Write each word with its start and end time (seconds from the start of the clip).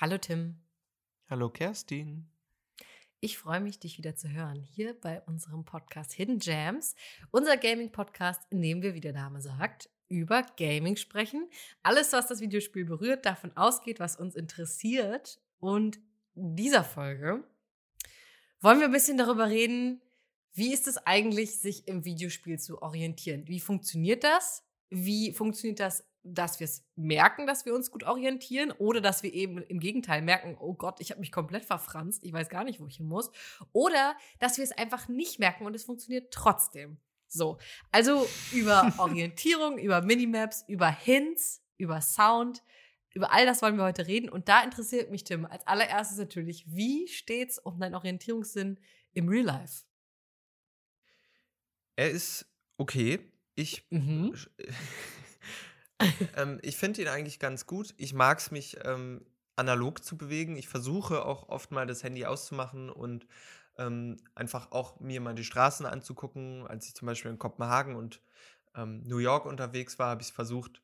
Hallo 0.00 0.16
Tim. 0.16 0.56
Hallo 1.28 1.50
Kerstin. 1.50 2.26
Ich 3.20 3.36
freue 3.36 3.60
mich, 3.60 3.80
dich 3.80 3.98
wieder 3.98 4.16
zu 4.16 4.30
hören 4.30 4.62
hier 4.62 4.98
bei 4.98 5.20
unserem 5.26 5.66
Podcast 5.66 6.14
Hidden 6.14 6.38
Jams, 6.40 6.94
unser 7.30 7.58
Gaming-Podcast, 7.58 8.40
in 8.48 8.62
dem 8.62 8.80
wir, 8.80 8.94
wie 8.94 9.02
der 9.02 9.12
Name 9.12 9.42
sagt, 9.42 9.90
über 10.08 10.42
Gaming 10.56 10.96
sprechen. 10.96 11.50
Alles, 11.82 12.14
was 12.14 12.28
das 12.28 12.40
Videospiel 12.40 12.86
berührt, 12.86 13.26
davon 13.26 13.54
ausgeht, 13.58 14.00
was 14.00 14.16
uns 14.16 14.36
interessiert. 14.36 15.38
Und 15.58 16.00
in 16.34 16.56
dieser 16.56 16.82
Folge 16.82 17.44
wollen 18.62 18.78
wir 18.78 18.86
ein 18.86 18.92
bisschen 18.92 19.18
darüber 19.18 19.50
reden, 19.50 20.00
wie 20.54 20.72
ist 20.72 20.88
es 20.88 20.96
eigentlich, 20.96 21.58
sich 21.58 21.86
im 21.88 22.06
Videospiel 22.06 22.58
zu 22.58 22.80
orientieren? 22.80 23.46
Wie 23.48 23.60
funktioniert 23.60 24.24
das? 24.24 24.64
Wie 24.88 25.34
funktioniert 25.34 25.78
das 25.78 26.09
dass 26.22 26.60
wir 26.60 26.66
es 26.66 26.84
merken, 26.96 27.46
dass 27.46 27.64
wir 27.64 27.74
uns 27.74 27.90
gut 27.90 28.04
orientieren 28.04 28.72
oder 28.72 29.00
dass 29.00 29.22
wir 29.22 29.32
eben 29.32 29.58
im 29.62 29.80
Gegenteil 29.80 30.22
merken, 30.22 30.56
oh 30.60 30.74
Gott, 30.74 31.00
ich 31.00 31.10
habe 31.10 31.20
mich 31.20 31.32
komplett 31.32 31.64
verfranst, 31.64 32.22
ich 32.24 32.32
weiß 32.32 32.48
gar 32.48 32.64
nicht, 32.64 32.80
wo 32.80 32.86
ich 32.86 32.96
hin 32.96 33.08
muss. 33.08 33.30
Oder 33.72 34.16
dass 34.38 34.58
wir 34.58 34.64
es 34.64 34.72
einfach 34.72 35.08
nicht 35.08 35.38
merken 35.38 35.66
und 35.66 35.74
es 35.74 35.84
funktioniert 35.84 36.32
trotzdem. 36.32 36.98
So, 37.26 37.58
also 37.90 38.26
über 38.52 38.92
Orientierung, 38.98 39.78
über 39.78 40.02
Minimaps, 40.02 40.64
über 40.68 40.90
Hints, 40.90 41.62
über 41.78 42.00
Sound, 42.00 42.62
über 43.12 43.32
all 43.32 43.46
das 43.46 43.62
wollen 43.62 43.76
wir 43.76 43.84
heute 43.84 44.06
reden. 44.06 44.28
Und 44.28 44.48
da 44.48 44.62
interessiert 44.62 45.10
mich, 45.10 45.24
Tim, 45.24 45.46
als 45.46 45.66
allererstes 45.66 46.18
natürlich, 46.18 46.64
wie 46.68 47.08
steht's 47.08 47.58
um 47.58 47.78
deinen 47.80 47.94
Orientierungssinn 47.94 48.78
im 49.12 49.28
Real 49.28 49.46
Life? 49.46 49.84
Er 51.96 52.10
ist 52.10 52.46
okay. 52.76 53.20
Ich 53.54 53.86
mhm. 53.90 54.34
ähm, 56.36 56.58
ich 56.62 56.76
finde 56.76 57.02
ihn 57.02 57.08
eigentlich 57.08 57.38
ganz 57.38 57.66
gut. 57.66 57.94
Ich 57.96 58.12
mag 58.14 58.38
es, 58.38 58.50
mich 58.50 58.78
ähm, 58.84 59.24
analog 59.56 60.04
zu 60.04 60.16
bewegen. 60.16 60.56
Ich 60.56 60.68
versuche 60.68 61.24
auch 61.24 61.48
oft 61.48 61.70
mal 61.70 61.86
das 61.86 62.02
Handy 62.02 62.24
auszumachen 62.24 62.90
und 62.90 63.26
ähm, 63.78 64.16
einfach 64.34 64.72
auch 64.72 65.00
mir 65.00 65.20
mal 65.20 65.34
die 65.34 65.44
Straßen 65.44 65.86
anzugucken. 65.86 66.66
Als 66.66 66.86
ich 66.86 66.94
zum 66.94 67.06
Beispiel 67.06 67.30
in 67.30 67.38
Kopenhagen 67.38 67.94
und 67.94 68.20
ähm, 68.74 69.02
New 69.04 69.18
York 69.18 69.46
unterwegs 69.46 69.98
war, 69.98 70.08
habe 70.08 70.22
ich 70.22 70.32
versucht, 70.32 70.82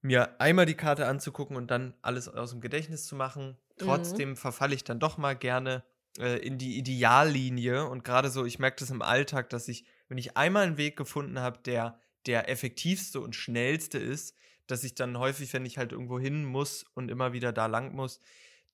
mir 0.00 0.38
einmal 0.40 0.66
die 0.66 0.76
Karte 0.76 1.06
anzugucken 1.06 1.56
und 1.56 1.70
dann 1.70 1.94
alles 2.02 2.28
aus 2.28 2.50
dem 2.50 2.60
Gedächtnis 2.60 3.06
zu 3.06 3.16
machen. 3.16 3.48
Mhm. 3.48 3.54
Trotzdem 3.78 4.28
mhm. 4.30 4.36
verfalle 4.36 4.74
ich 4.74 4.84
dann 4.84 5.00
doch 5.00 5.16
mal 5.16 5.34
gerne 5.34 5.82
äh, 6.18 6.38
in 6.46 6.58
die 6.58 6.76
Ideallinie. 6.76 7.86
Und 7.86 8.04
gerade 8.04 8.30
so, 8.30 8.44
ich 8.44 8.58
merke 8.58 8.76
das 8.80 8.90
im 8.90 9.02
Alltag, 9.02 9.48
dass 9.48 9.66
ich, 9.68 9.86
wenn 10.08 10.18
ich 10.18 10.36
einmal 10.36 10.66
einen 10.66 10.76
Weg 10.76 10.96
gefunden 10.96 11.40
habe, 11.40 11.58
der 11.58 11.98
der 12.26 12.48
effektivste 12.48 13.20
und 13.20 13.34
schnellste 13.36 13.98
ist, 13.98 14.36
dass 14.66 14.84
ich 14.84 14.94
dann 14.94 15.18
häufig, 15.18 15.52
wenn 15.52 15.66
ich 15.66 15.78
halt 15.78 15.92
irgendwo 15.92 16.18
hin 16.18 16.44
muss 16.44 16.84
und 16.94 17.10
immer 17.10 17.32
wieder 17.32 17.52
da 17.52 17.66
lang 17.66 17.94
muss, 17.94 18.20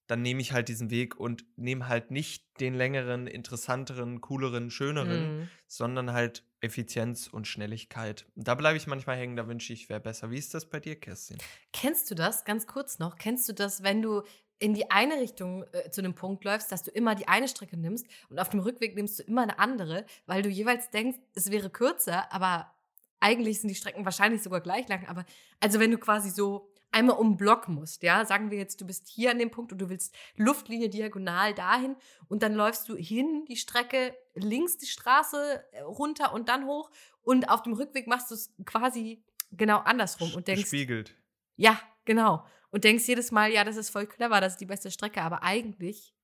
dann 0.07 0.23
nehme 0.23 0.41
ich 0.41 0.53
halt 0.53 0.69
diesen 0.69 0.91
Weg 0.91 1.19
und 1.19 1.45
nehme 1.57 1.87
halt 1.87 2.11
nicht 2.11 2.45
den 2.61 2.75
längeren, 2.75 3.29
interessanteren, 3.29 4.21
cooleren, 4.21 4.71
schöneren, 4.71 5.39
mhm. 5.39 5.49
sondern 5.69 6.13
halt 6.13 6.43
Effizienz 6.61 7.29
und 7.29 7.47
Schnelligkeit. 7.47 8.27
Da 8.35 8.57
bleibe 8.57 8.77
ich 8.77 8.89
manchmal 8.89 9.17
hängen, 9.17 9.37
da 9.37 9.47
wünsche 9.47 9.73
ich, 9.73 9.89
wäre 9.89 10.01
besser. 10.01 10.31
Wie 10.31 10.37
ist 10.37 10.53
das 10.53 10.69
bei 10.69 10.81
dir, 10.81 10.99
Kerstin? 10.99 11.39
Kennst 11.73 12.11
du 12.11 12.17
das, 12.17 12.45
ganz 12.45 12.67
kurz 12.67 12.99
noch, 12.99 13.19
kennst 13.19 13.49
du 13.49 13.53
das, 13.53 13.85
wenn 13.85 14.03
du 14.03 14.23
in 14.59 14.75
die 14.75 14.91
eine 14.91 15.15
Richtung 15.15 15.65
äh, 15.73 15.91
zu 15.91 16.03
einem 16.03 16.15
Punkt 16.15 16.45
läufst, 16.45 16.71
dass 16.73 16.83
du 16.83 16.91
immer 16.91 17.15
die 17.15 17.29
eine 17.29 17.49
Strecke 17.49 17.77
nimmst 17.77 18.07
und 18.29 18.39
auf 18.39 18.51
dem 18.51 18.61
Rückweg 18.61 18.95
nimmst 18.97 19.21
du 19.21 19.23
immer 19.23 19.43
eine 19.43 19.59
andere, 19.59 20.05
weil 20.27 20.43
du 20.43 20.49
jeweils 20.49 20.91
denkst, 20.91 21.19
es 21.35 21.51
wäre 21.51 21.71
kürzer, 21.71 22.33
aber 22.33 22.75
eigentlich 23.21 23.61
sind 23.61 23.69
die 23.69 23.75
Strecken 23.75 24.05
wahrscheinlich 24.05 24.43
sogar 24.43 24.61
gleich 24.61 24.89
lang, 24.89 25.07
aber 25.07 25.25
also 25.61 25.79
wenn 25.79 25.91
du 25.91 25.99
quasi 25.99 26.31
so 26.31 26.71
einmal 26.91 27.17
um 27.19 27.37
Block 27.37 27.69
musst, 27.69 28.03
ja, 28.03 28.25
sagen 28.25 28.51
wir 28.51 28.59
jetzt, 28.59 28.81
du 28.81 28.87
bist 28.87 29.09
hier 29.09 29.31
an 29.31 29.39
dem 29.39 29.51
Punkt 29.51 29.73
und 29.73 29.79
du 29.79 29.89
willst 29.89 30.15
Luftlinie 30.37 30.89
diagonal 30.89 31.55
dahin 31.55 31.97
und 32.29 32.43
dann 32.43 32.55
läufst 32.55 32.89
du 32.89 32.97
hin 32.97 33.45
die 33.49 33.57
Strecke 33.57 34.17
links 34.35 34.79
die 34.79 34.87
Straße 34.87 35.65
äh, 35.73 35.83
runter 35.83 36.33
und 36.33 36.49
dann 36.49 36.67
hoch 36.67 36.91
und 37.23 37.49
auf 37.49 37.63
dem 37.63 37.75
Rückweg 37.75 38.07
machst 38.07 38.31
du 38.31 38.35
es 38.35 38.53
quasi 38.65 39.23
genau 39.53 39.79
andersrum 39.79 40.35
und 40.35 40.49
denkst 40.49 40.67
spiegelt. 40.67 41.15
Ja, 41.57 41.81
genau 42.05 42.45
und 42.71 42.85
denkst 42.85 43.07
jedes 43.07 43.31
Mal, 43.31 43.53
ja, 43.53 43.65
das 43.65 43.77
ist 43.77 43.91
voll 43.91 44.07
clever, 44.07 44.41
das 44.41 44.55
ist 44.55 44.61
die 44.61 44.67
beste 44.67 44.91
Strecke, 44.91 45.23
aber 45.23 45.43
eigentlich 45.43 46.15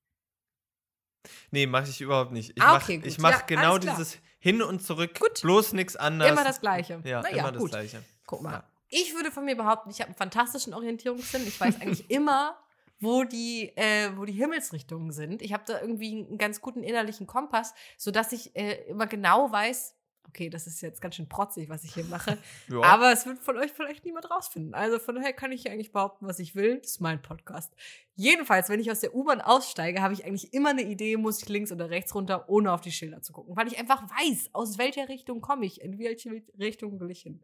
Nee, 1.50 1.66
mache 1.66 1.90
ich 1.90 2.00
überhaupt 2.00 2.30
nicht. 2.30 2.50
Ich 2.50 2.62
ah, 2.62 2.76
okay, 2.76 2.98
mache 2.98 3.20
mach 3.20 3.30
ja, 3.32 3.46
genau 3.46 3.78
dieses 3.78 4.18
hin 4.38 4.62
und 4.62 4.82
zurück, 4.82 5.18
gut. 5.18 5.42
bloß 5.42 5.72
nichts 5.72 5.96
anderes. 5.96 6.32
Immer 6.32 6.44
das 6.44 6.60
Gleiche. 6.60 7.00
Ja, 7.04 7.22
naja, 7.22 7.38
immer 7.38 7.52
das 7.52 7.60
gut. 7.60 7.70
Gleiche. 7.70 8.02
Guck 8.26 8.42
mal. 8.42 8.52
Ja. 8.52 8.64
Ich 8.88 9.14
würde 9.14 9.30
von 9.30 9.44
mir 9.44 9.56
behaupten, 9.56 9.90
ich 9.90 10.00
habe 10.00 10.08
einen 10.08 10.16
fantastischen 10.16 10.72
Orientierungssinn. 10.74 11.46
Ich 11.46 11.60
weiß 11.60 11.80
eigentlich 11.80 12.08
immer, 12.10 12.56
wo 13.00 13.24
die, 13.24 13.72
äh, 13.76 14.10
wo 14.16 14.24
die 14.24 14.32
Himmelsrichtungen 14.32 15.12
sind. 15.12 15.42
Ich 15.42 15.52
habe 15.52 15.64
da 15.66 15.80
irgendwie 15.80 16.24
einen 16.26 16.38
ganz 16.38 16.60
guten 16.60 16.82
innerlichen 16.82 17.26
Kompass, 17.26 17.74
sodass 17.96 18.32
ich 18.32 18.54
äh, 18.56 18.84
immer 18.88 19.06
genau 19.06 19.50
weiß, 19.50 19.95
okay, 20.28 20.50
das 20.50 20.66
ist 20.66 20.80
jetzt 20.80 21.00
ganz 21.00 21.16
schön 21.16 21.28
protzig, 21.28 21.68
was 21.68 21.84
ich 21.84 21.94
hier 21.94 22.04
mache. 22.04 22.38
ja. 22.68 22.80
Aber 22.82 23.12
es 23.12 23.26
wird 23.26 23.38
von 23.40 23.56
euch 23.56 23.72
vielleicht 23.72 24.04
niemand 24.04 24.30
rausfinden. 24.30 24.74
Also 24.74 24.98
von 24.98 25.14
daher 25.14 25.32
kann 25.32 25.52
ich 25.52 25.62
hier 25.62 25.72
eigentlich 25.72 25.92
behaupten, 25.92 26.26
was 26.26 26.38
ich 26.38 26.54
will. 26.54 26.78
Das 26.78 26.92
ist 26.92 27.00
mein 27.00 27.22
Podcast. 27.22 27.72
Jedenfalls, 28.14 28.68
wenn 28.68 28.80
ich 28.80 28.90
aus 28.90 29.00
der 29.00 29.14
U-Bahn 29.14 29.40
aussteige, 29.40 30.02
habe 30.02 30.14
ich 30.14 30.24
eigentlich 30.24 30.54
immer 30.54 30.70
eine 30.70 30.82
Idee, 30.82 31.16
muss 31.16 31.42
ich 31.42 31.48
links 31.48 31.72
oder 31.72 31.90
rechts 31.90 32.14
runter, 32.14 32.48
ohne 32.48 32.72
auf 32.72 32.80
die 32.80 32.92
Schilder 32.92 33.22
zu 33.22 33.32
gucken. 33.32 33.56
Weil 33.56 33.68
ich 33.68 33.78
einfach 33.78 34.02
weiß, 34.02 34.50
aus 34.52 34.78
welcher 34.78 35.08
Richtung 35.08 35.40
komme 35.40 35.66
ich, 35.66 35.80
in 35.80 35.98
welche 35.98 36.42
Richtung 36.58 37.00
will 37.00 37.10
ich 37.10 37.22
hin. 37.22 37.42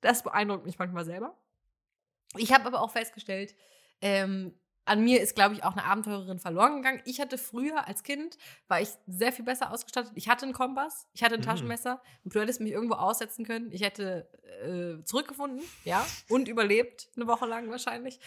Das 0.00 0.22
beeindruckt 0.22 0.66
mich 0.66 0.78
manchmal 0.78 1.04
selber. 1.04 1.36
Ich 2.36 2.52
habe 2.52 2.66
aber 2.66 2.80
auch 2.80 2.90
festgestellt, 2.90 3.54
ähm, 4.00 4.54
an 4.84 5.04
mir 5.04 5.20
ist, 5.20 5.34
glaube 5.34 5.54
ich, 5.54 5.64
auch 5.64 5.72
eine 5.72 5.84
Abenteurerin 5.84 6.38
verloren 6.38 6.76
gegangen. 6.76 7.02
Ich 7.04 7.20
hatte 7.20 7.38
früher 7.38 7.86
als 7.86 8.02
Kind, 8.02 8.36
war 8.68 8.80
ich 8.80 8.88
sehr 9.06 9.32
viel 9.32 9.44
besser 9.44 9.72
ausgestattet. 9.72 10.12
Ich 10.14 10.28
hatte 10.28 10.44
einen 10.44 10.54
Kompass, 10.54 11.06
ich 11.12 11.22
hatte 11.22 11.34
ein 11.34 11.40
mhm. 11.40 11.44
Taschenmesser 11.44 12.02
und 12.24 12.34
du 12.34 12.40
hättest 12.40 12.60
mich 12.60 12.72
irgendwo 12.72 12.94
aussetzen 12.94 13.44
können. 13.44 13.70
Ich 13.70 13.82
hätte 13.82 14.28
äh, 14.64 15.04
zurückgefunden, 15.04 15.62
ja, 15.84 16.04
und 16.28 16.48
überlebt, 16.48 17.08
eine 17.16 17.26
Woche 17.26 17.46
lang 17.46 17.70
wahrscheinlich. 17.70 18.18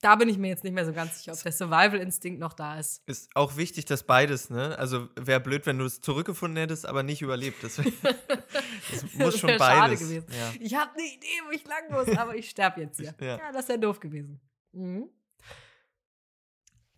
Da 0.00 0.16
bin 0.16 0.28
ich 0.28 0.36
mir 0.36 0.48
jetzt 0.48 0.64
nicht 0.64 0.74
mehr 0.74 0.84
so 0.84 0.92
ganz 0.92 1.18
sicher, 1.18 1.32
ob 1.32 1.42
der 1.42 1.52
Survival-Instinkt 1.52 2.38
noch 2.38 2.52
da 2.52 2.78
ist. 2.78 3.02
Ist 3.06 3.30
auch 3.34 3.56
wichtig, 3.56 3.86
dass 3.86 4.02
beides, 4.02 4.50
ne? 4.50 4.76
Also 4.78 5.08
wäre 5.16 5.40
blöd, 5.40 5.64
wenn 5.64 5.78
du 5.78 5.86
es 5.86 6.02
zurückgefunden 6.02 6.58
hättest, 6.58 6.84
aber 6.84 7.02
nicht 7.02 7.22
überlebt. 7.22 7.62
Das, 7.62 7.76
das 8.90 9.14
muss 9.14 9.38
schon 9.38 9.56
beides. 9.56 10.02
Ja. 10.12 10.52
Ich 10.60 10.74
habe 10.74 10.90
eine 10.92 11.06
Idee, 11.06 11.40
wo 11.46 11.52
ich 11.52 11.64
lang 11.66 11.90
muss, 11.90 12.14
aber 12.18 12.36
ich 12.36 12.50
sterbe 12.50 12.82
jetzt 12.82 13.00
hier. 13.00 13.14
Ja. 13.18 13.38
ja, 13.38 13.52
das 13.52 13.68
wäre 13.68 13.78
doof 13.78 13.98
gewesen. 14.00 14.40
Mhm. 14.72 15.08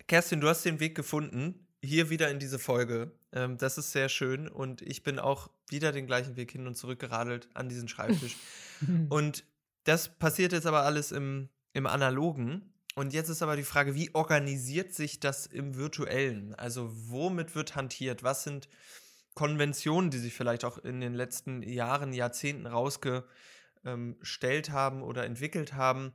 Kerstin, 0.07 0.39
du 0.39 0.47
hast 0.47 0.63
den 0.63 0.79
Weg 0.79 0.95
gefunden, 0.95 1.67
hier 1.83 2.09
wieder 2.09 2.31
in 2.31 2.39
diese 2.39 2.59
Folge. 2.59 3.11
Ähm, 3.33 3.57
das 3.57 3.77
ist 3.77 3.91
sehr 3.91 4.07
schön 4.07 4.47
und 4.47 4.81
ich 4.81 5.03
bin 5.03 5.19
auch 5.19 5.49
wieder 5.69 5.91
den 5.91 6.07
gleichen 6.07 6.37
Weg 6.37 6.51
hin 6.51 6.65
und 6.65 6.75
zurück 6.75 6.99
geradelt 6.99 7.49
an 7.53 7.67
diesen 7.67 7.89
Schreibtisch. 7.89 8.37
und 9.09 9.43
das 9.83 10.17
passiert 10.17 10.53
jetzt 10.53 10.65
aber 10.65 10.83
alles 10.83 11.11
im, 11.11 11.49
im 11.73 11.87
Analogen. 11.87 12.73
Und 12.95 13.13
jetzt 13.13 13.29
ist 13.29 13.41
aber 13.41 13.57
die 13.57 13.63
Frage, 13.63 13.95
wie 13.95 14.15
organisiert 14.15 14.93
sich 14.93 15.19
das 15.19 15.45
im 15.45 15.75
Virtuellen? 15.75 16.55
Also 16.55 16.89
womit 16.91 17.53
wird 17.53 17.75
hantiert? 17.75 18.23
Was 18.23 18.43
sind 18.43 18.69
Konventionen, 19.33 20.09
die 20.09 20.19
sich 20.19 20.33
vielleicht 20.33 20.63
auch 20.65 20.77
in 20.77 21.01
den 21.01 21.13
letzten 21.13 21.61
Jahren, 21.61 22.13
Jahrzehnten 22.13 22.65
rausgestellt 22.65 24.69
haben 24.71 25.03
oder 25.03 25.25
entwickelt 25.25 25.73
haben? 25.73 26.13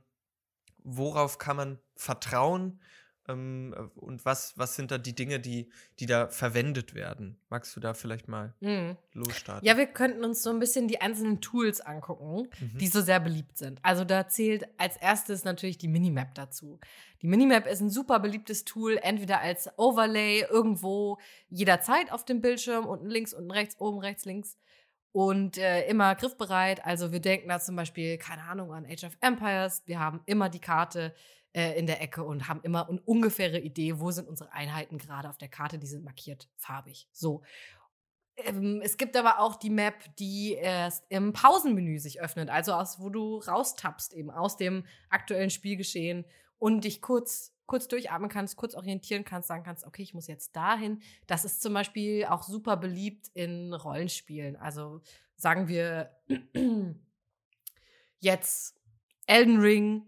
Worauf 0.83 1.37
kann 1.37 1.55
man 1.55 1.79
vertrauen? 1.95 2.81
Ähm, 3.27 3.73
äh, 3.77 3.99
und 3.99 4.25
was, 4.25 4.57
was 4.57 4.75
sind 4.75 4.91
da 4.91 4.97
die 4.97 5.15
Dinge, 5.15 5.39
die, 5.39 5.69
die 5.99 6.05
da 6.05 6.27
verwendet 6.27 6.93
werden? 6.93 7.37
Magst 7.49 7.75
du 7.75 7.79
da 7.79 7.93
vielleicht 7.93 8.27
mal 8.27 8.53
mhm. 8.59 8.97
losstarten? 9.13 9.65
Ja, 9.65 9.77
wir 9.77 9.87
könnten 9.87 10.23
uns 10.23 10.43
so 10.43 10.49
ein 10.49 10.59
bisschen 10.59 10.87
die 10.87 11.01
einzelnen 11.01 11.41
Tools 11.41 11.81
angucken, 11.81 12.49
mhm. 12.59 12.77
die 12.77 12.87
so 12.87 13.01
sehr 13.01 13.19
beliebt 13.19 13.57
sind. 13.57 13.79
Also 13.83 14.03
da 14.03 14.27
zählt 14.27 14.67
als 14.77 14.97
erstes 14.97 15.43
natürlich 15.43 15.77
die 15.77 15.87
Minimap 15.87 16.35
dazu. 16.35 16.79
Die 17.21 17.27
Minimap 17.27 17.67
ist 17.67 17.79
ein 17.79 17.89
super 17.89 18.19
beliebtes 18.19 18.65
Tool, 18.65 18.97
entweder 19.01 19.39
als 19.39 19.69
Overlay 19.77 20.41
irgendwo 20.49 21.19
jederzeit 21.49 22.11
auf 22.11 22.25
dem 22.25 22.41
Bildschirm, 22.41 22.85
unten 22.85 23.09
links, 23.09 23.33
unten 23.33 23.51
rechts, 23.51 23.79
oben 23.79 23.99
rechts, 23.99 24.25
links 24.25 24.57
und 25.13 25.57
äh, 25.57 25.87
immer 25.87 26.15
griffbereit. 26.15 26.83
Also 26.85 27.13
wir 27.13 27.21
denken 27.21 27.47
da 27.47 27.59
zum 27.59 27.77
Beispiel, 27.77 28.17
keine 28.17 28.43
Ahnung, 28.43 28.73
an 28.73 28.85
Age 28.85 29.05
of 29.05 29.17
Empires. 29.21 29.83
Wir 29.85 29.99
haben 29.99 30.21
immer 30.25 30.49
die 30.49 30.59
Karte 30.59 31.13
äh, 31.53 31.77
in 31.77 31.87
der 31.87 32.01
Ecke 32.01 32.23
und 32.23 32.47
haben 32.47 32.61
immer 32.63 32.89
eine 32.89 33.01
ungefähre 33.01 33.59
Idee, 33.59 33.99
wo 33.99 34.11
sind 34.11 34.27
unsere 34.27 34.51
Einheiten 34.51 34.97
gerade 34.97 35.29
auf 35.29 35.37
der 35.37 35.49
Karte, 35.49 35.79
die 35.79 35.87
sind 35.87 36.03
markiert 36.03 36.49
farbig. 36.55 37.07
So. 37.11 37.43
Ähm, 38.35 38.81
es 38.83 38.97
gibt 38.97 39.15
aber 39.15 39.39
auch 39.39 39.55
die 39.55 39.69
Map, 39.69 40.15
die 40.17 40.53
erst 40.53 41.05
im 41.09 41.33
Pausenmenü 41.33 41.99
sich 41.99 42.21
öffnet, 42.21 42.49
also 42.49 42.73
aus, 42.73 42.99
wo 42.99 43.09
du 43.09 43.37
raustappst, 43.37 44.13
eben 44.13 44.31
aus 44.31 44.57
dem 44.57 44.85
aktuellen 45.09 45.51
Spielgeschehen 45.51 46.25
und 46.57 46.83
dich 46.83 47.01
kurz 47.01 47.53
kurz 47.65 47.87
durchatmen 47.87 48.29
kannst, 48.29 48.57
kurz 48.57 48.75
orientieren 48.75 49.23
kannst, 49.23 49.47
sagen 49.47 49.63
kannst, 49.63 49.85
okay, 49.85 50.03
ich 50.03 50.13
muss 50.13 50.27
jetzt 50.27 50.55
dahin. 50.55 51.01
Das 51.27 51.45
ist 51.45 51.61
zum 51.61 51.73
Beispiel 51.73 52.25
auch 52.25 52.43
super 52.43 52.77
beliebt 52.77 53.29
in 53.33 53.73
Rollenspielen. 53.73 54.55
Also 54.57 55.01
sagen 55.37 55.67
wir 55.67 56.11
jetzt 58.19 58.77
Elden 59.27 59.59
Ring 59.59 60.05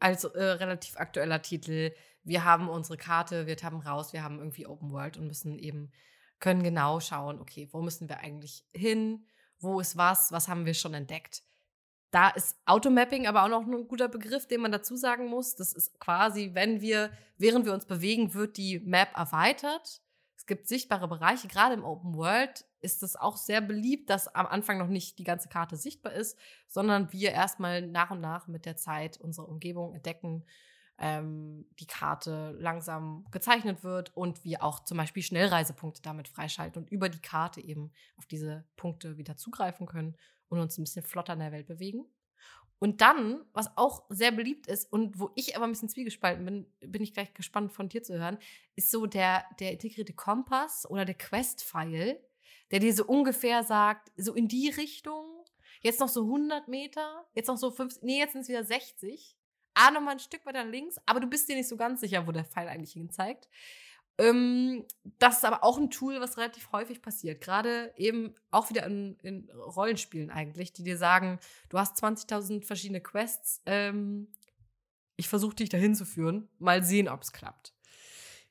als 0.00 0.24
äh, 0.24 0.42
relativ 0.42 0.96
aktueller 0.96 1.42
Titel. 1.42 1.92
Wir 2.24 2.44
haben 2.44 2.68
unsere 2.68 2.96
Karte, 2.96 3.46
wir 3.46 3.56
haben 3.62 3.80
raus, 3.80 4.12
wir 4.12 4.22
haben 4.24 4.38
irgendwie 4.38 4.66
Open 4.66 4.90
World 4.90 5.16
und 5.16 5.26
müssen 5.26 5.58
eben, 5.58 5.92
können 6.40 6.62
genau 6.62 7.00
schauen, 7.00 7.38
okay, 7.38 7.68
wo 7.70 7.82
müssen 7.82 8.08
wir 8.08 8.18
eigentlich 8.20 8.64
hin? 8.74 9.26
Wo 9.58 9.78
ist 9.78 9.96
was? 9.96 10.32
Was 10.32 10.48
haben 10.48 10.64
wir 10.64 10.74
schon 10.74 10.94
entdeckt? 10.94 11.42
Da 12.10 12.30
ist 12.30 12.56
Automapping 12.64 13.26
aber 13.26 13.44
auch 13.44 13.48
noch 13.48 13.66
ein 13.66 13.86
guter 13.86 14.08
Begriff, 14.08 14.46
den 14.48 14.62
man 14.62 14.72
dazu 14.72 14.96
sagen 14.96 15.28
muss. 15.28 15.54
Das 15.54 15.72
ist 15.72 16.00
quasi, 16.00 16.50
wenn 16.54 16.80
wir, 16.80 17.12
während 17.36 17.66
wir 17.66 17.74
uns 17.74 17.84
bewegen, 17.84 18.34
wird 18.34 18.56
die 18.56 18.80
Map 18.80 19.16
erweitert. 19.16 20.02
Es 20.36 20.46
gibt 20.46 20.66
sichtbare 20.66 21.06
Bereiche, 21.06 21.46
gerade 21.46 21.74
im 21.74 21.84
Open 21.84 22.16
World 22.16 22.64
ist 22.82 23.02
es 23.02 23.16
auch 23.16 23.36
sehr 23.36 23.60
beliebt, 23.60 24.10
dass 24.10 24.34
am 24.34 24.46
Anfang 24.46 24.78
noch 24.78 24.88
nicht 24.88 25.18
die 25.18 25.24
ganze 25.24 25.48
Karte 25.48 25.76
sichtbar 25.76 26.12
ist, 26.12 26.38
sondern 26.66 27.12
wir 27.12 27.32
erstmal 27.32 27.86
nach 27.86 28.10
und 28.10 28.20
nach 28.20 28.48
mit 28.48 28.66
der 28.66 28.76
Zeit 28.76 29.18
unsere 29.20 29.46
Umgebung 29.46 29.94
entdecken, 29.94 30.44
ähm, 30.98 31.66
die 31.78 31.86
Karte 31.86 32.52
langsam 32.58 33.26
gezeichnet 33.30 33.82
wird 33.82 34.14
und 34.16 34.44
wir 34.44 34.62
auch 34.62 34.84
zum 34.84 34.98
Beispiel 34.98 35.22
Schnellreisepunkte 35.22 36.02
damit 36.02 36.28
freischalten 36.28 36.82
und 36.82 36.90
über 36.90 37.08
die 37.08 37.22
Karte 37.22 37.60
eben 37.60 37.90
auf 38.16 38.26
diese 38.26 38.66
Punkte 38.76 39.16
wieder 39.16 39.36
zugreifen 39.36 39.86
können 39.86 40.16
und 40.48 40.58
uns 40.58 40.76
ein 40.76 40.84
bisschen 40.84 41.04
flotter 41.04 41.32
in 41.32 41.38
der 41.38 41.52
Welt 41.52 41.66
bewegen. 41.66 42.04
Und 42.82 43.02
dann, 43.02 43.44
was 43.52 43.76
auch 43.76 44.06
sehr 44.08 44.32
beliebt 44.32 44.66
ist 44.66 44.90
und 44.90 45.18
wo 45.18 45.30
ich 45.34 45.54
aber 45.54 45.66
ein 45.66 45.72
bisschen 45.72 45.90
zwiegespalten 45.90 46.44
bin, 46.44 46.66
bin 46.80 47.02
ich 47.02 47.12
gleich 47.12 47.34
gespannt 47.34 47.72
von 47.72 47.90
dir 47.90 48.02
zu 48.02 48.18
hören, 48.18 48.38
ist 48.74 48.90
so 48.90 49.04
der, 49.04 49.44
der 49.58 49.72
integrierte 49.72 50.14
Kompass 50.14 50.88
oder 50.88 51.04
der 51.04 51.14
Quest-File, 51.14 52.18
der 52.70 52.80
dir 52.80 52.94
so 52.94 53.04
ungefähr 53.04 53.62
sagt, 53.64 54.10
so 54.16 54.34
in 54.34 54.48
die 54.48 54.70
Richtung, 54.70 55.44
jetzt 55.82 56.00
noch 56.00 56.08
so 56.08 56.22
100 56.22 56.68
Meter, 56.68 57.26
jetzt 57.34 57.48
noch 57.48 57.56
so 57.56 57.70
50, 57.70 58.02
nee, 58.02 58.18
jetzt 58.18 58.32
sind 58.32 58.42
es 58.42 58.48
wieder 58.48 58.64
60. 58.64 59.36
Ah, 59.74 59.90
nochmal 59.90 60.14
ein 60.14 60.20
Stück 60.20 60.44
weiter 60.46 60.64
links, 60.64 60.96
aber 61.06 61.20
du 61.20 61.26
bist 61.26 61.48
dir 61.48 61.56
nicht 61.56 61.68
so 61.68 61.76
ganz 61.76 62.00
sicher, 62.00 62.26
wo 62.26 62.32
der 62.32 62.44
Pfeil 62.44 62.68
eigentlich 62.68 62.92
hin 62.92 63.10
zeigt. 63.10 63.48
Ähm, 64.18 64.84
das 65.18 65.38
ist 65.38 65.44
aber 65.44 65.64
auch 65.64 65.78
ein 65.78 65.90
Tool, 65.90 66.20
was 66.20 66.36
relativ 66.36 66.72
häufig 66.72 67.00
passiert. 67.00 67.40
Gerade 67.40 67.94
eben 67.96 68.34
auch 68.50 68.68
wieder 68.68 68.84
in, 68.84 69.16
in 69.22 69.50
Rollenspielen 69.50 70.30
eigentlich, 70.30 70.72
die 70.72 70.82
dir 70.82 70.98
sagen, 70.98 71.38
du 71.70 71.78
hast 71.78 72.02
20.000 72.02 72.64
verschiedene 72.64 73.00
Quests. 73.00 73.62
Ähm, 73.64 74.28
ich 75.16 75.28
versuche 75.28 75.54
dich 75.54 75.70
dahin 75.70 75.94
zu 75.94 76.04
führen. 76.04 76.48
Mal 76.58 76.82
sehen, 76.82 77.08
ob 77.08 77.22
es 77.22 77.32
klappt. 77.32 77.74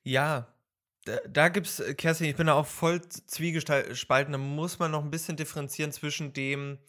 Ja, 0.01 0.47
da, 1.05 1.17
da 1.27 1.47
es, 1.47 1.79
äh, 1.79 1.93
Kerstin, 1.93 2.27
ich 2.27 2.35
bin 2.35 2.47
da 2.47 2.53
auch 2.53 2.67
voll 2.67 3.01
zwiegespalten. 3.01 4.31
Da 4.31 4.37
muss 4.37 4.79
man 4.79 4.91
noch 4.91 5.03
ein 5.03 5.11
bisschen 5.11 5.37
differenzieren 5.37 5.91
zwischen 5.91 6.33
dem, 6.33 6.79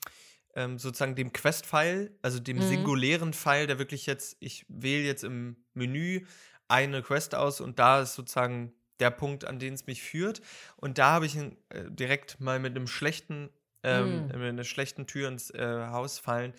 ähm, 0.54 0.78
sozusagen 0.78 1.14
dem 1.14 1.32
Quest-File, 1.32 2.10
also 2.22 2.40
dem 2.40 2.58
mhm. 2.58 2.62
singulären 2.62 3.32
File, 3.32 3.66
der 3.66 3.78
wirklich 3.78 4.06
jetzt, 4.06 4.36
ich 4.40 4.66
wähle 4.68 5.04
jetzt 5.04 5.24
im 5.24 5.56
Menü 5.74 6.26
eine 6.68 7.02
Quest 7.02 7.34
aus 7.34 7.60
und 7.60 7.78
da 7.78 8.02
ist 8.02 8.14
sozusagen 8.14 8.72
der 9.00 9.10
Punkt, 9.10 9.44
an 9.44 9.58
den 9.58 9.74
es 9.74 9.86
mich 9.86 10.02
führt. 10.02 10.42
Und 10.76 10.98
da 10.98 11.12
habe 11.12 11.26
ich 11.26 11.36
äh, 11.36 11.50
direkt 11.88 12.40
mal 12.40 12.58
mit 12.58 12.76
einem 12.76 12.86
schlechten, 12.86 13.50
ähm, 13.82 14.26
mm. 14.26 14.38
mit 14.38 14.48
einer 14.48 14.64
schlechten 14.64 15.06
Tür 15.06 15.28
ins 15.28 15.50
äh, 15.50 15.86
Haus 15.88 16.18
fallen. 16.18 16.52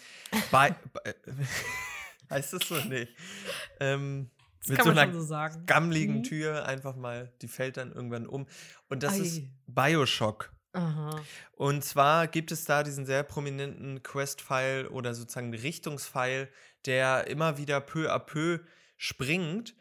Bei, 0.49 0.75
bei 0.91 1.15
heißt 2.29 2.53
das 2.53 2.67
so? 2.67 2.75
Nee. 2.75 3.07
Ähm, 3.79 4.31
das 4.61 4.69
mit 4.69 4.83
so 4.83 4.89
einer 4.91 5.51
so 5.53 5.59
gammligen 5.65 6.17
mhm. 6.17 6.23
Tür 6.23 6.65
einfach 6.65 6.95
mal, 6.95 7.31
die 7.41 7.47
fällt 7.47 7.77
dann 7.77 7.91
irgendwann 7.91 8.27
um. 8.27 8.47
Und 8.89 9.03
das 9.03 9.13
Ei. 9.13 9.23
ist 9.23 9.41
Bioshock. 9.67 10.51
Aha. 10.73 11.21
Und 11.53 11.83
zwar 11.83 12.27
gibt 12.27 12.51
es 12.51 12.63
da 12.65 12.83
diesen 12.83 13.05
sehr 13.05 13.23
prominenten 13.23 14.03
Quest-File 14.03 14.87
oder 14.87 15.13
sozusagen 15.13 15.53
Richtungsfile, 15.53 16.47
der 16.85 17.27
immer 17.27 17.57
wieder 17.57 17.81
peu 17.81 18.11
à 18.11 18.19
peu 18.19 18.59
springt. 18.97 19.75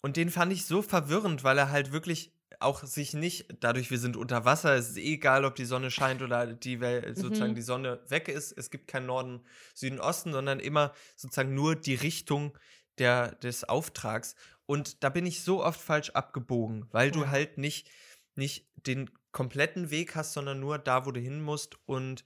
Und 0.00 0.16
den 0.16 0.30
fand 0.30 0.52
ich 0.52 0.64
so 0.64 0.82
verwirrend, 0.82 1.44
weil 1.44 1.58
er 1.58 1.70
halt 1.70 1.92
wirklich 1.92 2.32
auch 2.60 2.84
sich 2.84 3.12
nicht, 3.12 3.46
dadurch 3.60 3.90
wir 3.90 3.98
sind 3.98 4.16
unter 4.16 4.44
Wasser, 4.44 4.74
es 4.74 4.90
ist 4.90 4.98
egal, 4.98 5.44
ob 5.44 5.56
die 5.56 5.64
Sonne 5.64 5.90
scheint 5.90 6.22
oder 6.22 6.46
die 6.46 6.80
Welt, 6.80 7.16
sozusagen 7.16 7.52
mhm. 7.52 7.56
die 7.56 7.62
Sonne 7.62 8.00
weg 8.08 8.28
ist. 8.28 8.52
Es 8.56 8.70
gibt 8.70 8.86
keinen 8.86 9.06
Norden, 9.06 9.44
Süden, 9.74 10.00
Osten, 10.00 10.32
sondern 10.32 10.60
immer 10.60 10.92
sozusagen 11.16 11.54
nur 11.54 11.74
die 11.76 11.96
Richtung 11.96 12.56
der, 12.98 13.32
des 13.36 13.64
Auftrags. 13.64 14.34
Und 14.66 15.02
da 15.02 15.08
bin 15.08 15.26
ich 15.26 15.42
so 15.42 15.64
oft 15.64 15.80
falsch 15.80 16.10
abgebogen, 16.10 16.86
weil 16.90 17.08
ja. 17.08 17.12
du 17.12 17.28
halt 17.28 17.58
nicht, 17.58 17.90
nicht 18.34 18.66
den 18.86 19.10
kompletten 19.32 19.90
Weg 19.90 20.14
hast, 20.14 20.32
sondern 20.32 20.60
nur 20.60 20.78
da, 20.78 21.06
wo 21.06 21.10
du 21.10 21.20
hin 21.20 21.40
musst. 21.40 21.76
Und 21.86 22.24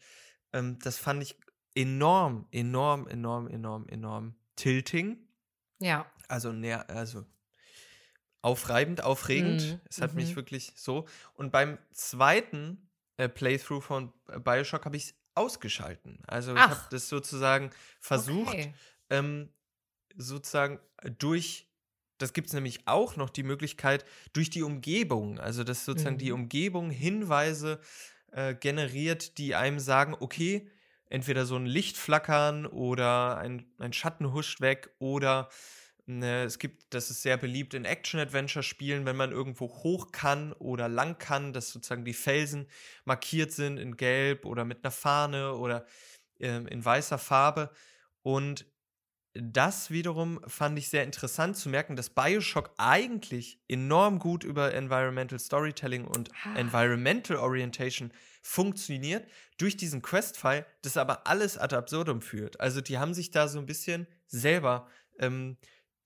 ähm, 0.53 0.79
das 0.81 0.99
fand 0.99 1.23
ich 1.23 1.37
enorm, 1.75 2.47
enorm, 2.51 3.07
enorm, 3.07 3.49
enorm, 3.49 3.89
enorm 3.89 4.35
tilting. 4.57 5.19
Ja. 5.81 6.11
Also, 6.29 6.53
näher, 6.53 6.89
also 6.91 7.25
aufreibend, 8.47 9.03
aufregend. 9.03 9.63
Mhm. 9.63 9.81
Es 9.89 10.01
hat 10.01 10.13
mhm. 10.13 10.21
mich 10.21 10.37
wirklich 10.37 10.73
so. 10.77 11.07
Und 11.35 11.51
beim 11.51 11.79
zweiten 11.93 12.89
äh, 13.17 13.29
Playthrough 13.29 13.83
von 13.85 14.13
Bioshock 14.45 14.85
habe 14.85 14.97
ich 14.97 15.07
es 15.07 15.15
ausgeschalten. 15.35 16.21
Also 16.27 16.55
ich 16.55 16.61
habe 16.61 16.81
das 16.91 17.09
sozusagen 17.09 17.71
versucht, 18.01 18.55
okay. 18.55 18.75
ähm, 19.11 19.51
sozusagen 20.17 20.79
durch, 21.19 21.69
das 22.19 22.33
gibt 22.33 22.49
es 22.49 22.53
nämlich 22.53 22.87
auch 22.87 23.17
noch 23.17 23.31
die 23.31 23.43
Möglichkeit, 23.43 24.05
durch 24.33 24.51
die 24.51 24.63
Umgebung, 24.63 25.39
also 25.39 25.65
dass 25.65 25.85
sozusagen 25.85 26.17
mhm. 26.17 26.21
die 26.21 26.33
Umgebung 26.33 26.91
Hinweise 26.91 27.81
äh, 28.33 28.55
generiert, 28.55 29.39
die 29.39 29.55
einem 29.55 29.79
sagen, 29.79 30.17
okay, 30.19 30.69
entweder 31.09 31.47
so 31.47 31.57
ein 31.57 31.67
Licht 31.67 31.97
flackern 31.97 32.67
oder 32.67 33.39
ein, 33.39 33.67
ein 33.79 33.93
Schatten 33.93 34.33
huscht 34.33 34.61
weg 34.61 34.91
oder 34.99 35.49
Ne, 36.09 36.45
es 36.45 36.61
gibt, 36.61 36.95
das 36.95 37.11
ist 37.11 37.23
sehr 37.23 37.37
beliebt 37.37 37.75
in 37.75 37.85
Action-Adventure-Spielen, 37.85 39.07
wenn 39.07 39.17
man 39.17 39.33
irgendwo 39.33 39.69
hoch 39.69 40.13
kann 40.13 40.53
oder 40.53 40.89
lang 40.89 41.19
kann, 41.19 41.53
dass 41.53 41.73
sozusagen 41.73 42.05
die 42.05 42.15
Felsen 42.15 42.69
markiert 43.05 43.51
sind 43.51 43.77
in 43.77 43.97
Gelb 43.97 44.47
oder 44.47 44.65
mit 44.65 44.85
einer 44.85 44.93
Fahne 44.93 45.55
oder 45.55 45.85
äh, 46.39 46.59
in 46.59 46.85
weißer 46.85 47.19
Farbe. 47.19 47.71
Und 48.23 48.67
das 49.41 49.91
wiederum 49.91 50.41
fand 50.47 50.79
ich 50.79 50.89
sehr 50.89 51.05
interessant 51.05 51.57
zu 51.57 51.69
merken, 51.69 51.97
dass 51.97 52.11
Bioshock 52.11 52.71
eigentlich 52.79 53.59
enorm 53.69 54.19
gut 54.19 54.45
über 54.45 54.75
Environmental 54.75 55.39
Storytelling 55.39 56.07
und 56.07 56.31
ah. 56.45 56.57
Environmental 56.57 57.37
Orientation 57.37 58.13
funktioniert, 58.43 59.27
durch 59.59 59.77
diesen 59.77 60.03
Quest-File, 60.03 60.67
das 60.83 60.97
aber 60.97 61.27
alles 61.27 61.59
ad 61.59 61.75
absurdum 61.75 62.23
führt. 62.23 62.61
Also 62.61 62.81
die 62.81 62.99
haben 62.99 63.15
sich 63.15 63.31
da 63.31 63.49
so 63.49 63.59
ein 63.59 63.67
bisschen 63.67 64.07
selber 64.27 64.89
ähm, 65.19 65.57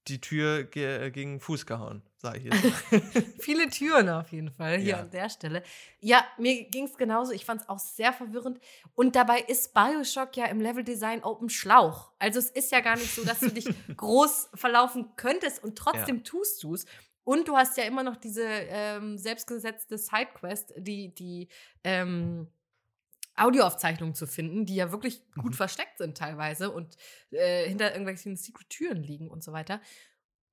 die 0.08 0.20
Tür 0.20 0.64
ge 0.64 1.10
gegen 1.10 1.40
Fuß 1.40 1.66
gehauen, 1.66 2.02
sage 2.20 2.38
ich 2.38 2.44
jetzt. 2.44 3.24
Viele 3.40 3.68
Türen 3.70 4.08
auf 4.08 4.30
jeden 4.30 4.50
Fall 4.50 4.78
hier 4.78 4.90
ja. 4.90 5.00
an 5.00 5.10
der 5.10 5.30
Stelle. 5.30 5.62
Ja, 6.00 6.24
mir 6.38 6.64
ging 6.64 6.84
es 6.84 6.96
genauso. 6.96 7.32
Ich 7.32 7.44
fand 7.44 7.62
es 7.62 7.68
auch 7.68 7.78
sehr 7.78 8.12
verwirrend. 8.12 8.60
Und 8.94 9.16
dabei 9.16 9.40
ist 9.40 9.72
Bioshock 9.72 10.36
ja 10.36 10.46
im 10.46 10.60
Leveldesign 10.60 11.24
Open 11.24 11.48
Schlauch. 11.48 12.12
Also 12.18 12.38
es 12.38 12.50
ist 12.50 12.72
ja 12.72 12.80
gar 12.80 12.96
nicht 12.96 13.14
so, 13.14 13.24
dass 13.24 13.40
du 13.40 13.50
dich 13.50 13.66
groß 13.96 14.50
verlaufen 14.54 15.16
könntest 15.16 15.64
und 15.64 15.76
trotzdem 15.76 16.18
ja. 16.18 16.22
tust 16.22 16.62
du 16.62 16.74
es. 16.74 16.84
Und 17.24 17.48
du 17.48 17.56
hast 17.56 17.76
ja 17.76 17.84
immer 17.84 18.02
noch 18.02 18.16
diese 18.16 18.44
ähm, 18.44 19.16
selbstgesetzte 19.16 19.98
Sidequest, 19.98 20.74
die, 20.76 21.14
die 21.14 21.48
ähm, 21.84 22.48
Audioaufzeichnungen 23.36 24.14
zu 24.14 24.26
finden, 24.26 24.66
die 24.66 24.74
ja 24.74 24.92
wirklich 24.92 25.22
gut 25.34 25.52
mhm. 25.52 25.56
versteckt 25.56 25.98
sind 25.98 26.18
teilweise 26.18 26.70
und 26.70 26.96
äh, 27.30 27.66
hinter 27.68 27.92
irgendwelchen 27.92 28.36
Secret-Türen 28.36 29.02
liegen 29.02 29.28
und 29.28 29.42
so 29.42 29.52
weiter. 29.52 29.80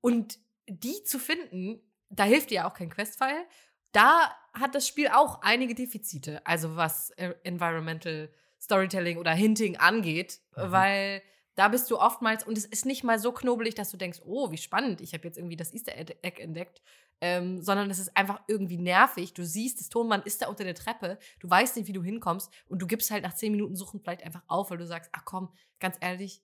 Und 0.01 0.39
die 0.67 1.03
zu 1.03 1.19
finden, 1.19 1.81
da 2.09 2.23
hilft 2.23 2.51
dir 2.51 2.55
ja 2.55 2.69
auch 2.69 2.73
kein 2.73 2.89
Quest-File. 2.89 3.45
Da 3.91 4.31
hat 4.53 4.75
das 4.75 4.87
Spiel 4.87 5.07
auch 5.07 5.41
einige 5.41 5.73
Defizite, 5.75 6.45
also 6.45 6.75
was 6.75 7.11
äh, 7.11 7.33
Environmental 7.43 8.29
Storytelling 8.59 9.17
oder 9.17 9.31
Hinting 9.31 9.77
angeht, 9.77 10.39
mhm. 10.55 10.71
weil 10.71 11.21
da 11.55 11.69
bist 11.69 11.89
du 11.89 11.97
oftmals, 11.97 12.45
und 12.45 12.57
es 12.57 12.65
ist 12.65 12.85
nicht 12.85 13.03
mal 13.03 13.17
so 13.17 13.31
knobelig, 13.31 13.73
dass 13.75 13.89
du 13.89 13.97
denkst, 13.97 14.21
oh, 14.25 14.51
wie 14.51 14.57
spannend, 14.57 15.01
ich 15.01 15.13
habe 15.13 15.23
jetzt 15.23 15.37
irgendwie 15.37 15.55
das 15.55 15.73
Easter 15.73 15.93
Egg 15.97 16.39
entdeckt, 16.39 16.83
ähm, 17.19 17.63
sondern 17.63 17.89
es 17.89 17.97
ist 17.97 18.15
einfach 18.15 18.41
irgendwie 18.47 18.77
nervig. 18.77 19.33
Du 19.33 19.43
siehst, 19.43 19.79
das 19.79 19.89
Tonmann 19.89 20.21
ist 20.21 20.43
da 20.43 20.49
unter 20.49 20.63
der 20.63 20.75
Treppe, 20.75 21.17
du 21.39 21.49
weißt 21.49 21.75
nicht, 21.75 21.87
wie 21.87 21.93
du 21.93 22.03
hinkommst 22.03 22.51
und 22.67 22.79
du 22.79 22.85
gibst 22.85 23.09
halt 23.09 23.23
nach 23.23 23.33
zehn 23.33 23.51
Minuten 23.51 23.75
Suchen 23.75 23.99
vielleicht 23.99 24.23
einfach 24.23 24.43
auf, 24.47 24.69
weil 24.69 24.77
du 24.77 24.85
sagst, 24.85 25.09
ach 25.13 25.25
komm, 25.25 25.51
ganz 25.79 25.97
ehrlich, 25.99 26.43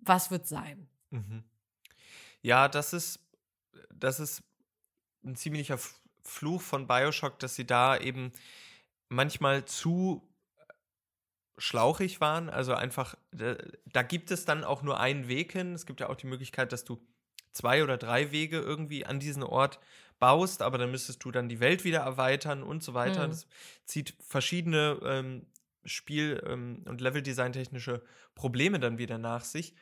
was 0.00 0.30
wird 0.30 0.46
sein? 0.46 0.88
Mhm. 1.08 1.44
Ja, 2.42 2.68
das 2.68 2.92
ist, 2.92 3.23
das 3.92 4.20
ist 4.20 4.42
ein 5.24 5.36
ziemlicher 5.36 5.78
Fluch 6.22 6.62
von 6.62 6.86
Bioshock, 6.86 7.38
dass 7.38 7.54
sie 7.54 7.66
da 7.66 7.96
eben 7.96 8.32
manchmal 9.08 9.64
zu 9.64 10.28
schlauchig 11.58 12.20
waren. 12.20 12.50
Also 12.50 12.74
einfach, 12.74 13.16
da, 13.30 13.56
da, 13.86 14.02
gibt 14.02 14.30
es 14.30 14.44
dann 14.44 14.64
auch 14.64 14.82
nur 14.82 14.98
einen 14.98 15.28
Weg 15.28 15.52
hin. 15.52 15.74
Es 15.74 15.86
gibt 15.86 16.00
ja 16.00 16.08
auch 16.08 16.16
die 16.16 16.26
Möglichkeit, 16.26 16.72
dass 16.72 16.84
du 16.84 17.00
zwei 17.52 17.84
oder 17.84 17.96
drei 17.96 18.32
Wege 18.32 18.58
irgendwie 18.58 19.06
an 19.06 19.20
diesen 19.20 19.42
Ort 19.42 19.78
baust, 20.18 20.62
aber 20.62 20.78
dann 20.78 20.90
müsstest 20.90 21.24
du 21.24 21.30
dann 21.30 21.48
die 21.48 21.60
Welt 21.60 21.84
wieder 21.84 22.00
erweitern 22.00 22.62
und 22.62 22.82
so 22.82 22.94
weiter. 22.94 23.26
Mhm. 23.26 23.30
Das 23.30 23.46
zieht 23.84 24.14
verschiedene 24.20 24.98
ähm, 25.04 25.46
Spiel- 25.84 26.42
ähm, 26.46 26.82
und 26.86 27.00
Leveldesign-technische 27.00 28.02
Probleme 28.34 28.80
dann 28.80 28.98
wieder 28.98 29.18
nach 29.18 29.44
sich. 29.44 29.74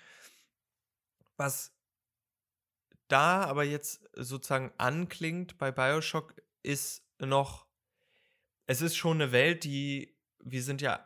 Was 1.37 1.73
da 3.13 3.45
aber 3.45 3.65
jetzt 3.65 4.01
sozusagen 4.15 4.73
anklingt 4.79 5.59
bei 5.59 5.71
Bioshock, 5.71 6.35
ist 6.63 7.05
noch, 7.19 7.67
es 8.67 8.81
ist 8.81 8.97
schon 8.97 9.21
eine 9.21 9.33
Welt, 9.33 9.65
die, 9.65 10.17
wir 10.41 10.63
sind 10.63 10.81
ja 10.81 11.05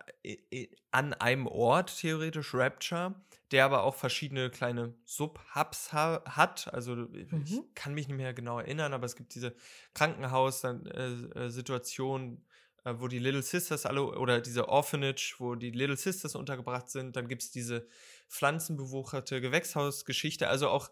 an 0.92 1.14
einem 1.14 1.46
Ort, 1.46 1.98
theoretisch 1.98 2.54
Rapture, 2.54 3.14
der 3.50 3.64
aber 3.64 3.84
auch 3.84 3.94
verschiedene 3.94 4.50
kleine 4.50 4.94
Sub-Hubs 5.04 5.92
ha 5.92 6.22
hat. 6.26 6.72
Also 6.72 6.94
mhm. 6.94 7.44
ich 7.44 7.60
kann 7.74 7.94
mich 7.94 8.06
nicht 8.08 8.16
mehr 8.16 8.34
genau 8.34 8.60
erinnern, 8.60 8.92
aber 8.92 9.06
es 9.06 9.16
gibt 9.16 9.34
diese 9.34 9.54
Krankenhaus-Situation, 9.94 12.44
äh, 12.84 12.90
äh, 12.90 13.00
wo 13.00 13.08
die 13.08 13.18
Little 13.18 13.42
Sisters 13.42 13.86
alle, 13.86 14.04
oder 14.04 14.40
diese 14.40 14.68
Orphanage, 14.68 15.34
wo 15.38 15.56
die 15.56 15.70
Little 15.70 15.96
Sisters 15.96 16.36
untergebracht 16.36 16.88
sind. 16.88 17.16
Dann 17.16 17.28
gibt 17.28 17.42
es 17.42 17.50
diese 17.50 17.88
pflanzenbewucherte 18.28 19.40
Gewächshausgeschichte, 19.40 20.48
also 20.48 20.68
auch 20.68 20.88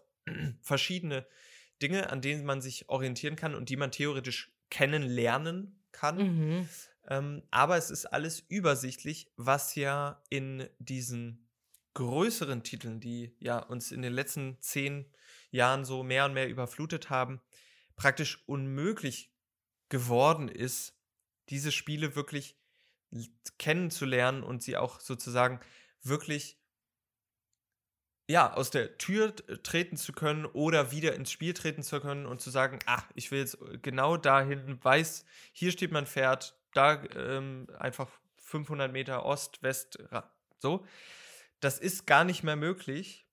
verschiedene 0.61 1.25
Dinge, 1.81 2.09
an 2.09 2.21
denen 2.21 2.45
man 2.45 2.61
sich 2.61 2.89
orientieren 2.89 3.35
kann 3.35 3.55
und 3.55 3.69
die 3.69 3.77
man 3.77 3.91
theoretisch 3.91 4.53
kennenlernen 4.69 5.83
kann. 5.91 6.17
Mhm. 6.17 6.69
Ähm, 7.07 7.43
aber 7.51 7.77
es 7.77 7.91
ist 7.91 8.05
alles 8.05 8.39
übersichtlich, 8.39 9.31
was 9.35 9.75
ja 9.75 10.23
in 10.29 10.67
diesen 10.79 11.49
größeren 11.93 12.63
Titeln, 12.63 12.99
die 12.99 13.35
ja 13.39 13.59
uns 13.59 13.91
in 13.91 14.01
den 14.01 14.13
letzten 14.13 14.59
zehn 14.61 15.05
Jahren 15.51 15.85
so 15.85 16.03
mehr 16.03 16.25
und 16.25 16.33
mehr 16.33 16.49
überflutet 16.49 17.09
haben, 17.09 17.41
praktisch 17.95 18.43
unmöglich 18.47 19.31
geworden 19.89 20.49
ist, 20.49 20.97
diese 21.49 21.71
Spiele 21.71 22.15
wirklich 22.15 22.59
kennenzulernen 23.57 24.43
und 24.43 24.61
sie 24.61 24.75
auch 24.75 24.99
sozusagen 24.99 25.59
wirklich 26.01 26.59
ja, 28.27 28.53
aus 28.53 28.71
der 28.71 28.97
Tür 28.97 29.35
treten 29.63 29.97
zu 29.97 30.11
können 30.11 30.45
oder 30.45 30.91
wieder 30.91 31.13
ins 31.13 31.31
Spiel 31.31 31.53
treten 31.53 31.83
zu 31.83 31.99
können 31.99 32.25
und 32.25 32.41
zu 32.41 32.49
sagen, 32.49 32.79
ach, 32.85 33.05
ich 33.13 33.31
will 33.31 33.39
jetzt 33.39 33.57
genau 33.83 34.17
dahin, 34.17 34.83
weiß, 34.83 35.25
hier 35.51 35.71
steht 35.71 35.91
mein 35.91 36.07
Pferd, 36.07 36.57
da 36.73 37.03
ähm, 37.15 37.67
einfach 37.77 38.09
500 38.37 38.91
Meter 38.91 39.25
Ost, 39.25 39.61
West, 39.61 39.99
so. 40.59 40.85
Das 41.59 41.79
ist 41.79 42.05
gar 42.05 42.23
nicht 42.23 42.43
mehr 42.43 42.55
möglich 42.55 43.25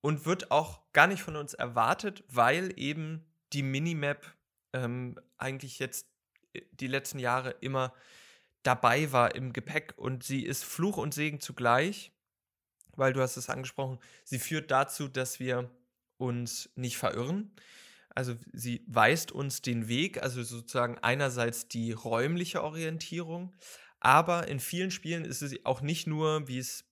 und 0.00 0.26
wird 0.26 0.50
auch 0.50 0.80
gar 0.92 1.06
nicht 1.06 1.22
von 1.22 1.36
uns 1.36 1.54
erwartet, 1.54 2.22
weil 2.28 2.72
eben 2.76 3.24
die 3.52 3.62
Minimap 3.62 4.34
ähm, 4.72 5.18
eigentlich 5.38 5.78
jetzt 5.78 6.06
äh, 6.52 6.62
die 6.72 6.86
letzten 6.86 7.18
Jahre 7.18 7.50
immer 7.60 7.94
dabei 8.62 9.12
war 9.12 9.34
im 9.34 9.52
Gepäck 9.52 9.94
und 9.96 10.24
sie 10.24 10.44
ist 10.44 10.64
Fluch 10.64 10.96
und 10.96 11.14
Segen 11.14 11.40
zugleich 11.40 12.12
weil 12.96 13.12
du 13.12 13.20
hast 13.20 13.36
es 13.36 13.48
angesprochen, 13.48 13.98
sie 14.24 14.38
führt 14.38 14.70
dazu, 14.70 15.08
dass 15.08 15.40
wir 15.40 15.70
uns 16.18 16.70
nicht 16.74 16.96
verirren. 16.96 17.52
Also 18.14 18.36
sie 18.52 18.82
weist 18.86 19.30
uns 19.30 19.60
den 19.60 19.88
Weg, 19.88 20.22
also 20.22 20.42
sozusagen 20.42 20.98
einerseits 20.98 21.68
die 21.68 21.92
räumliche 21.92 22.62
Orientierung, 22.62 23.54
aber 24.00 24.48
in 24.48 24.60
vielen 24.60 24.90
Spielen 24.90 25.24
ist 25.24 25.42
es 25.42 25.54
auch 25.64 25.82
nicht 25.82 26.06
nur, 26.06 26.48
wie 26.48 26.58
es 26.58 26.84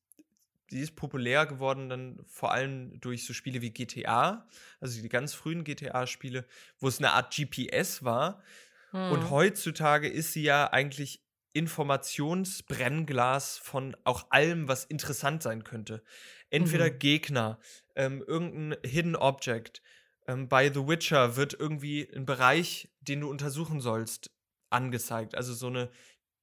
sie 0.70 0.80
ist 0.80 0.96
populär 0.96 1.46
geworden 1.46 1.88
dann 1.88 2.20
vor 2.26 2.52
allem 2.52 3.00
durch 3.00 3.25
so 3.25 3.32
Spiele 3.32 3.62
wie 3.62 3.70
GTA, 3.70 4.46
also 4.80 5.00
die 5.00 5.08
ganz 5.08 5.34
frühen 5.34 5.64
GTA-Spiele, 5.64 6.44
wo 6.78 6.88
es 6.88 6.99
eine 6.99 7.12
Art 7.12 7.34
GPS 7.34 8.02
war. 8.02 8.42
Hm. 8.90 9.12
Und 9.12 9.30
heutzutage 9.30 10.08
ist 10.08 10.32
sie 10.32 10.42
ja 10.42 10.73
eigentlich 10.73 11.24
Informationsbrennglas 11.54 13.58
von 13.58 13.96
auch 14.04 14.26
allem, 14.30 14.68
was 14.68 14.84
interessant 14.84 15.42
sein 15.42 15.64
könnte. 15.64 16.04
Entweder 16.50 16.92
mhm. 16.92 16.99
Gegner, 16.99 17.58
ähm, 17.96 18.23
irgendein 18.26 18.76
Hidden 18.84 19.16
Object. 19.16 19.80
Ähm, 20.26 20.49
bei 20.49 20.73
The 20.73 20.87
Witcher 20.87 21.37
wird 21.37 21.54
irgendwie 21.54 22.08
ein 22.14 22.26
Bereich, 22.26 22.90
den 23.00 23.20
du 23.20 23.30
untersuchen 23.30 23.80
sollst, 23.80 24.30
angezeigt. 24.70 25.37
Also 25.37 25.54
so 25.54 25.68
eine 25.68 25.90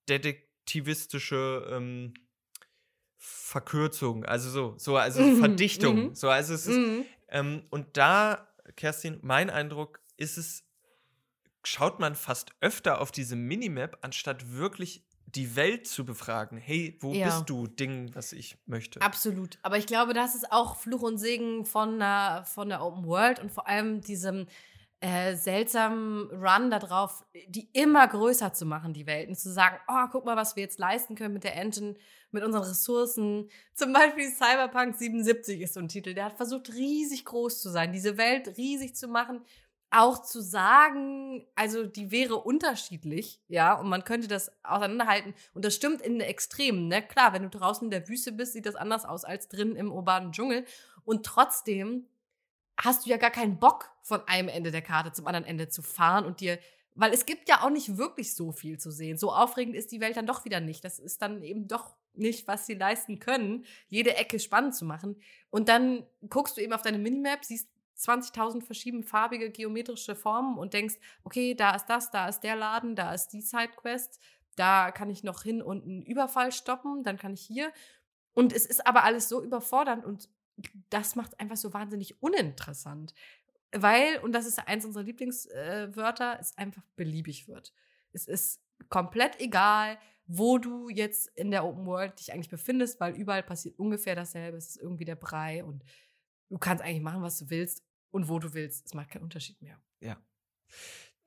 detektivistische 0.08 1.68
ähm, 1.70 2.14
Verkürzung, 3.18 4.24
also 4.26 4.50
so, 4.50 4.76
so 4.78 4.96
also 4.98 5.22
mhm. 5.22 5.40
Verdichtung. 5.40 6.08
Mhm. 6.08 6.16
So, 6.16 6.30
also 6.30 6.54
es 6.54 6.68
ist, 6.68 6.78
mhm. 6.78 7.06
ähm, 7.28 7.64
und 7.70 7.98
da, 7.98 8.48
Kerstin, 8.78 9.20
mein 9.22 9.50
Eindruck 9.50 10.00
ist 10.16 10.38
es 10.38 10.64
schaut 11.64 12.00
man 12.00 12.16
fast 12.16 12.52
öfter 12.62 13.02
auf 13.02 13.12
diese 13.12 13.36
Minimap, 13.36 13.98
anstatt 14.02 14.54
wirklich 14.54 15.04
die 15.36 15.56
Welt 15.56 15.88
zu 15.88 16.06
befragen. 16.06 16.58
Hey, 16.58 16.98
wo 17.00 17.14
ja. 17.14 17.28
bist 17.28 17.50
du? 17.50 17.68
Ding, 17.68 18.12
was 18.14 18.34
ich 18.34 18.58
möchte. 18.66 19.02
Absolut. 19.02 19.58
Aber 19.62 19.78
ich 19.78 19.86
glaube, 19.86 20.14
das 20.14 20.36
ist 20.36 20.52
auch 20.52 20.76
Fluch 20.76 21.02
und 21.02 21.18
Segen 21.18 21.66
von 21.66 22.00
der, 22.00 22.44
von 22.46 22.70
der 22.70 22.84
Open 22.84 23.06
World 23.06 23.40
und 23.40 23.52
vor 23.52 23.68
allem 23.68 24.02
diesem 24.02 24.48
äh, 25.00 25.36
seltsamen 25.36 26.30
Run 26.32 26.70
darauf, 26.70 27.24
die 27.48 27.70
immer 27.74 28.08
größer 28.08 28.54
zu 28.54 28.66
machen, 28.66 28.94
die 28.94 29.08
Welten. 29.08 29.36
Zu 29.36 29.52
sagen, 29.52 29.78
oh, 29.88 30.08
guck 30.12 30.26
mal, 30.26 30.36
was 30.36 30.56
wir 30.56 30.64
jetzt 30.64 30.80
leisten 30.80 31.16
können 31.16 31.34
mit 31.34 31.44
der 31.44 31.56
Engine, 31.56 31.96
mit 32.32 32.44
unseren 32.44 32.64
Ressourcen. 32.64 33.50
Zum 33.74 33.94
Beispiel 33.94 34.30
Cyberpunk 34.30 34.96
77 34.96 35.62
ist 35.62 35.74
so 35.76 35.80
ein 35.80 35.88
Titel, 35.88 36.14
der 36.14 36.26
hat 36.26 36.34
versucht, 36.34 36.74
riesig 36.74 37.26
groß 37.26 37.62
zu 37.62 37.70
sein, 37.70 37.94
diese 37.94 38.18
Welt 38.18 38.58
riesig 38.58 38.96
zu 38.96 39.08
machen 39.08 39.42
auch 39.92 40.22
zu 40.24 40.42
sagen, 40.42 41.46
also 41.54 41.86
die 41.86 42.12
wäre 42.12 42.38
unterschiedlich, 42.38 43.42
ja, 43.50 43.74
und 43.74 43.90
man 43.90 44.06
könnte 44.06 44.28
das 44.28 44.52
auseinanderhalten. 44.64 45.34
Und 45.54 45.66
das 45.66 45.76
stimmt 45.76 46.02
in 46.02 46.14
den 46.14 46.22
Extremen, 46.22 46.88
ne? 46.88 47.06
Klar, 47.06 47.34
wenn 47.34 47.44
du 47.44 47.50
draußen 47.50 47.86
in 47.86 47.92
der 47.92 48.08
Wüste 48.08 48.32
bist, 48.32 48.54
sieht 48.54 48.66
das 48.66 48.76
anders 48.76 49.06
aus 49.06 49.26
als 49.26 49.50
drin 49.50 49.76
im 49.76 49.92
urbanen 49.92 50.32
Dschungel. 50.32 50.66
Und 51.04 51.26
trotzdem 51.26 52.08
hast 52.78 53.06
du 53.06 53.10
ja 53.10 53.18
gar 53.18 53.32
keinen 53.32 53.60
Bock, 53.60 53.92
von 54.02 54.28
einem 54.28 54.50
Ende 54.50 54.72
der 54.72 54.82
Karte 54.82 55.12
zum 55.12 55.28
anderen 55.28 55.46
Ende 55.46 55.70
zu 55.70 55.82
fahren 55.82 56.26
und 56.26 56.40
dir, 56.40 56.58
weil 56.96 57.14
es 57.14 57.26
gibt 57.26 57.48
ja 57.48 57.64
auch 57.64 57.70
nicht 57.70 57.98
wirklich 57.98 58.34
so 58.34 58.52
viel 58.52 58.80
zu 58.80 58.92
sehen. 58.92 59.18
So 59.18 59.32
aufregend 59.32 59.76
ist 59.76 59.92
die 59.92 60.02
Welt 60.02 60.18
dann 60.18 60.26
doch 60.26 60.46
wieder 60.46 60.60
nicht. 60.60 60.84
Das 60.84 61.00
ist 61.00 61.22
dann 61.22 61.44
eben 61.44 61.68
doch 61.68 61.94
nicht, 62.14 62.48
was 62.48 62.66
sie 62.66 62.74
leisten 62.74 63.20
können, 63.20 63.66
jede 63.88 64.16
Ecke 64.16 64.40
spannend 64.40 64.76
zu 64.76 64.86
machen. 64.86 65.22
Und 65.50 65.70
dann 65.70 66.06
guckst 66.30 66.58
du 66.58 66.62
eben 66.62 66.74
auf 66.74 66.82
deine 66.82 66.98
Minimap, 66.98 67.46
siehst 67.46 67.70
20.000 68.02 68.64
verschiedene 68.64 69.04
farbige 69.04 69.52
geometrische 69.52 70.16
Formen 70.16 70.58
und 70.58 70.74
denkst, 70.74 70.96
okay, 71.24 71.54
da 71.54 71.76
ist 71.76 71.86
das, 71.86 72.12
da 72.12 72.28
ist 72.28 72.42
der 72.42 72.56
Laden, 72.56 72.96
da 72.96 73.14
ist 73.14 73.30
die 73.30 73.42
Sidequest, 73.42 74.20
da 74.56 74.92
kann 74.92 75.10
ich 75.10 75.24
noch 75.24 75.44
hin 75.44 75.62
und 75.62 75.84
einen 75.84 76.02
Überfall 76.02 76.52
stoppen, 76.52 77.04
dann 77.04 77.18
kann 77.18 77.34
ich 77.34 77.42
hier. 77.42 77.72
Und 78.34 78.54
es 78.54 78.66
ist 78.66 78.86
aber 78.88 79.04
alles 79.04 79.30
so 79.30 79.44
überfordernd 79.44 80.06
und 80.06 80.30
das 80.90 81.16
macht 81.16 81.34
es 81.34 81.40
einfach 81.40 81.58
so 81.58 81.74
wahnsinnig 81.74 82.22
uninteressant. 82.22 83.14
Weil, 83.72 84.20
und 84.20 84.34
das 84.34 84.46
ist 84.46 84.60
eins 84.60 84.86
unserer 84.86 85.04
Lieblingswörter, 85.04 86.38
es 86.40 86.58
einfach 86.58 86.84
beliebig 86.96 87.48
wird. 87.48 87.74
Es 88.12 88.28
ist 88.28 88.62
komplett 88.90 89.40
egal, 89.40 89.98
wo 90.28 90.58
du 90.58 90.90
jetzt 90.90 91.28
in 91.36 91.52
der 91.52 91.66
Open 91.66 91.86
World 91.86 92.20
dich 92.20 92.34
eigentlich 92.34 92.50
befindest, 92.50 93.00
weil 93.00 93.16
überall 93.16 93.44
passiert 93.44 93.80
ungefähr 93.80 94.16
dasselbe. 94.16 94.58
Es 94.58 94.70
ist 94.70 94.78
irgendwie 94.78 95.06
der 95.06 95.16
Brei 95.16 95.64
und 95.64 95.84
du 96.50 96.58
kannst 96.58 96.84
eigentlich 96.84 97.02
machen, 97.02 97.22
was 97.22 97.38
du 97.40 97.50
willst 97.50 97.84
und 98.12 98.30
wo 98.30 98.40
du 98.40 98.54
willst. 98.54 98.86
Es 98.86 98.94
macht 98.94 99.10
keinen 99.10 99.24
Unterschied 99.24 99.62
mehr. 99.62 99.80
Ja. 100.00 100.18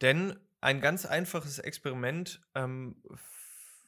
Denn 0.01 0.39
ein 0.61 0.81
ganz 0.81 1.05
einfaches 1.05 1.59
Experiment, 1.59 2.43
ähm, 2.55 3.03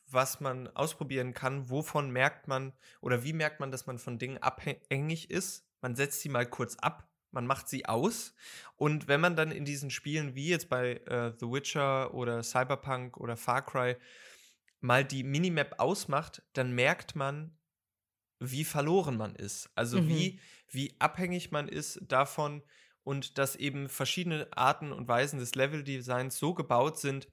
was 0.09 0.41
man 0.41 0.69
ausprobieren 0.69 1.35
kann, 1.35 1.69
wovon 1.71 2.11
merkt 2.11 2.49
man 2.49 2.73
oder 3.01 3.25
wie 3.25 3.33
merkt 3.33 3.61
man, 3.61 3.71
dass 3.71 3.87
man 3.87 3.99
von 3.99 4.19
Dingen 4.19 4.39
abhängig 4.39 5.31
ist. 5.31 5.67
Man 5.81 5.97
setzt 5.97 6.21
sie 6.21 6.29
mal 6.29 6.47
kurz 6.47 6.77
ab, 6.77 7.09
man 7.31 7.47
macht 7.47 7.69
sie 7.69 7.87
aus 7.87 8.35
und 8.77 9.09
wenn 9.09 9.21
man 9.21 9.37
dann 9.37 9.51
in 9.51 9.65
diesen 9.65 9.91
Spielen 9.91 10.35
wie 10.35 10.49
jetzt 10.49 10.69
bei 10.69 10.97
äh, 11.07 11.33
The 11.39 11.47
Witcher 11.47 12.15
oder 12.15 12.43
Cyberpunk 12.43 13.17
oder 13.17 13.37
Far 13.37 13.65
Cry 13.65 13.97
mal 14.81 15.05
die 15.05 15.25
Minimap 15.25 15.81
ausmacht, 15.81 16.43
dann 16.53 16.73
merkt 16.73 17.17
man, 17.17 17.57
wie 18.39 18.65
verloren 18.65 19.17
man 19.17 19.35
ist. 19.35 19.71
Also 19.75 20.01
mhm. 20.01 20.09
wie, 20.09 20.41
wie 20.69 20.95
abhängig 21.01 21.51
man 21.51 21.69
ist 21.69 22.01
davon, 22.07 22.63
und 23.07 23.39
dass 23.39 23.55
eben 23.55 23.89
verschiedene 23.89 24.49
Arten 24.51 24.91
und 24.91 25.07
Weisen 25.07 25.39
des 25.39 25.55
Leveldesigns 25.55 26.39
so 26.39 26.55
gebaut 26.55 26.99
sind, 26.99 27.29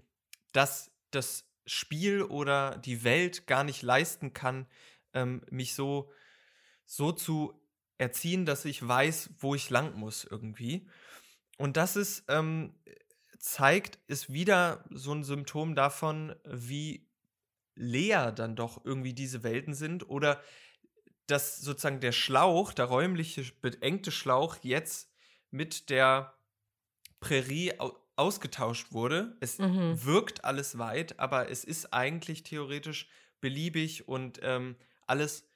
dass 0.51 0.91
das 1.09 1.49
Spiel 1.65 2.21
oder 2.21 2.77
die 2.77 3.03
Welt 3.03 3.47
gar 3.47 3.63
nicht 3.63 3.81
leisten 3.81 4.33
kann, 4.33 4.67
ähm, 5.15 5.41
mich 5.49 5.73
so, 5.73 6.11
so 6.85 7.11
zu 7.11 7.59
erziehen, 7.97 8.45
dass 8.45 8.65
ich 8.65 8.87
weiß, 8.87 9.31
wo 9.39 9.55
ich 9.55 9.71
lang 9.71 9.95
muss 9.95 10.25
irgendwie. 10.25 10.87
Und 11.57 11.75
das 11.75 11.95
ist, 11.95 12.25
ähm, 12.27 12.75
zeigt, 13.39 13.97
ist 14.05 14.31
wieder 14.31 14.85
so 14.91 15.11
ein 15.11 15.23
Symptom 15.23 15.73
davon, 15.73 16.35
wie 16.45 17.09
leer 17.73 18.31
dann 18.31 18.55
doch 18.55 18.85
irgendwie 18.85 19.15
diese 19.15 19.41
Welten 19.41 19.73
sind 19.73 20.07
oder 20.07 20.39
dass 21.25 21.57
sozusagen 21.57 21.99
der 21.99 22.11
Schlauch, 22.11 22.73
der 22.73 22.85
räumliche, 22.85 23.43
beengte 23.59 24.11
Schlauch 24.11 24.57
jetzt 24.61 25.12
mit 25.53 25.89
der 25.89 26.33
Prärie 27.19 27.73
ausgetauscht 28.15 28.91
wurde. 28.91 29.37
Es 29.39 29.59
mhm. 29.59 30.03
wirkt 30.03 30.43
alles 30.43 30.77
weit, 30.77 31.19
aber 31.19 31.49
es 31.49 31.63
ist 31.63 31.93
eigentlich 31.93 32.43
theoretisch 32.43 33.07
beliebig 33.39 34.07
und 34.07 34.39
ähm, 34.41 34.75
alles 35.07 35.47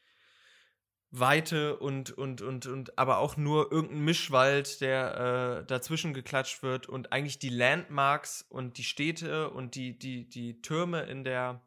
Weite 1.09 1.77
und, 1.77 2.11
und, 2.11 2.41
und, 2.41 2.67
und 2.67 2.97
aber 2.97 3.17
auch 3.17 3.37
nur 3.37 3.71
irgendein 3.71 4.03
Mischwald, 4.03 4.81
der 4.81 5.61
äh, 5.61 5.65
dazwischen 5.65 6.13
geklatscht 6.13 6.63
wird 6.63 6.87
und 6.87 7.11
eigentlich 7.11 7.39
die 7.39 7.49
Landmarks 7.49 8.45
und 8.49 8.77
die 8.77 8.83
Städte 8.83 9.49
und 9.49 9.75
die, 9.75 9.97
die, 9.97 10.27
die 10.29 10.61
Türme 10.61 11.03
in 11.03 11.23
der, 11.23 11.61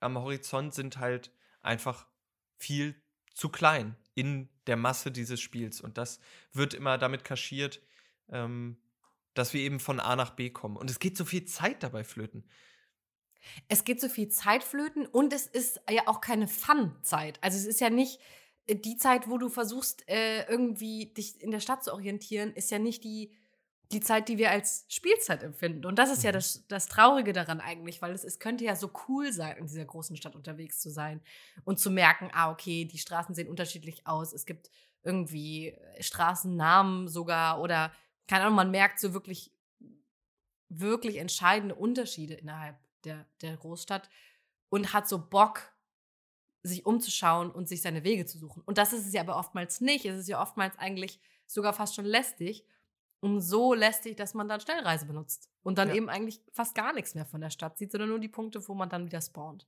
am 0.00 0.18
Horizont 0.18 0.74
sind 0.74 0.98
halt 0.98 1.30
einfach 1.60 2.06
viel 2.56 2.94
zu 3.34 3.48
klein 3.50 3.96
in 4.20 4.50
der 4.66 4.76
Masse 4.76 5.10
dieses 5.10 5.40
Spiels. 5.40 5.80
Und 5.80 5.96
das 5.96 6.20
wird 6.52 6.74
immer 6.74 6.98
damit 6.98 7.24
kaschiert, 7.24 7.80
ähm, 8.28 8.76
dass 9.32 9.54
wir 9.54 9.62
eben 9.62 9.80
von 9.80 9.98
A 9.98 10.14
nach 10.14 10.30
B 10.30 10.50
kommen. 10.50 10.76
Und 10.76 10.90
es 10.90 10.98
geht 10.98 11.16
so 11.16 11.24
viel 11.24 11.46
Zeit 11.46 11.82
dabei 11.82 12.04
flöten. 12.04 12.44
Es 13.68 13.84
geht 13.84 14.00
so 14.02 14.10
viel 14.10 14.28
Zeit 14.28 14.62
flöten 14.62 15.06
und 15.06 15.32
es 15.32 15.46
ist 15.46 15.80
ja 15.88 16.02
auch 16.06 16.20
keine 16.20 16.46
Fun-Zeit. 16.46 17.42
Also 17.42 17.56
es 17.56 17.64
ist 17.64 17.80
ja 17.80 17.88
nicht 17.88 18.20
äh, 18.66 18.76
die 18.76 18.96
Zeit, 18.96 19.30
wo 19.30 19.38
du 19.38 19.48
versuchst, 19.48 20.06
äh, 20.08 20.44
irgendwie 20.44 21.06
dich 21.06 21.40
in 21.40 21.50
der 21.50 21.60
Stadt 21.60 21.82
zu 21.82 21.94
orientieren, 21.94 22.52
ist 22.52 22.70
ja 22.70 22.78
nicht 22.78 23.02
die, 23.02 23.32
die 23.92 24.00
Zeit, 24.00 24.28
die 24.28 24.38
wir 24.38 24.50
als 24.50 24.84
Spielzeit 24.88 25.42
empfinden. 25.42 25.84
Und 25.84 25.98
das 25.98 26.10
ist 26.10 26.22
ja 26.22 26.30
mhm. 26.30 26.34
das, 26.34 26.64
das 26.68 26.86
Traurige 26.86 27.32
daran 27.32 27.60
eigentlich, 27.60 28.00
weil 28.00 28.12
es, 28.12 28.24
es 28.24 28.38
könnte 28.38 28.64
ja 28.64 28.76
so 28.76 28.90
cool 29.08 29.32
sein, 29.32 29.56
in 29.56 29.66
dieser 29.66 29.84
großen 29.84 30.16
Stadt 30.16 30.36
unterwegs 30.36 30.80
zu 30.80 30.90
sein 30.90 31.20
und 31.64 31.80
zu 31.80 31.90
merken, 31.90 32.30
ah, 32.32 32.50
okay, 32.50 32.84
die 32.84 32.98
Straßen 32.98 33.34
sehen 33.34 33.48
unterschiedlich 33.48 34.06
aus. 34.06 34.32
Es 34.32 34.46
gibt 34.46 34.70
irgendwie 35.02 35.68
äh, 35.68 36.02
Straßennamen 36.02 37.08
sogar 37.08 37.60
oder, 37.60 37.92
keine 38.28 38.44
Ahnung, 38.44 38.56
man 38.56 38.70
merkt 38.70 39.00
so 39.00 39.12
wirklich, 39.12 39.52
wirklich 40.68 41.16
entscheidende 41.16 41.74
Unterschiede 41.74 42.34
innerhalb 42.34 42.78
der, 43.04 43.26
der 43.40 43.56
Großstadt 43.56 44.08
und 44.68 44.92
hat 44.92 45.08
so 45.08 45.18
Bock, 45.18 45.72
sich 46.62 46.84
umzuschauen 46.84 47.50
und 47.50 47.68
sich 47.68 47.80
seine 47.80 48.04
Wege 48.04 48.26
zu 48.26 48.38
suchen. 48.38 48.62
Und 48.66 48.76
das 48.76 48.92
ist 48.92 49.06
es 49.06 49.14
ja 49.14 49.22
aber 49.22 49.36
oftmals 49.36 49.80
nicht. 49.80 50.04
Es 50.04 50.18
ist 50.18 50.28
ja 50.28 50.42
oftmals 50.42 50.78
eigentlich 50.78 51.18
sogar 51.46 51.72
fast 51.72 51.94
schon 51.94 52.04
lästig. 52.04 52.66
Und 53.20 53.40
so 53.40 53.74
lästig, 53.74 54.16
dass 54.16 54.34
man 54.34 54.48
dann 54.48 54.60
Schnellreise 54.60 55.06
benutzt. 55.06 55.50
Und 55.62 55.76
dann 55.78 55.88
ja. 55.88 55.94
eben 55.94 56.08
eigentlich 56.08 56.40
fast 56.52 56.74
gar 56.74 56.92
nichts 56.92 57.14
mehr 57.14 57.26
von 57.26 57.40
der 57.40 57.50
Stadt 57.50 57.76
sieht, 57.76 57.92
sondern 57.92 58.08
nur 58.08 58.18
die 58.18 58.28
Punkte, 58.28 58.66
wo 58.66 58.74
man 58.74 58.88
dann 58.88 59.04
wieder 59.04 59.20
spawnt. 59.20 59.66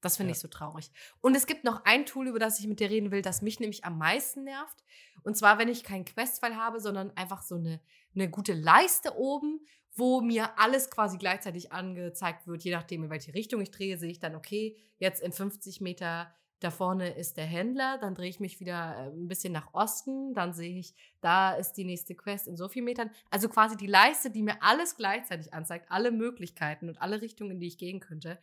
Das 0.00 0.16
finde 0.16 0.30
ja. 0.30 0.34
ich 0.34 0.40
so 0.40 0.48
traurig. 0.48 0.90
Und 1.20 1.34
es 1.34 1.46
gibt 1.46 1.64
noch 1.64 1.84
ein 1.84 2.06
Tool, 2.06 2.28
über 2.28 2.38
das 2.38 2.58
ich 2.60 2.66
mit 2.66 2.80
dir 2.80 2.90
reden 2.90 3.10
will, 3.10 3.22
das 3.22 3.42
mich 3.42 3.60
nämlich 3.60 3.84
am 3.84 3.98
meisten 3.98 4.44
nervt. 4.44 4.82
Und 5.22 5.36
zwar, 5.36 5.58
wenn 5.58 5.68
ich 5.68 5.84
keinen 5.84 6.04
Questfall 6.04 6.56
habe, 6.56 6.80
sondern 6.80 7.10
einfach 7.16 7.42
so 7.42 7.56
eine, 7.56 7.80
eine 8.14 8.28
gute 8.30 8.52
Leiste 8.52 9.16
oben 9.16 9.60
wo 9.94 10.20
mir 10.20 10.58
alles 10.58 10.90
quasi 10.90 11.18
gleichzeitig 11.18 11.72
angezeigt 11.72 12.46
wird, 12.46 12.64
je 12.64 12.72
nachdem, 12.72 13.04
in 13.04 13.10
welche 13.10 13.34
Richtung 13.34 13.60
ich 13.60 13.70
drehe, 13.70 13.96
sehe 13.96 14.10
ich 14.10 14.18
dann, 14.18 14.34
okay, 14.34 14.76
jetzt 14.98 15.22
in 15.22 15.32
50 15.32 15.80
Meter 15.80 16.34
da 16.64 16.70
vorne 16.70 17.10
ist 17.10 17.36
der 17.36 17.44
Händler, 17.44 17.98
dann 17.98 18.14
drehe 18.14 18.28
ich 18.28 18.40
mich 18.40 18.60
wieder 18.60 18.96
äh, 18.96 19.10
ein 19.10 19.28
bisschen 19.28 19.52
nach 19.52 19.72
Osten, 19.74 20.34
dann 20.34 20.52
sehe 20.52 20.78
ich, 20.78 20.94
da 21.20 21.54
ist 21.54 21.74
die 21.74 21.84
nächste 21.84 22.14
Quest 22.14 22.48
in 22.48 22.56
so 22.56 22.68
vielen 22.68 22.86
Metern. 22.86 23.10
Also 23.30 23.48
quasi 23.48 23.76
die 23.76 23.86
Leiste, 23.86 24.30
die 24.30 24.42
mir 24.42 24.62
alles 24.62 24.96
gleichzeitig 24.96 25.52
anzeigt, 25.52 25.90
alle 25.90 26.10
Möglichkeiten 26.10 26.88
und 26.88 27.00
alle 27.00 27.20
Richtungen, 27.20 27.52
in 27.52 27.60
die 27.60 27.68
ich 27.68 27.78
gehen 27.78 28.00
könnte. 28.00 28.38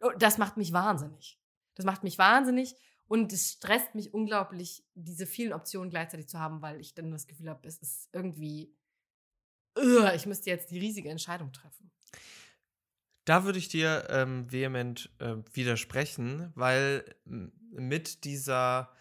Oh, 0.00 0.10
das 0.18 0.38
macht 0.38 0.56
mich 0.56 0.72
wahnsinnig. 0.72 1.38
Das 1.74 1.84
macht 1.84 2.02
mich 2.02 2.18
wahnsinnig 2.18 2.74
und 3.06 3.32
es 3.32 3.52
stresst 3.52 3.94
mich 3.94 4.14
unglaublich, 4.14 4.84
diese 4.94 5.26
vielen 5.26 5.52
Optionen 5.52 5.90
gleichzeitig 5.90 6.28
zu 6.28 6.40
haben, 6.40 6.62
weil 6.62 6.80
ich 6.80 6.94
dann 6.94 7.10
das 7.10 7.26
Gefühl 7.26 7.50
habe, 7.50 7.66
es 7.68 7.78
ist 7.78 8.08
irgendwie 8.12 8.74
ich 10.14 10.26
müsste 10.26 10.50
jetzt 10.50 10.70
die 10.70 10.78
riesige 10.78 11.10
Entscheidung 11.10 11.52
treffen. 11.52 11.90
Da 13.26 13.44
würde 13.44 13.58
ich 13.58 13.68
dir 13.68 14.06
ähm, 14.08 14.50
vehement 14.50 15.10
äh, 15.18 15.34
widersprechen, 15.52 16.52
weil 16.54 17.04
mit 17.24 18.22
dieser, 18.24 18.92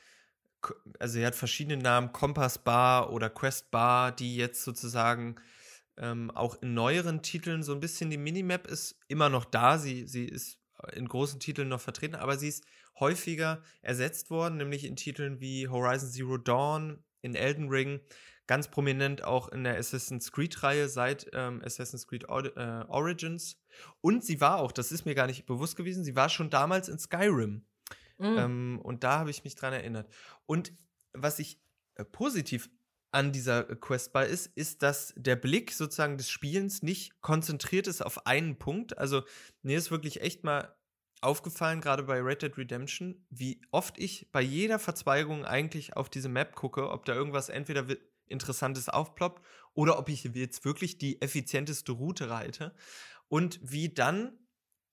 also 0.99 1.19
er 1.19 1.27
hat 1.27 1.35
verschiedene 1.35 1.77
Namen, 1.77 2.11
Kompass 2.11 2.57
Bar 2.57 3.13
oder 3.13 3.29
Quest 3.29 3.69
Bar, 3.69 4.11
die 4.11 4.35
jetzt 4.35 4.63
sozusagen 4.63 5.35
ähm, 5.97 6.31
auch 6.31 6.59
in 6.63 6.73
neueren 6.73 7.21
Titeln 7.21 7.61
so 7.61 7.73
ein 7.73 7.79
bisschen 7.79 8.09
die 8.09 8.17
Minimap 8.17 8.65
ist 8.65 8.99
immer 9.07 9.29
noch 9.29 9.45
da. 9.45 9.77
Sie, 9.77 10.07
sie 10.07 10.25
ist 10.25 10.57
in 10.93 11.07
großen 11.07 11.39
Titeln 11.39 11.69
noch 11.69 11.81
vertreten, 11.81 12.15
aber 12.15 12.37
sie 12.39 12.47
ist 12.47 12.65
häufiger 12.99 13.61
ersetzt 13.83 14.31
worden, 14.31 14.57
nämlich 14.57 14.85
in 14.85 14.95
Titeln 14.95 15.39
wie 15.39 15.67
Horizon 15.67 16.09
Zero 16.09 16.37
Dawn, 16.37 17.03
in 17.21 17.35
Elden 17.35 17.69
Ring 17.69 17.99
ganz 18.47 18.69
prominent 18.69 19.23
auch 19.23 19.49
in 19.49 19.63
der 19.63 19.77
Assassin's 19.77 20.31
Creed-Reihe 20.31 20.87
seit 20.89 21.27
ähm, 21.33 21.61
Assassin's 21.63 22.07
Creed 22.07 22.29
Or 22.29 22.45
äh, 22.57 22.85
Origins. 22.87 23.59
Und 24.01 24.23
sie 24.23 24.41
war 24.41 24.59
auch, 24.59 24.71
das 24.71 24.91
ist 24.91 25.05
mir 25.05 25.15
gar 25.15 25.27
nicht 25.27 25.45
bewusst 25.45 25.75
gewesen, 25.75 26.03
sie 26.03 26.15
war 26.15 26.29
schon 26.29 26.49
damals 26.49 26.89
in 26.89 26.99
Skyrim. 26.99 27.65
Mhm. 28.17 28.37
Ähm, 28.37 28.79
und 28.83 29.03
da 29.03 29.19
habe 29.19 29.31
ich 29.31 29.43
mich 29.43 29.55
dran 29.55 29.73
erinnert. 29.73 30.07
Und 30.45 30.73
was 31.13 31.39
ich 31.39 31.59
äh, 31.95 32.05
positiv 32.05 32.69
an 33.11 33.31
dieser 33.31 33.63
Questbar 33.63 34.25
ist, 34.25 34.47
ist, 34.55 34.83
dass 34.83 35.13
der 35.15 35.37
Blick 35.37 35.71
sozusagen 35.71 36.17
des 36.17 36.29
Spielens 36.29 36.83
nicht 36.83 37.21
konzentriert 37.21 37.87
ist 37.87 38.01
auf 38.01 38.27
einen 38.27 38.57
Punkt. 38.57 38.97
Also 38.97 39.23
mir 39.61 39.77
ist 39.77 39.89
wirklich 39.89 40.21
echt 40.21 40.43
mal 40.43 40.75
aufgefallen, 41.21 41.79
gerade 41.79 42.03
bei 42.03 42.19
Red 42.19 42.41
Dead 42.41 42.57
Redemption, 42.57 43.25
wie 43.29 43.61
oft 43.71 43.97
ich 43.97 44.29
bei 44.31 44.41
jeder 44.41 44.79
Verzweigung 44.79 45.45
eigentlich 45.45 45.95
auf 45.95 46.09
diese 46.09 46.27
Map 46.27 46.55
gucke, 46.55 46.89
ob 46.89 47.05
da 47.05 47.13
irgendwas 47.13 47.47
entweder 47.47 47.87
Interessantes 48.27 48.89
aufploppt 48.89 49.43
oder 49.73 49.99
ob 49.99 50.09
ich 50.09 50.23
jetzt 50.23 50.65
wirklich 50.65 50.97
die 50.97 51.21
effizienteste 51.21 51.91
Route 51.91 52.29
reite 52.29 52.75
und 53.27 53.59
wie 53.61 53.93
dann 53.93 54.37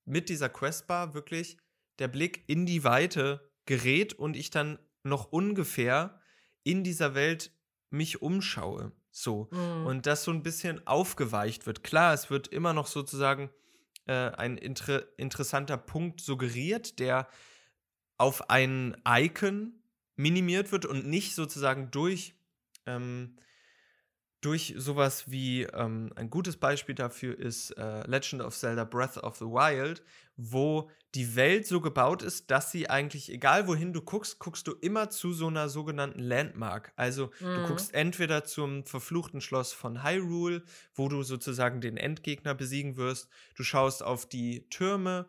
mit 0.05 0.29
dieser 0.29 0.49
Questbar 0.49 1.15
wirklich 1.15 1.59
der 1.99 2.09
Blick 2.09 2.45
in 2.47 2.67
die 2.67 2.85
Weite 2.85 3.51
gerät 3.67 4.15
und 4.15 4.37
ich 4.37 4.51
dann 4.51 4.79
noch 5.05 5.31
ungefähr 5.33 6.21
in 6.65 6.85
dieser 6.85 7.15
Welt 7.15 7.53
mich 7.91 8.23
umschaue. 8.23 8.93
So. 9.11 9.49
Mhm. 9.53 9.87
Und 9.87 10.07
das 10.07 10.25
so 10.25 10.31
ein 10.31 10.43
bisschen 10.43 10.87
aufgeweicht 10.87 11.67
wird. 11.67 11.85
Klar, 11.85 12.15
es 12.15 12.31
wird 12.31 12.49
immer 12.49 12.73
noch 12.73 12.87
sozusagen 12.87 13.51
äh, 14.07 14.13
ein 14.13 14.57
inter 14.57 15.07
interessanter 15.19 15.77
Punkt 15.77 16.21
suggeriert, 16.21 16.99
der 16.99 17.29
auf 18.17 18.51
ein 18.51 18.97
Icon 19.07 19.83
minimiert 20.17 20.73
wird 20.73 20.87
und 20.87 21.07
nicht 21.07 21.35
sozusagen 21.35 21.91
durch 21.91 22.35
ähm, 22.87 23.37
durch 24.43 24.75
sowas 24.77 25.31
wie 25.31 25.63
ähm, 25.63 26.11
ein 26.17 26.29
gutes 26.29 26.57
Beispiel 26.57 26.97
dafür 26.97 27.39
ist 27.39 27.71
äh, 27.79 28.05
Legend 28.09 28.43
of 28.43 28.57
Zelda 28.57 28.85
Breath 28.85 29.17
of 29.17 29.37
the 29.37 29.45
Wild, 29.45 30.03
wo 30.37 30.91
die 31.15 31.37
Welt 31.37 31.65
so 31.67 31.81
gebaut 31.81 32.23
ist, 32.23 32.51
dass 32.51 32.73
sie 32.73 32.91
eigentlich, 32.91 33.31
egal 33.31 33.69
wohin 33.69 33.93
du 33.93 34.03
guckst, 34.03 34.41
guckst 34.41 34.67
du 34.67 34.73
immer 34.73 35.11
zu 35.11 35.33
so 35.33 35.47
einer 35.47 35.69
sogenannten 35.69 36.19
Landmark. 36.19 36.93
Also 36.97 37.31
mhm. 37.39 37.55
du 37.55 37.67
guckst 37.69 37.95
entweder 37.95 38.45
zum 38.45 38.85
verfluchten 38.85 39.41
Schloss 39.41 39.73
von 39.73 40.03
Hyrule, 40.03 40.65
wo 40.93 41.09
du 41.09 41.23
sozusagen 41.23 41.81
den 41.81 41.97
Endgegner 41.97 42.55
besiegen 42.55 42.97
wirst, 42.97 43.29
du 43.55 43.63
schaust 43.63 44.03
auf 44.03 44.27
die 44.27 44.69
Türme, 44.71 45.29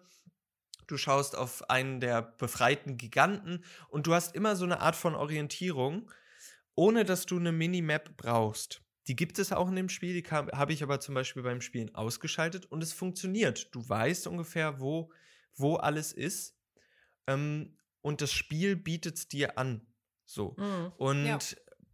du 0.88 0.98
schaust 0.98 1.38
auf 1.38 1.70
einen 1.70 2.00
der 2.00 2.24
befreiten 2.24 2.98
Giganten 2.98 3.64
und 3.90 4.08
du 4.08 4.16
hast 4.16 4.36
immer 4.36 4.56
so 4.56 4.66
eine 4.66 4.80
Art 4.80 4.96
von 4.96 5.14
Orientierung 5.14 6.10
ohne 6.76 7.06
dass 7.06 7.26
du 7.26 7.38
eine 7.38 7.52
Minimap 7.52 8.18
brauchst. 8.18 8.82
Die 9.08 9.16
gibt 9.16 9.38
es 9.38 9.52
auch 9.52 9.68
in 9.68 9.76
dem 9.76 9.90
Spiel, 9.90 10.14
die 10.14 10.30
habe 10.30 10.74
ich 10.74 10.82
aber 10.82 11.00
zum 11.00 11.14
Beispiel 11.14 11.44
beim 11.44 11.62
Spielen 11.62 11.94
ausgeschaltet 11.94 12.66
und 12.66 12.82
es 12.82 12.94
funktioniert. 12.94 13.74
Du 13.76 13.88
weißt 13.88 14.28
ungefähr, 14.28 14.80
wo, 14.80 15.12
wo 15.56 15.76
alles 15.76 16.14
ist. 16.14 16.58
Ähm, 17.28 17.78
und 18.02 18.22
das 18.22 18.32
Spiel 18.32 18.76
bietet 18.76 19.18
es 19.18 19.28
dir 19.28 19.58
an. 19.58 19.86
So. 20.26 20.56
Mhm, 20.58 20.92
und 20.98 21.26
ja. 21.26 21.38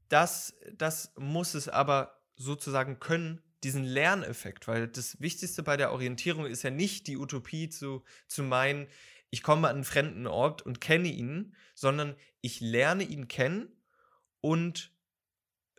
das, 0.08 0.56
das 0.76 1.14
muss 1.18 1.56
es 1.56 1.68
aber 1.68 2.22
sozusagen 2.36 3.00
können, 3.00 3.42
diesen 3.64 3.84
Lerneffekt, 3.84 4.68
weil 4.68 4.88
das 4.88 5.20
Wichtigste 5.20 5.64
bei 5.64 5.78
der 5.78 5.92
Orientierung 5.92 6.46
ist 6.46 6.64
ja 6.64 6.70
nicht 6.70 7.08
die 7.08 7.18
Utopie 7.18 7.70
zu, 7.70 8.04
zu 8.28 8.44
meinen, 8.44 8.88
ich 9.32 9.44
komme 9.44 9.68
an 9.68 9.78
einen 9.78 9.84
fremden 9.84 10.28
Ort 10.28 10.62
und 10.62 10.80
kenne 10.80 11.10
ihn, 11.10 11.56
sondern 11.76 12.16
ich 12.42 12.62
lerne 12.62 13.04
ihn 13.04 13.28
kennen 13.28 13.79
und 14.42 14.92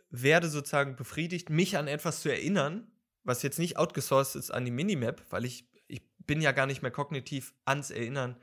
werde 0.09 0.49
sozusagen 0.49 0.95
befriedigt, 0.95 1.49
mich 1.49 1.77
an 1.77 1.87
etwas 1.87 2.21
zu 2.21 2.29
erinnern, 2.29 2.91
was 3.23 3.43
jetzt 3.43 3.59
nicht 3.59 3.77
outgesourced 3.77 4.35
ist 4.35 4.51
an 4.51 4.65
die 4.65 4.71
Minimap, 4.71 5.23
weil 5.29 5.45
ich, 5.45 5.69
ich 5.87 6.01
bin 6.19 6.41
ja 6.41 6.51
gar 6.51 6.65
nicht 6.65 6.81
mehr 6.81 6.91
kognitiv 6.91 7.53
ans 7.65 7.91
Erinnern 7.91 8.37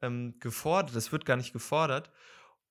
ähm, 0.00 0.38
gefordert, 0.40 0.96
das 0.96 1.12
wird 1.12 1.24
gar 1.24 1.36
nicht 1.36 1.52
gefordert. 1.52 2.10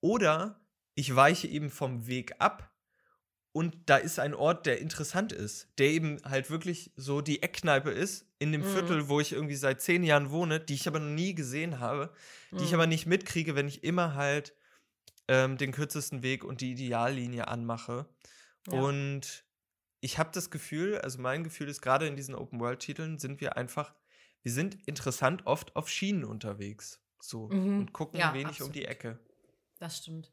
Oder 0.01 0.59
ich 0.95 1.15
weiche 1.15 1.47
eben 1.47 1.69
vom 1.69 2.07
Weg 2.07 2.33
ab 2.39 2.71
und 3.53 3.75
da 3.87 3.97
ist 3.97 4.19
ein 4.19 4.33
Ort, 4.33 4.65
der 4.65 4.79
interessant 4.79 5.33
ist, 5.33 5.67
der 5.77 5.87
eben 5.87 6.21
halt 6.23 6.49
wirklich 6.49 6.93
so 6.95 7.21
die 7.21 7.43
Eckkneipe 7.43 7.91
ist 7.91 8.25
in 8.39 8.51
dem 8.51 8.61
mhm. 8.61 8.73
Viertel, 8.73 9.09
wo 9.09 9.19
ich 9.19 9.33
irgendwie 9.33 9.55
seit 9.55 9.81
zehn 9.81 10.03
Jahren 10.03 10.31
wohne, 10.31 10.59
die 10.59 10.73
ich 10.73 10.87
aber 10.87 10.99
noch 10.99 11.09
nie 11.09 11.35
gesehen 11.35 11.79
habe, 11.79 12.13
die 12.51 12.55
mhm. 12.55 12.63
ich 12.63 12.73
aber 12.73 12.87
nicht 12.87 13.07
mitkriege, 13.07 13.55
wenn 13.55 13.67
ich 13.67 13.83
immer 13.83 14.15
halt 14.15 14.53
ähm, 15.27 15.57
den 15.57 15.71
kürzesten 15.71 16.23
Weg 16.23 16.43
und 16.43 16.61
die 16.61 16.71
Ideallinie 16.71 17.47
anmache. 17.47 18.07
Ja. 18.67 18.79
Und 18.79 19.45
ich 20.01 20.17
habe 20.17 20.31
das 20.33 20.49
Gefühl, 20.49 20.99
also 20.99 21.21
mein 21.21 21.43
Gefühl 21.43 21.69
ist, 21.69 21.81
gerade 21.81 22.07
in 22.07 22.15
diesen 22.15 22.35
Open-World-Titeln 22.35 23.19
sind 23.19 23.39
wir 23.39 23.57
einfach, 23.57 23.93
wir 24.41 24.51
sind 24.51 24.75
interessant 24.87 25.45
oft 25.45 25.75
auf 25.75 25.89
Schienen 25.89 26.23
unterwegs. 26.23 27.01
So. 27.19 27.47
Mhm. 27.49 27.79
Und 27.79 27.93
gucken 27.93 28.19
ja, 28.19 28.33
wenig 28.33 28.47
absolut. 28.47 28.69
um 28.69 28.73
die 28.73 28.85
Ecke. 28.85 29.19
Das 29.79 29.97
stimmt. 29.97 30.31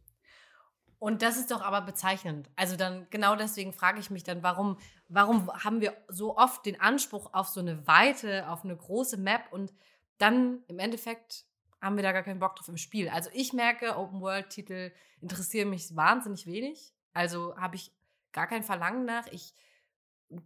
Und 0.99 1.23
das 1.23 1.37
ist 1.37 1.51
doch 1.51 1.61
aber 1.61 1.83
bezeichnend. 1.83 2.51
Also 2.57 2.77
dann, 2.77 3.07
genau 3.11 3.37
deswegen 3.37 3.73
frage 3.73 4.01
ich 4.01 4.11
mich 4.11 4.25
dann, 4.25 4.43
warum, 4.43 4.79
warum 5.09 5.49
haben 5.53 5.81
wir 5.81 5.97
so 6.09 6.37
oft 6.37 6.67
den 6.67 6.81
Anspruch 6.81 7.33
auf 7.35 7.49
so 7.49 7.61
eine 7.61 7.87
Weite, 7.87 8.49
auf 8.49 8.65
eine 8.65 8.77
große 8.77 9.17
Map 9.17 9.53
und 9.53 9.73
dann 10.19 10.65
im 10.67 10.81
Endeffekt 10.81 11.45
haben 11.81 11.97
wir 11.97 12.03
da 12.03 12.13
gar 12.13 12.23
keinen 12.23 12.41
Bock 12.41 12.57
drauf 12.57 12.69
im 12.69 12.77
Spiel. 12.77 13.09
Also 13.09 13.31
ich 13.33 13.53
merke, 13.53 13.97
Open-World-Titel 13.97 14.93
interessieren 15.21 15.71
mich 15.71 15.95
wahnsinnig 15.95 16.47
wenig. 16.47 16.93
Also 17.13 17.57
habe 17.57 17.77
ich 17.77 17.93
gar 18.33 18.47
kein 18.47 18.63
Verlangen 18.63 19.05
nach. 19.05 19.27
Ich 19.29 19.55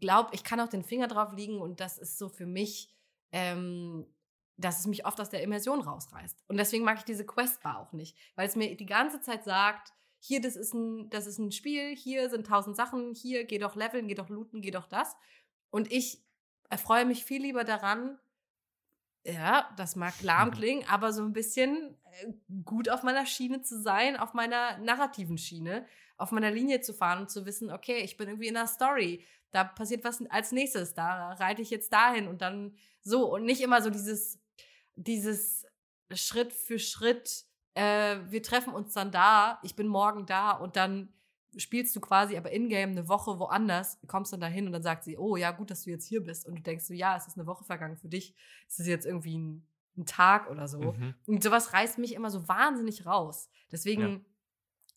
glaube, 0.01 0.31
ich 0.33 0.45
kann 0.45 0.61
auch 0.61 0.69
den 0.69 0.85
Finger 0.85 1.09
drauf 1.09 1.33
liegen 1.33 1.61
und 1.61 1.81
das 1.81 1.99
ist 1.99 2.19
so 2.19 2.29
für 2.29 2.47
mich, 2.47 2.91
ähm, 3.33 4.07
dass 4.57 4.81
es 4.81 4.87
mich 4.87 5.07
oft 5.07 5.21
aus 5.21 5.31
der 5.31 5.43
Immersion 5.43 5.81
rausreißt. 5.81 6.45
Und 6.49 6.57
deswegen 6.57 6.85
mag 6.85 6.99
ich 6.99 7.05
diese 7.05 7.27
Questbar 7.27 7.79
auch 7.79 7.93
nicht, 7.93 8.17
weil 8.37 8.47
es 8.47 8.57
mir 8.57 8.77
die 8.77 8.87
ganze 8.87 9.21
Zeit 9.21 9.45
sagt, 9.45 9.93
hier, 10.21 10.41
das 10.41 10.55
ist 10.55 10.73
ein, 10.73 11.11
das 11.11 11.27
ist 11.27 11.39
ein 11.39 11.51
Spiel, 11.51 11.97
hier 11.97 12.31
sind 12.31 12.47
tausend 12.47 12.77
Sachen, 12.77 13.13
hier, 13.13 13.45
geh 13.45 13.59
doch 13.59 13.75
leveln, 13.75 14.07
geh 14.07 14.15
doch 14.15 14.29
looten, 14.29 14.63
geh 14.63 14.71
doch 14.71 14.87
das. 14.87 15.17
Und 15.71 15.91
ich 15.91 16.23
erfreue 16.69 17.05
mich 17.05 17.25
viel 17.25 17.43
lieber 17.43 17.65
daran, 17.65 18.19
ja, 19.25 19.71
das 19.77 19.97
mag 19.97 20.15
lahm 20.23 20.49
mhm. 20.49 20.53
klingen, 20.53 20.89
aber 20.89 21.13
so 21.13 21.23
ein 21.23 21.33
bisschen 21.33 21.97
äh, 22.23 22.33
gut 22.65 22.89
auf 22.89 23.03
meiner 23.03 23.27
Schiene 23.27 23.63
zu 23.63 23.81
sein, 23.81 24.17
auf 24.17 24.35
meiner 24.35 24.79
narrativen 24.79 25.39
Schiene, 25.39 25.87
auf 26.17 26.33
meiner 26.33 26.51
Linie 26.51 26.81
zu 26.81 26.93
fahren 26.93 27.21
und 27.21 27.31
zu 27.31 27.47
wissen, 27.47 27.71
okay, 27.71 27.99
ich 27.99 28.17
bin 28.17 28.29
irgendwie 28.29 28.49
in 28.49 28.57
einer 28.57 28.67
Story. 28.67 29.25
Da 29.51 29.65
passiert 29.65 30.05
was 30.05 30.25
als 30.31 30.53
nächstes, 30.53 30.95
da 30.95 31.33
reite 31.35 31.63
ich 31.63 31.71
jetzt 31.71 31.93
dahin 31.93 32.27
und 32.27 32.43
dann 32.43 32.75
so 33.03 33.33
und 33.33 33.45
nicht 33.45 33.61
immer 33.61 33.83
so 33.83 33.91
dieses, 33.91 34.41
dieses 34.97 35.67
Schritt 36.15 36.53
für 36.53 36.79
Schritt, 36.79 37.45
äh, 37.75 38.19
wir 38.29 38.43
treffen 38.43 38.73
uns 38.73 38.95
dann 38.95 39.13
da, 39.13 39.61
ich 39.63 39.77
bin 39.77 39.87
morgen 39.87 40.27
da 40.27 40.53
und 40.53 40.77
dann 40.77 41.13
spielst 41.57 41.95
du 41.95 42.01
quasi 42.01 42.37
aber 42.37 42.51
in-game 42.51 42.91
eine 42.91 43.09
Woche 43.09 43.39
woanders, 43.39 43.99
kommst 44.07 44.33
dann 44.33 44.41
dahin 44.41 44.67
und 44.67 44.73
dann 44.73 44.83
sagt 44.83 45.05
sie, 45.05 45.19
oh 45.19 45.37
ja, 45.37 45.51
gut, 45.51 45.71
dass 45.71 45.83
du 45.83 45.91
jetzt 45.91 46.07
hier 46.07 46.23
bist. 46.23 46.47
Und 46.47 46.57
du 46.57 46.63
denkst 46.63 46.85
so, 46.85 46.95
ja, 46.95 47.17
es 47.17 47.27
ist 47.27 47.37
eine 47.37 47.47
Woche 47.47 47.65
vergangen 47.65 47.97
für 47.97 48.09
dich. 48.09 48.35
Es 48.69 48.79
ist 48.79 48.87
jetzt 48.87 49.07
irgendwie 49.07 49.39
ein, 49.39 49.67
ein 49.97 50.07
Tag 50.07 50.51
oder 50.51 50.69
so. 50.69 50.93
Mhm. 50.93 51.15
Und 51.27 51.43
sowas 51.43 51.73
reißt 51.73 51.99
mich 51.99 52.15
immer 52.15 52.31
so 52.31 52.49
wahnsinnig 52.49 53.07
raus. 53.07 53.51
Deswegen, 53.71 54.03
ja. 54.03 54.21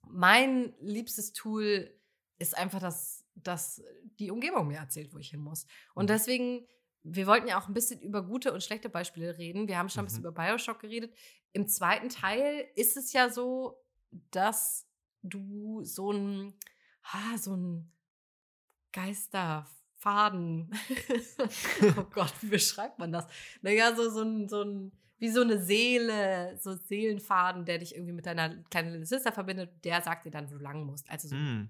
mein 0.07 0.73
liebstes 0.79 1.33
Tool 1.33 1.93
ist 2.37 2.57
einfach, 2.57 2.79
dass, 2.79 3.25
dass 3.35 3.83
die 4.19 4.31
Umgebung 4.31 4.67
mir 4.67 4.77
erzählt, 4.77 5.13
wo 5.13 5.17
ich 5.17 5.29
hin 5.29 5.41
muss. 5.41 5.65
Und 5.93 6.05
mhm. 6.05 6.07
deswegen, 6.07 6.67
wir 7.03 7.27
wollten 7.27 7.47
ja 7.47 7.59
auch 7.59 7.67
ein 7.67 7.73
bisschen 7.73 8.01
über 8.01 8.23
gute 8.23 8.53
und 8.53 8.63
schlechte 8.63 8.89
Beispiele 8.89 9.37
reden. 9.37 9.67
Wir 9.67 9.77
haben 9.77 9.89
schon 9.89 10.03
ein 10.03 10.05
bisschen 10.05 10.21
mhm. 10.21 10.29
über 10.29 10.43
Bioshock 10.43 10.79
geredet. 10.79 11.13
Im 11.51 11.67
zweiten 11.67 12.09
Teil 12.09 12.65
ist 12.75 12.97
es 12.97 13.13
ja 13.13 13.29
so, 13.29 13.77
dass 14.31 14.84
du 15.29 15.83
so 15.83 16.11
ein, 16.11 16.53
ah, 17.03 17.37
so 17.37 17.55
ein 17.55 17.91
Geisterfaden. 18.91 20.71
oh 21.97 22.03
Gott, 22.13 22.33
wie 22.41 22.47
beschreibt 22.47 22.99
man 22.99 23.11
das? 23.11 23.27
Naja, 23.61 23.95
so, 23.95 24.09
so 24.09 24.21
ein, 24.21 24.47
so 24.47 24.63
ein, 24.63 24.91
wie 25.17 25.29
so 25.29 25.41
eine 25.41 25.61
Seele, 25.61 26.57
so 26.57 26.75
Seelenfaden, 26.75 27.65
der 27.65 27.79
dich 27.79 27.95
irgendwie 27.95 28.13
mit 28.13 28.25
deiner 28.25 28.55
kleinen 28.69 29.05
Sister 29.05 29.31
verbindet, 29.31 29.83
der 29.83 30.01
sagt 30.01 30.25
dir 30.25 30.31
dann, 30.31 30.49
wo 30.49 30.55
du 30.55 30.63
lang 30.63 30.85
musst. 30.85 31.09
Also 31.09 31.29
so. 31.29 31.35
Mm. 31.35 31.69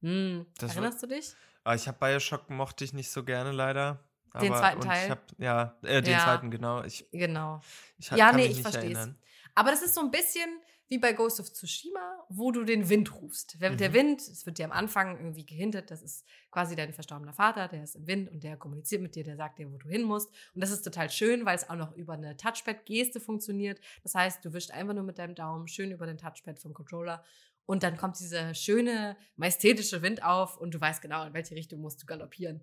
Mm. 0.00 0.46
Erinnerst 0.60 1.02
war, 1.02 1.08
du 1.08 1.14
dich? 1.14 1.34
Ah, 1.64 1.74
ich 1.74 1.88
habe 1.88 1.98
Bioshock 1.98 2.48
mochte 2.50 2.84
ich 2.84 2.92
nicht 2.92 3.10
so 3.10 3.24
gerne 3.24 3.52
leider. 3.52 4.00
Den 4.40 4.52
aber, 4.52 4.60
zweiten 4.60 4.80
Teil? 4.80 5.10
Hab, 5.10 5.20
ja, 5.38 5.76
äh, 5.82 6.02
den 6.02 6.12
ja. 6.12 6.24
zweiten, 6.24 6.50
genau. 6.50 6.84
Ich, 6.84 7.08
genau. 7.10 7.60
Ich, 7.98 8.10
ja, 8.10 8.32
nee, 8.32 8.46
ich 8.46 8.62
verstehe 8.62 8.96
es. 8.96 9.10
Aber 9.54 9.70
das 9.70 9.82
ist 9.82 9.94
so 9.94 10.02
ein 10.02 10.10
bisschen, 10.10 10.60
wie 10.88 10.98
bei 10.98 11.12
Ghost 11.12 11.40
of 11.40 11.52
Tsushima, 11.52 12.24
wo 12.28 12.52
du 12.52 12.64
den 12.64 12.88
Wind 12.88 13.12
rufst. 13.14 13.60
Mhm. 13.60 13.76
Der 13.76 13.92
Wind, 13.92 14.20
es 14.20 14.46
wird 14.46 14.58
dir 14.58 14.66
am 14.66 14.72
Anfang 14.72 15.16
irgendwie 15.16 15.44
gehintet, 15.44 15.90
das 15.90 16.02
ist 16.02 16.24
quasi 16.50 16.76
dein 16.76 16.92
verstorbener 16.92 17.32
Vater, 17.32 17.68
der 17.68 17.82
ist 17.82 17.96
im 17.96 18.06
Wind 18.06 18.30
und 18.30 18.44
der 18.44 18.56
kommuniziert 18.56 19.02
mit 19.02 19.14
dir, 19.14 19.24
der 19.24 19.36
sagt 19.36 19.58
dir, 19.58 19.72
wo 19.72 19.78
du 19.78 19.88
hin 19.88 20.04
musst. 20.04 20.30
Und 20.54 20.60
das 20.60 20.70
ist 20.70 20.82
total 20.82 21.10
schön, 21.10 21.44
weil 21.44 21.56
es 21.56 21.68
auch 21.68 21.76
noch 21.76 21.94
über 21.96 22.12
eine 22.12 22.36
Touchpad-Geste 22.36 23.20
funktioniert. 23.20 23.80
Das 24.02 24.14
heißt, 24.14 24.44
du 24.44 24.52
wischst 24.52 24.70
einfach 24.70 24.94
nur 24.94 25.04
mit 25.04 25.18
deinem 25.18 25.34
Daumen 25.34 25.66
schön 25.66 25.90
über 25.90 26.06
den 26.06 26.18
Touchpad 26.18 26.58
vom 26.58 26.72
Controller 26.72 27.24
und 27.66 27.82
dann 27.82 27.96
kommt 27.96 28.18
dieser 28.20 28.54
schöne, 28.54 29.16
majestätische 29.34 30.00
Wind 30.00 30.22
auf 30.22 30.56
und 30.56 30.72
du 30.72 30.80
weißt 30.80 31.02
genau, 31.02 31.26
in 31.26 31.34
welche 31.34 31.56
Richtung 31.56 31.80
musst 31.80 32.00
du 32.00 32.06
galoppieren. 32.06 32.62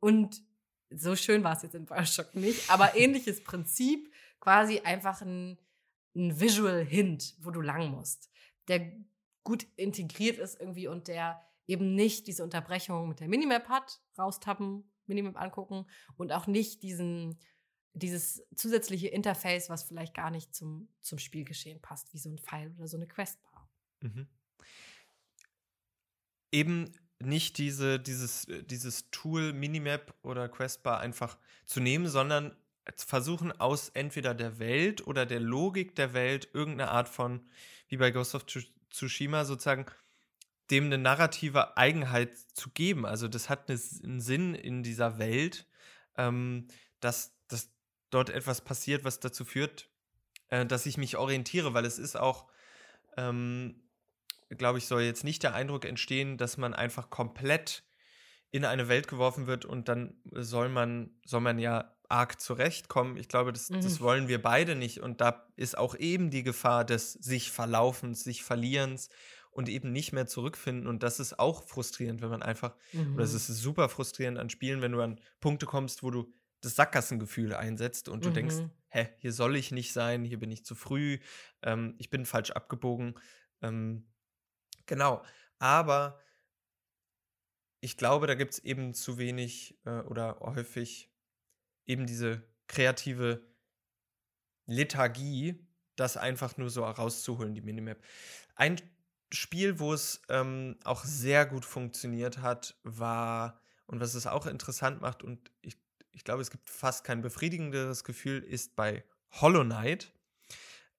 Und 0.00 0.42
so 0.90 1.16
schön 1.16 1.42
war 1.42 1.56
es 1.56 1.62
jetzt 1.62 1.74
in 1.74 1.86
Bioshock 1.86 2.34
nicht, 2.34 2.70
aber 2.70 2.94
ähnliches 2.96 3.42
Prinzip, 3.42 4.12
quasi 4.40 4.80
einfach 4.80 5.22
ein 5.22 5.58
ein 6.14 6.40
Visual 6.40 6.84
Hint, 6.84 7.36
wo 7.40 7.50
du 7.50 7.60
lang 7.60 7.90
musst, 7.90 8.30
der 8.68 8.92
gut 9.42 9.66
integriert 9.76 10.38
ist 10.38 10.60
irgendwie 10.60 10.88
und 10.88 11.08
der 11.08 11.40
eben 11.66 11.94
nicht 11.94 12.26
diese 12.26 12.44
Unterbrechung 12.44 13.08
mit 13.08 13.20
der 13.20 13.28
Minimap 13.28 13.68
hat, 13.68 14.00
raustappen, 14.18 14.90
Minimap 15.06 15.40
angucken 15.40 15.86
und 16.16 16.32
auch 16.32 16.46
nicht 16.46 16.82
diesen 16.82 17.38
dieses 17.94 18.44
zusätzliche 18.56 19.08
Interface, 19.08 19.70
was 19.70 19.84
vielleicht 19.84 20.14
gar 20.14 20.30
nicht 20.30 20.54
zum, 20.54 20.88
zum 21.00 21.18
Spielgeschehen 21.18 21.80
passt, 21.80 22.12
wie 22.12 22.18
so 22.18 22.28
ein 22.28 22.38
Pfeil 22.38 22.74
oder 22.76 22.88
so 22.88 22.96
eine 22.96 23.06
Questbar. 23.06 23.70
Mhm. 24.00 24.26
Eben 26.50 26.92
nicht 27.20 27.56
diese, 27.58 28.00
dieses, 28.00 28.46
dieses 28.66 29.10
Tool 29.10 29.52
Minimap 29.52 30.14
oder 30.22 30.48
Questbar 30.48 31.00
einfach 31.00 31.38
zu 31.66 31.80
nehmen, 31.80 32.08
sondern 32.08 32.56
versuchen 32.96 33.52
aus 33.60 33.88
entweder 33.90 34.34
der 34.34 34.58
Welt 34.58 35.06
oder 35.06 35.26
der 35.26 35.40
Logik 35.40 35.94
der 35.94 36.12
Welt 36.12 36.48
irgendeine 36.52 36.90
Art 36.90 37.08
von, 37.08 37.40
wie 37.88 37.96
bei 37.96 38.10
Ghost 38.10 38.34
of 38.34 38.44
Tsushima 38.90 39.44
sozusagen, 39.44 39.86
dem 40.70 40.84
eine 40.84 40.98
narrative 40.98 41.76
Eigenheit 41.76 42.36
zu 42.54 42.70
geben. 42.70 43.04
Also 43.06 43.28
das 43.28 43.48
hat 43.48 43.68
einen 43.68 44.20
Sinn 44.20 44.54
in 44.54 44.82
dieser 44.82 45.18
Welt, 45.18 45.66
ähm, 46.16 46.68
dass, 47.00 47.36
dass 47.48 47.70
dort 48.10 48.30
etwas 48.30 48.62
passiert, 48.62 49.04
was 49.04 49.20
dazu 49.20 49.44
führt, 49.44 49.88
äh, 50.48 50.64
dass 50.64 50.86
ich 50.86 50.96
mich 50.96 51.16
orientiere, 51.16 51.74
weil 51.74 51.84
es 51.84 51.98
ist 51.98 52.16
auch, 52.16 52.46
ähm, 53.16 53.82
glaube 54.50 54.78
ich, 54.78 54.86
soll 54.86 55.02
jetzt 55.02 55.24
nicht 55.24 55.42
der 55.42 55.54
Eindruck 55.54 55.84
entstehen, 55.84 56.38
dass 56.38 56.56
man 56.56 56.74
einfach 56.74 57.10
komplett 57.10 57.82
in 58.50 58.64
eine 58.64 58.88
Welt 58.88 59.08
geworfen 59.08 59.46
wird 59.46 59.64
und 59.64 59.88
dann 59.88 60.16
soll 60.30 60.68
man, 60.68 61.10
soll 61.24 61.40
man 61.40 61.58
ja 61.58 61.93
arg 62.08 62.40
zurechtkommen. 62.40 63.16
Ich 63.16 63.28
glaube, 63.28 63.52
das, 63.52 63.70
mhm. 63.70 63.80
das 63.80 64.00
wollen 64.00 64.28
wir 64.28 64.40
beide 64.40 64.74
nicht. 64.74 65.00
Und 65.00 65.20
da 65.20 65.46
ist 65.56 65.76
auch 65.76 65.94
eben 65.96 66.30
die 66.30 66.42
Gefahr 66.42 66.84
des 66.84 67.12
sich 67.12 67.50
Verlaufens, 67.50 68.24
sich 68.24 68.42
Verlierens 68.44 69.08
und 69.50 69.68
eben 69.68 69.92
nicht 69.92 70.12
mehr 70.12 70.26
zurückfinden. 70.26 70.86
Und 70.86 71.02
das 71.02 71.20
ist 71.20 71.38
auch 71.38 71.62
frustrierend, 71.62 72.22
wenn 72.22 72.30
man 72.30 72.42
einfach, 72.42 72.76
mhm. 72.92 73.14
oder 73.14 73.24
es 73.24 73.34
ist 73.34 73.46
super 73.46 73.88
frustrierend 73.88 74.38
an 74.38 74.50
Spielen, 74.50 74.82
wenn 74.82 74.92
du 74.92 75.00
an 75.00 75.20
Punkte 75.40 75.66
kommst, 75.66 76.02
wo 76.02 76.10
du 76.10 76.32
das 76.60 76.76
Sackgassengefühl 76.76 77.54
einsetzt 77.54 78.08
und 78.08 78.24
du 78.24 78.30
mhm. 78.30 78.34
denkst, 78.34 78.56
hä, 78.88 79.08
hier 79.18 79.32
soll 79.32 79.56
ich 79.56 79.70
nicht 79.70 79.92
sein, 79.92 80.24
hier 80.24 80.38
bin 80.38 80.50
ich 80.50 80.64
zu 80.64 80.74
früh, 80.74 81.18
ähm, 81.62 81.94
ich 81.98 82.10
bin 82.10 82.26
falsch 82.26 82.50
abgebogen. 82.50 83.14
Ähm, 83.62 84.06
genau. 84.86 85.22
Aber 85.58 86.18
ich 87.80 87.96
glaube, 87.96 88.26
da 88.26 88.34
gibt 88.34 88.54
es 88.54 88.58
eben 88.58 88.94
zu 88.94 89.18
wenig 89.18 89.78
äh, 89.84 90.00
oder 90.00 90.38
häufig 90.40 91.13
eben 91.86 92.06
diese 92.06 92.42
kreative 92.66 93.42
Lethargie, 94.66 95.66
das 95.96 96.16
einfach 96.16 96.56
nur 96.56 96.70
so 96.70 96.84
rauszuholen, 96.84 97.54
die 97.54 97.60
Minimap. 97.60 97.98
Ein 98.56 98.80
Spiel, 99.32 99.78
wo 99.78 99.92
es 99.92 100.22
ähm, 100.28 100.76
auch 100.84 101.04
sehr 101.04 101.46
gut 101.46 101.64
funktioniert 101.64 102.38
hat, 102.38 102.76
war, 102.82 103.60
und 103.86 104.00
was 104.00 104.14
es 104.14 104.26
auch 104.26 104.46
interessant 104.46 105.00
macht, 105.00 105.22
und 105.22 105.50
ich, 105.60 105.76
ich 106.12 106.24
glaube, 106.24 106.42
es 106.42 106.50
gibt 106.50 106.70
fast 106.70 107.04
kein 107.04 107.20
befriedigenderes 107.20 108.04
Gefühl, 108.04 108.42
ist 108.42 108.76
bei 108.76 109.04
Hollow 109.32 109.64
Knight. 109.64 110.12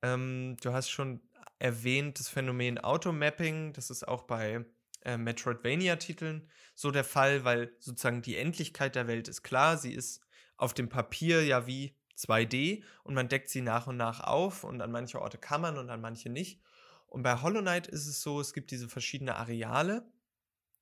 Ähm, 0.02 0.58
du 0.62 0.74
hast 0.74 0.90
schon 0.90 1.22
erwähnt, 1.60 2.20
das 2.20 2.30
Phänomen 2.30 2.78
Automapping, 2.78 3.74
das 3.74 3.90
ist 3.90 4.08
auch 4.08 4.24
bei 4.24 4.66
äh, 5.04 5.18
Metroidvania-Titeln 5.18 6.50
so 6.74 6.92
der 6.92 7.06
Fall, 7.06 7.46
weil 7.46 7.74
sozusagen 7.80 8.22
die 8.22 8.36
Endlichkeit 8.36 8.96
der 8.96 9.08
Welt 9.08 9.30
ist 9.30 9.44
klar, 9.44 9.78
sie 9.78 9.94
ist 9.94 10.22
auf 10.58 10.74
dem 10.74 10.90
Papier 10.90 11.44
ja 11.44 11.68
wie 11.68 11.96
2D 12.18 12.84
und 13.04 13.14
man 13.14 13.28
deckt 13.28 13.50
sie 13.50 13.62
nach 13.62 13.88
und 13.88 13.98
nach 13.98 14.22
auf 14.22 14.64
und 14.64 14.82
an 14.82 14.92
manche 14.92 15.22
Orte 15.22 15.38
kann 15.38 15.62
man 15.62 15.78
und 15.78 15.90
an 15.90 16.02
manche 16.02 16.30
nicht. 16.30 16.62
Und 17.08 17.24
bei 17.24 17.42
Hollow 17.42 17.62
Knight 17.62 17.88
ist 17.88 18.08
es 18.08 18.22
so, 18.22 18.40
es 18.40 18.54
gibt 18.54 18.72
diese 18.72 18.90
verschiedenen 18.90 19.36
Areale 19.36 20.06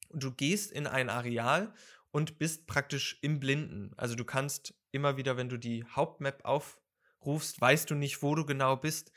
und 0.09 0.23
du 0.23 0.31
gehst 0.31 0.71
in 0.71 0.87
ein 0.87 1.09
Areal 1.09 1.73
und 2.11 2.37
bist 2.37 2.67
praktisch 2.67 3.17
im 3.21 3.39
Blinden. 3.39 3.93
Also 3.97 4.15
du 4.15 4.23
kannst 4.23 4.75
immer 4.91 5.17
wieder, 5.17 5.37
wenn 5.37 5.49
du 5.49 5.57
die 5.57 5.83
Hauptmap 5.83 6.45
aufrufst, 6.45 7.59
weißt 7.59 7.89
du 7.89 7.95
nicht, 7.95 8.21
wo 8.21 8.35
du 8.35 8.45
genau 8.45 8.77
bist. 8.77 9.11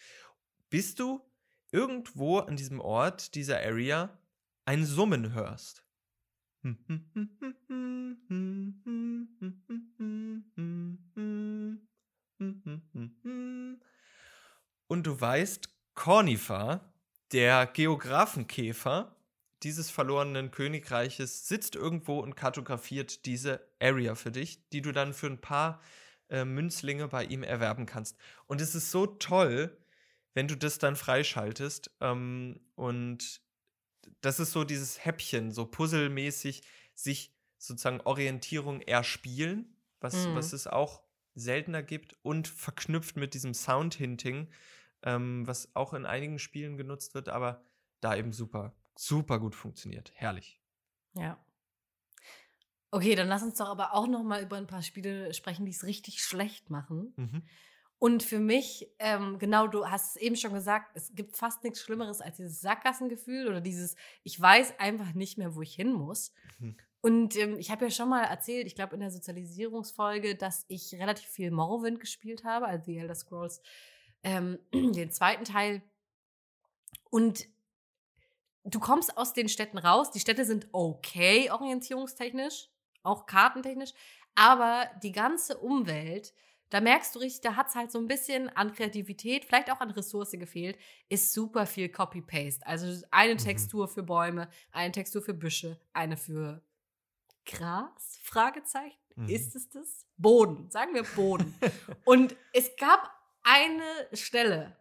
Bist 0.70 0.98
du 0.98 1.20
irgendwo 1.70 2.38
an 2.38 2.56
diesem 2.56 2.80
Ort, 2.80 3.34
dieser 3.34 3.58
Area, 3.60 4.18
ein 4.64 4.84
Summen 4.84 5.32
hörst. 5.34 5.85
Und 14.88 15.06
du 15.06 15.20
weißt, 15.20 15.68
Cornifa 15.94 16.92
Der 17.32 17.66
Geografenkäfer 17.66 19.16
dieses 19.62 19.90
verlorenen 19.90 20.50
Königreiches 20.50 21.48
sitzt 21.48 21.74
irgendwo 21.76 22.20
und 22.20 22.36
kartografiert 22.36 23.24
diese 23.26 23.66
Area 23.80 24.14
für 24.14 24.30
dich, 24.30 24.68
die 24.70 24.82
du 24.82 24.92
dann 24.92 25.14
für 25.14 25.26
ein 25.28 25.40
paar 25.40 25.80
äh, 26.28 26.44
Münzlinge 26.44 27.08
bei 27.08 27.24
ihm 27.24 27.42
erwerben 27.42 27.86
kannst. 27.86 28.16
Und 28.46 28.60
es 28.60 28.74
ist 28.74 28.90
so 28.90 29.06
toll, 29.06 29.76
wenn 30.34 30.48
du 30.48 30.56
das 30.56 30.78
dann 30.78 30.96
freischaltest. 30.96 31.90
Ähm, 32.00 32.60
und 32.74 33.40
das 34.20 34.40
ist 34.40 34.52
so 34.52 34.64
dieses 34.64 35.04
Häppchen, 35.04 35.50
so 35.52 35.66
puzzelmäßig 35.66 36.62
sich 36.94 37.34
sozusagen 37.58 38.00
Orientierung 38.02 38.80
erspielen, 38.82 39.76
was, 40.00 40.32
Mhm. 40.32 40.32
was 40.32 40.52
es 40.52 40.66
auch 40.66 41.02
seltener 41.34 41.82
gibt 41.82 42.16
und 42.22 42.48
verknüpft 42.48 43.16
mit 43.16 43.34
diesem 43.34 43.54
Sound-Hinting, 43.54 44.52
ähm, 45.02 45.46
was 45.46 45.74
auch 45.74 45.92
in 45.94 46.06
einigen 46.06 46.38
Spielen 46.38 46.76
genutzt 46.76 47.14
wird, 47.14 47.28
aber 47.28 47.64
da 48.00 48.16
eben 48.16 48.32
super, 48.32 48.74
super 48.96 49.38
gut 49.40 49.54
funktioniert. 49.54 50.12
Herrlich. 50.14 50.60
Ja. 51.14 51.38
Okay, 52.90 53.14
dann 53.14 53.28
lass 53.28 53.42
uns 53.42 53.58
doch 53.58 53.68
aber 53.68 53.94
auch 53.94 54.06
noch 54.08 54.22
mal 54.24 54.42
über 54.42 54.56
ein 54.56 54.66
paar 54.66 54.82
Spiele 54.82 55.32
sprechen, 55.34 55.64
die 55.66 55.72
es 55.72 55.84
richtig 55.84 56.20
schlecht 56.22 56.70
machen. 56.70 57.16
Mhm. 57.16 57.42
Und 57.98 58.22
für 58.22 58.38
mich, 58.38 58.90
ähm, 58.98 59.38
genau, 59.38 59.66
du 59.66 59.86
hast 59.88 60.16
es 60.16 60.22
eben 60.22 60.36
schon 60.36 60.52
gesagt, 60.52 60.90
es 60.94 61.14
gibt 61.14 61.36
fast 61.36 61.64
nichts 61.64 61.80
Schlimmeres 61.80 62.20
als 62.20 62.36
dieses 62.36 62.60
Sackgassengefühl 62.60 63.48
oder 63.48 63.60
dieses, 63.60 63.96
ich 64.22 64.38
weiß 64.38 64.78
einfach 64.78 65.14
nicht 65.14 65.38
mehr, 65.38 65.54
wo 65.54 65.62
ich 65.62 65.74
hin 65.74 65.92
muss. 65.92 66.32
Mhm. 66.58 66.76
Und 67.00 67.36
ähm, 67.36 67.56
ich 67.58 67.70
habe 67.70 67.86
ja 67.86 67.90
schon 67.90 68.08
mal 68.08 68.24
erzählt, 68.24 68.66
ich 68.66 68.74
glaube 68.74 68.94
in 68.94 69.00
der 69.00 69.10
Sozialisierungsfolge, 69.10 70.34
dass 70.34 70.66
ich 70.68 70.92
relativ 70.94 71.28
viel 71.28 71.50
Morrowind 71.50 72.00
gespielt 72.00 72.44
habe, 72.44 72.66
also 72.66 72.84
The 72.84 72.98
Elder 72.98 73.14
Scrolls, 73.14 73.62
ähm, 74.22 74.58
den 74.74 75.10
zweiten 75.10 75.44
Teil. 75.44 75.82
Und 77.08 77.46
du 78.64 78.78
kommst 78.80 79.16
aus 79.16 79.32
den 79.32 79.48
Städten 79.48 79.78
raus. 79.78 80.10
Die 80.10 80.20
Städte 80.20 80.44
sind 80.44 80.68
okay 80.72 81.50
orientierungstechnisch, 81.50 82.68
auch 83.02 83.26
kartentechnisch, 83.26 83.94
aber 84.34 84.90
die 85.02 85.12
ganze 85.12 85.56
Umwelt, 85.58 86.34
da 86.70 86.80
merkst 86.80 87.14
du 87.14 87.20
richtig, 87.20 87.42
da 87.42 87.56
hat 87.56 87.68
es 87.68 87.74
halt 87.74 87.92
so 87.92 87.98
ein 87.98 88.08
bisschen 88.08 88.48
an 88.50 88.72
Kreativität, 88.72 89.44
vielleicht 89.44 89.70
auch 89.70 89.80
an 89.80 89.90
Ressource 89.90 90.32
gefehlt, 90.32 90.76
ist 91.08 91.32
super 91.32 91.66
viel 91.66 91.88
Copy-Paste. 91.88 92.66
Also 92.66 93.04
eine 93.10 93.34
Mhm. 93.34 93.38
Textur 93.38 93.88
für 93.88 94.02
Bäume, 94.02 94.48
eine 94.72 94.92
Textur 94.92 95.22
für 95.22 95.34
Büsche, 95.34 95.78
eine 95.92 96.16
für 96.16 96.62
Gras? 97.44 98.18
Fragezeichen. 98.22 98.98
Mhm. 99.14 99.28
Ist 99.28 99.54
es 99.56 99.68
das? 99.70 100.06
Boden, 100.16 100.70
sagen 100.70 100.94
wir 100.94 101.04
Boden. 101.04 101.54
Und 102.04 102.36
es 102.52 102.74
gab 102.76 103.10
eine 103.42 103.82
Stelle, 104.12 104.76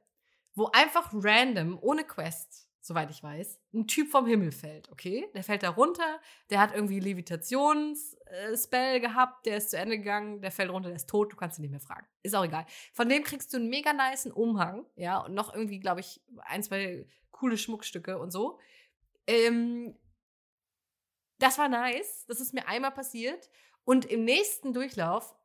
wo 0.56 0.70
einfach 0.74 1.12
random, 1.14 1.78
ohne 1.82 2.04
Quest, 2.04 2.65
soweit 2.86 3.10
ich 3.10 3.24
weiß, 3.24 3.60
ein 3.74 3.88
Typ 3.88 4.12
vom 4.12 4.28
Himmel 4.28 4.52
fällt, 4.52 4.92
okay? 4.92 5.28
Der 5.34 5.44
fällt 5.44 5.64
da 5.64 5.70
runter, 5.70 6.20
der 6.52 6.60
hat 6.60 6.72
irgendwie 6.72 7.00
Levitations-Spell 7.00 9.00
gehabt, 9.00 9.48
der 9.48 9.58
ist 9.58 9.72
zu 9.72 9.78
Ende 9.78 9.98
gegangen, 9.98 10.40
der 10.40 10.52
fällt 10.52 10.70
runter, 10.70 10.90
der 10.90 10.98
ist 10.98 11.10
tot, 11.10 11.34
du 11.34 11.36
kannst 11.36 11.58
ihn 11.58 11.64
nicht 11.64 11.72
mehr 11.72 11.80
fragen. 11.80 12.06
Ist 12.22 12.36
auch 12.36 12.46
egal. 12.46 12.68
Von 12.94 13.10
dem 13.10 13.24
kriegst 13.24 13.52
du 13.52 13.58
einen 13.58 13.70
mega 13.70 13.92
niceen 13.92 14.32
Umhang, 14.32 14.86
ja, 14.96 15.18
und 15.18 15.34
noch 15.34 15.52
irgendwie, 15.52 15.80
glaube 15.80 16.02
ich, 16.02 16.22
ein, 16.44 16.62
zwei 16.62 17.08
coole 17.32 17.58
Schmuckstücke 17.58 18.20
und 18.20 18.30
so. 18.30 18.60
Ähm, 19.26 19.98
das 21.40 21.58
war 21.58 21.68
nice. 21.68 22.26
Das 22.28 22.40
ist 22.40 22.54
mir 22.54 22.68
einmal 22.68 22.92
passiert. 22.92 23.50
Und 23.84 24.06
im 24.06 24.26
nächsten 24.26 24.74
Durchlauf 24.74 25.36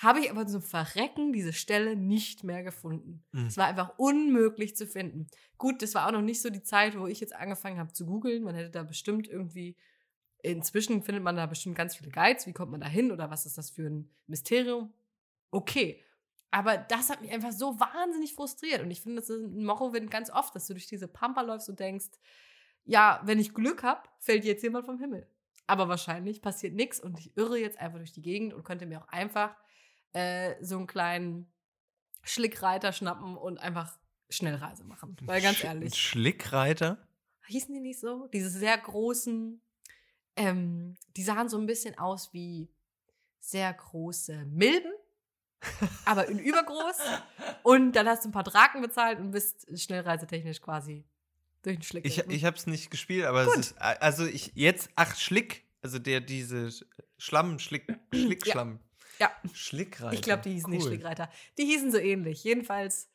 habe 0.00 0.20
ich 0.20 0.30
aber 0.30 0.46
zum 0.46 0.62
Verrecken 0.62 1.32
diese 1.32 1.52
Stelle 1.52 1.96
nicht 1.96 2.44
mehr 2.44 2.62
gefunden. 2.62 3.24
Mhm. 3.32 3.46
Es 3.46 3.56
war 3.56 3.66
einfach 3.66 3.98
unmöglich 3.98 4.76
zu 4.76 4.86
finden. 4.86 5.26
Gut, 5.58 5.82
das 5.82 5.94
war 5.94 6.06
auch 6.06 6.12
noch 6.12 6.22
nicht 6.22 6.40
so 6.40 6.50
die 6.50 6.62
Zeit, 6.62 6.96
wo 6.98 7.08
ich 7.08 7.18
jetzt 7.18 7.34
angefangen 7.34 7.78
habe 7.78 7.92
zu 7.92 8.06
googeln. 8.06 8.44
Man 8.44 8.54
hätte 8.54 8.70
da 8.70 8.84
bestimmt 8.84 9.26
irgendwie, 9.26 9.76
inzwischen 10.42 11.02
findet 11.02 11.24
man 11.24 11.34
da 11.34 11.46
bestimmt 11.46 11.76
ganz 11.76 11.96
viele 11.96 12.12
Guides. 12.12 12.46
Wie 12.46 12.52
kommt 12.52 12.70
man 12.70 12.80
da 12.80 12.86
hin 12.86 13.10
oder 13.10 13.28
was 13.28 13.44
ist 13.44 13.58
das 13.58 13.70
für 13.70 13.86
ein 13.88 14.08
Mysterium? 14.28 14.92
Okay. 15.50 16.00
Aber 16.52 16.78
das 16.78 17.10
hat 17.10 17.20
mich 17.20 17.32
einfach 17.32 17.52
so 17.52 17.78
wahnsinnig 17.80 18.34
frustriert. 18.34 18.80
Und 18.82 18.92
ich 18.92 19.02
finde, 19.02 19.20
das 19.20 19.28
ist 19.28 19.42
ein 19.42 19.64
Morrowind 19.64 20.12
ganz 20.12 20.30
oft, 20.30 20.54
dass 20.54 20.68
du 20.68 20.74
durch 20.74 20.86
diese 20.86 21.08
Pampa 21.08 21.42
läufst 21.42 21.68
und 21.68 21.80
denkst, 21.80 22.10
ja, 22.84 23.20
wenn 23.24 23.40
ich 23.40 23.52
Glück 23.52 23.82
habe, 23.82 24.08
fällt 24.20 24.44
jetzt 24.44 24.62
jemand 24.62 24.86
vom 24.86 25.00
Himmel. 25.00 25.28
Aber 25.66 25.88
wahrscheinlich 25.88 26.40
passiert 26.40 26.74
nichts 26.74 27.00
und 27.00 27.18
ich 27.18 27.36
irre 27.36 27.58
jetzt 27.58 27.78
einfach 27.78 27.98
durch 27.98 28.12
die 28.12 28.22
Gegend 28.22 28.54
und 28.54 28.64
könnte 28.64 28.86
mir 28.86 29.02
auch 29.02 29.08
einfach 29.08 29.54
äh, 30.12 30.54
so 30.62 30.76
einen 30.76 30.86
kleinen 30.86 31.52
Schlickreiter 32.22 32.92
schnappen 32.92 33.36
und 33.36 33.58
einfach 33.58 33.98
Schnellreise 34.30 34.84
machen. 34.84 35.16
Weil 35.22 35.40
ganz 35.40 35.58
Sch- 35.58 35.64
ehrlich, 35.64 35.94
Schlickreiter? 35.94 36.98
hießen 37.46 37.72
die 37.74 37.80
nicht 37.80 37.98
so? 38.00 38.26
Diese 38.28 38.50
sehr 38.50 38.76
großen, 38.76 39.60
ähm, 40.36 40.96
die 41.16 41.22
sahen 41.22 41.48
so 41.48 41.58
ein 41.58 41.66
bisschen 41.66 41.96
aus 41.98 42.32
wie 42.34 42.68
sehr 43.40 43.72
große 43.72 44.44
Milben, 44.46 44.92
aber 46.04 46.28
in 46.28 46.38
übergroß. 46.38 46.98
Und 47.62 47.92
dann 47.92 48.06
hast 48.06 48.24
du 48.24 48.28
ein 48.28 48.32
paar 48.32 48.44
Draken 48.44 48.82
bezahlt 48.82 49.18
und 49.18 49.30
bist 49.30 49.66
schnellreisetechnisch 49.78 50.60
quasi 50.60 51.04
durch 51.62 51.76
den 51.78 51.82
Schlick. 51.82 52.04
Ich, 52.06 52.18
ich 52.18 52.44
habe 52.44 52.56
es 52.56 52.66
nicht 52.66 52.90
gespielt, 52.90 53.24
aber 53.24 53.44
Gut. 53.46 53.54
es 53.54 53.70
ist, 53.70 53.78
also 53.80 54.26
ich 54.26 54.52
jetzt, 54.54 54.90
ach, 54.94 55.16
Schlick, 55.16 55.64
also 55.82 55.98
der, 55.98 56.20
diese 56.20 56.68
Schlamm, 57.18 57.58
Schlick, 57.58 57.86
Schlickschlamm. 58.14 58.74
Ja. 58.74 58.87
Schlickreiter. 59.52 60.12
Ich 60.12 60.22
glaube, 60.22 60.42
die 60.42 60.52
hießen 60.52 60.70
nicht 60.70 60.82
Cool. 60.82 60.88
Schlickreiter. 60.88 61.30
Die 61.58 61.64
hießen 61.64 61.90
so 61.92 61.98
ähnlich. 61.98 62.44
Jedenfalls 62.44 63.10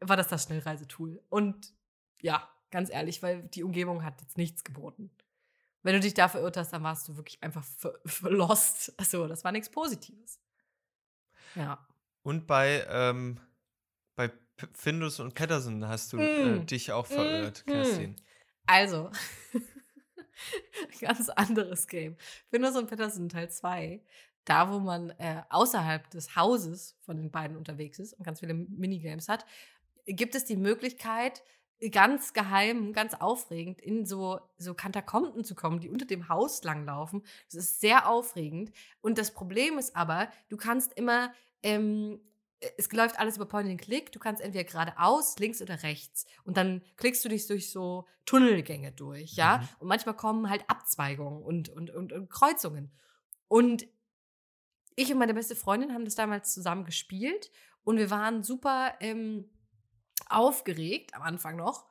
war 0.00 0.16
das 0.16 0.28
das 0.28 0.44
Schnellreisetool. 0.44 1.22
Und 1.28 1.72
ja, 2.20 2.48
ganz 2.70 2.90
ehrlich, 2.90 3.22
weil 3.22 3.42
die 3.44 3.62
Umgebung 3.62 4.04
hat 4.04 4.20
jetzt 4.20 4.36
nichts 4.38 4.64
geboten. 4.64 5.10
Wenn 5.82 5.94
du 5.94 6.00
dich 6.00 6.14
da 6.14 6.28
verirrt 6.28 6.56
hast, 6.56 6.72
dann 6.72 6.82
warst 6.82 7.06
du 7.08 7.16
wirklich 7.16 7.42
einfach 7.42 7.62
ver 7.64 7.98
verlost. 8.06 8.94
Also, 8.96 9.28
das 9.28 9.44
war 9.44 9.52
nichts 9.52 9.68
Positives. 9.70 10.40
Ja. 11.54 11.86
Und 12.22 12.46
bei, 12.46 12.86
ähm, 12.88 13.38
bei 14.16 14.32
Findus 14.72 15.20
und 15.20 15.34
Patterson 15.34 15.86
hast 15.86 16.12
du 16.14 16.18
äh, 16.18 16.56
Mm. 16.60 16.66
dich 16.66 16.90
auch 16.90 17.06
verirrt, 17.06 17.64
Mm. 17.66 17.70
Kerstin. 17.70 18.16
Also, 18.66 19.10
ganz 21.00 21.28
anderes 21.28 21.86
Game. 21.86 22.16
Findus 22.50 22.76
und 22.76 22.88
Peterson 22.88 23.28
Teil 23.28 23.50
2, 23.50 24.02
da 24.44 24.70
wo 24.70 24.78
man 24.78 25.10
äh, 25.18 25.42
außerhalb 25.48 26.10
des 26.10 26.36
Hauses 26.36 26.96
von 27.02 27.16
den 27.16 27.30
beiden 27.30 27.56
unterwegs 27.56 27.98
ist 27.98 28.14
und 28.14 28.24
ganz 28.24 28.40
viele 28.40 28.54
Minigames 28.54 29.28
hat, 29.28 29.46
gibt 30.06 30.34
es 30.34 30.44
die 30.44 30.56
Möglichkeit, 30.56 31.42
ganz 31.90 32.32
geheim, 32.32 32.92
ganz 32.92 33.14
aufregend 33.14 33.80
in 33.80 34.06
so, 34.06 34.40
so 34.58 34.74
Katakomben 34.74 35.44
zu 35.44 35.54
kommen, 35.54 35.80
die 35.80 35.88
unter 35.88 36.06
dem 36.06 36.28
Haus 36.28 36.62
langlaufen. 36.62 37.22
Das 37.46 37.56
ist 37.56 37.80
sehr 37.80 38.08
aufregend. 38.08 38.72
Und 39.00 39.18
das 39.18 39.32
Problem 39.32 39.78
ist 39.78 39.96
aber, 39.96 40.28
du 40.48 40.56
kannst 40.56 40.92
immer, 40.94 41.32
ähm, 41.62 42.20
es 42.78 42.90
läuft 42.92 43.18
alles 43.18 43.36
über 43.36 43.46
Point 43.46 43.68
and 43.68 43.80
Click. 43.80 44.12
Du 44.12 44.18
kannst 44.18 44.40
entweder 44.40 44.64
geradeaus, 44.64 45.38
links 45.38 45.60
oder 45.60 45.82
rechts. 45.82 46.26
Und 46.44 46.56
dann 46.56 46.82
klickst 46.96 47.24
du 47.24 47.28
dich 47.28 47.46
durch 47.46 47.70
so 47.70 48.06
Tunnelgänge 48.24 48.92
durch, 48.92 49.34
ja. 49.34 49.58
Mhm. 49.58 49.68
Und 49.80 49.88
manchmal 49.88 50.16
kommen 50.16 50.48
halt 50.48 50.64
Abzweigungen 50.68 51.42
und, 51.42 51.68
und, 51.68 51.90
und, 51.90 52.12
und 52.12 52.30
Kreuzungen. 52.30 52.90
Und 53.48 53.86
ich 54.96 55.12
und 55.12 55.18
meine 55.18 55.34
beste 55.34 55.56
Freundin 55.56 55.92
haben 55.92 56.04
das 56.04 56.14
damals 56.14 56.52
zusammen 56.52 56.84
gespielt 56.84 57.50
und 57.84 57.98
wir 57.98 58.10
waren 58.10 58.42
super 58.42 58.94
ähm, 59.00 59.48
aufgeregt 60.28 61.14
am 61.14 61.22
Anfang 61.22 61.56
noch, 61.56 61.86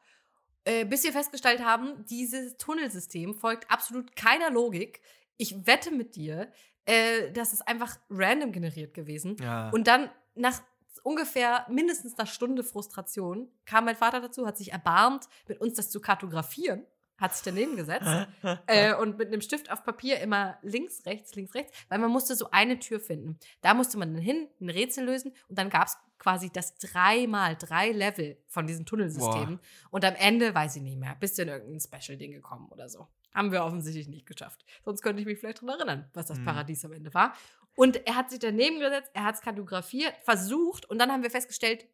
äh, 0.66 0.86
bis 0.86 1.04
wir 1.04 1.12
festgestellt 1.12 1.64
haben, 1.64 2.06
dieses 2.06 2.58
Tunnelsystem 2.58 3.36
folgt 3.36 3.70
absolut 3.70 4.16
keiner 4.16 4.50
Logik. 4.50 5.02
Ich 5.38 5.68
wette 5.68 5.92
mit 5.92 6.16
dir, 6.16 6.52
äh, 6.86 7.32
das 7.32 7.54
ist 7.54 7.68
einfach 7.68 7.98
random 8.10 8.52
generiert 8.52 8.94
gewesen. 8.94 9.36
Ja. 9.42 9.70
Und 9.72 9.88
dann 9.88 10.10
nach 10.36 10.62
ungefähr 11.04 11.66
mindestens 11.70 12.18
einer 12.18 12.28
Stunde 12.28 12.64
Frustration 12.64 13.52
kam 13.66 13.86
mein 13.86 13.96
Vater 13.96 14.22
dazu, 14.22 14.48
hat 14.48 14.58
sich 14.58 14.72
erbarmt, 14.72 15.28
mit 15.48 15.60
uns 15.60 15.76
das 15.76 15.90
zu 15.90 16.00
kartografieren, 16.00 16.86
hat 17.18 17.34
sich 17.34 17.44
daneben 17.44 17.76
gesetzt 17.76 18.08
äh, 18.68 18.94
und 18.96 19.18
mit 19.18 19.28
einem 19.30 19.42
Stift 19.42 19.72
auf 19.72 19.84
Papier 19.84 20.20
immer 20.20 20.58
links, 20.62 21.06
rechts, 21.06 21.36
links, 21.36 21.54
rechts, 21.56 21.72
weil 21.90 22.00
man 22.00 22.12
musste 22.12 22.36
so 22.36 22.50
eine 22.52 22.80
Tür 22.80 23.00
finden. 23.00 23.38
Da 23.62 23.74
musste 23.74 23.98
man 23.98 24.14
dann 24.14 24.22
hin, 24.22 24.48
ein 24.60 24.70
Rätsel 24.70 25.06
lösen 25.06 25.34
und 25.48 25.58
dann 25.58 25.70
gab 25.70 25.88
es 25.88 25.98
quasi 26.20 26.50
das 26.52 26.76
dreimal, 26.78 27.56
drei 27.58 27.92
Level 27.92 28.38
von 28.48 28.66
diesen 28.66 28.86
Tunnelsystemen. 28.86 29.60
Und 29.90 30.06
am 30.06 30.16
Ende, 30.16 30.56
weiß 30.56 30.78
ich 30.78 30.82
nicht 30.82 30.98
mehr, 30.98 31.16
bist 31.20 31.38
du 31.38 31.42
in 31.44 31.50
irgendein 31.50 31.80
Special-Ding 31.82 32.32
gekommen 32.32 32.68
oder 32.70 32.88
so. 32.90 33.08
Haben 33.34 33.52
wir 33.52 33.64
offensichtlich 33.64 34.08
nicht 34.08 34.26
geschafft. 34.26 34.64
Sonst 34.86 35.02
könnte 35.02 35.20
ich 35.22 35.26
mich 35.26 35.40
vielleicht 35.40 35.62
daran 35.64 35.80
erinnern, 35.80 36.10
was 36.14 36.28
das 36.28 36.40
Mhm. 36.40 36.46
Paradies 36.46 36.86
am 36.86 36.94
Ende 36.94 37.14
war. 37.14 37.34
Und 37.76 38.06
er 38.08 38.16
hat 38.16 38.30
sich 38.30 38.40
daneben 38.40 38.80
gesetzt, 38.80 39.10
er 39.14 39.24
hat 39.26 39.36
es 39.36 39.42
kartografiert, 39.42 40.14
versucht 40.24 40.86
und 40.90 41.00
dann 41.00 41.12
haben 41.12 41.24
wir 41.24 41.32
festgestellt, 41.32 41.88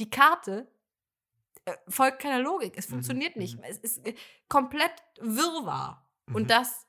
die 0.00 0.10
Karte 0.10 0.66
folgt 1.88 2.20
keiner 2.20 2.40
Logik. 2.42 2.74
Es 2.76 2.88
Mhm, 2.88 2.92
funktioniert 2.94 3.36
nicht. 3.36 3.56
mhm. 3.58 3.64
Es 3.64 3.78
ist 3.78 4.06
äh, 4.06 4.14
komplett 4.48 4.92
Wirrwarr. 5.20 6.06
Mhm. 6.26 6.34
Und 6.34 6.50
das 6.50 6.86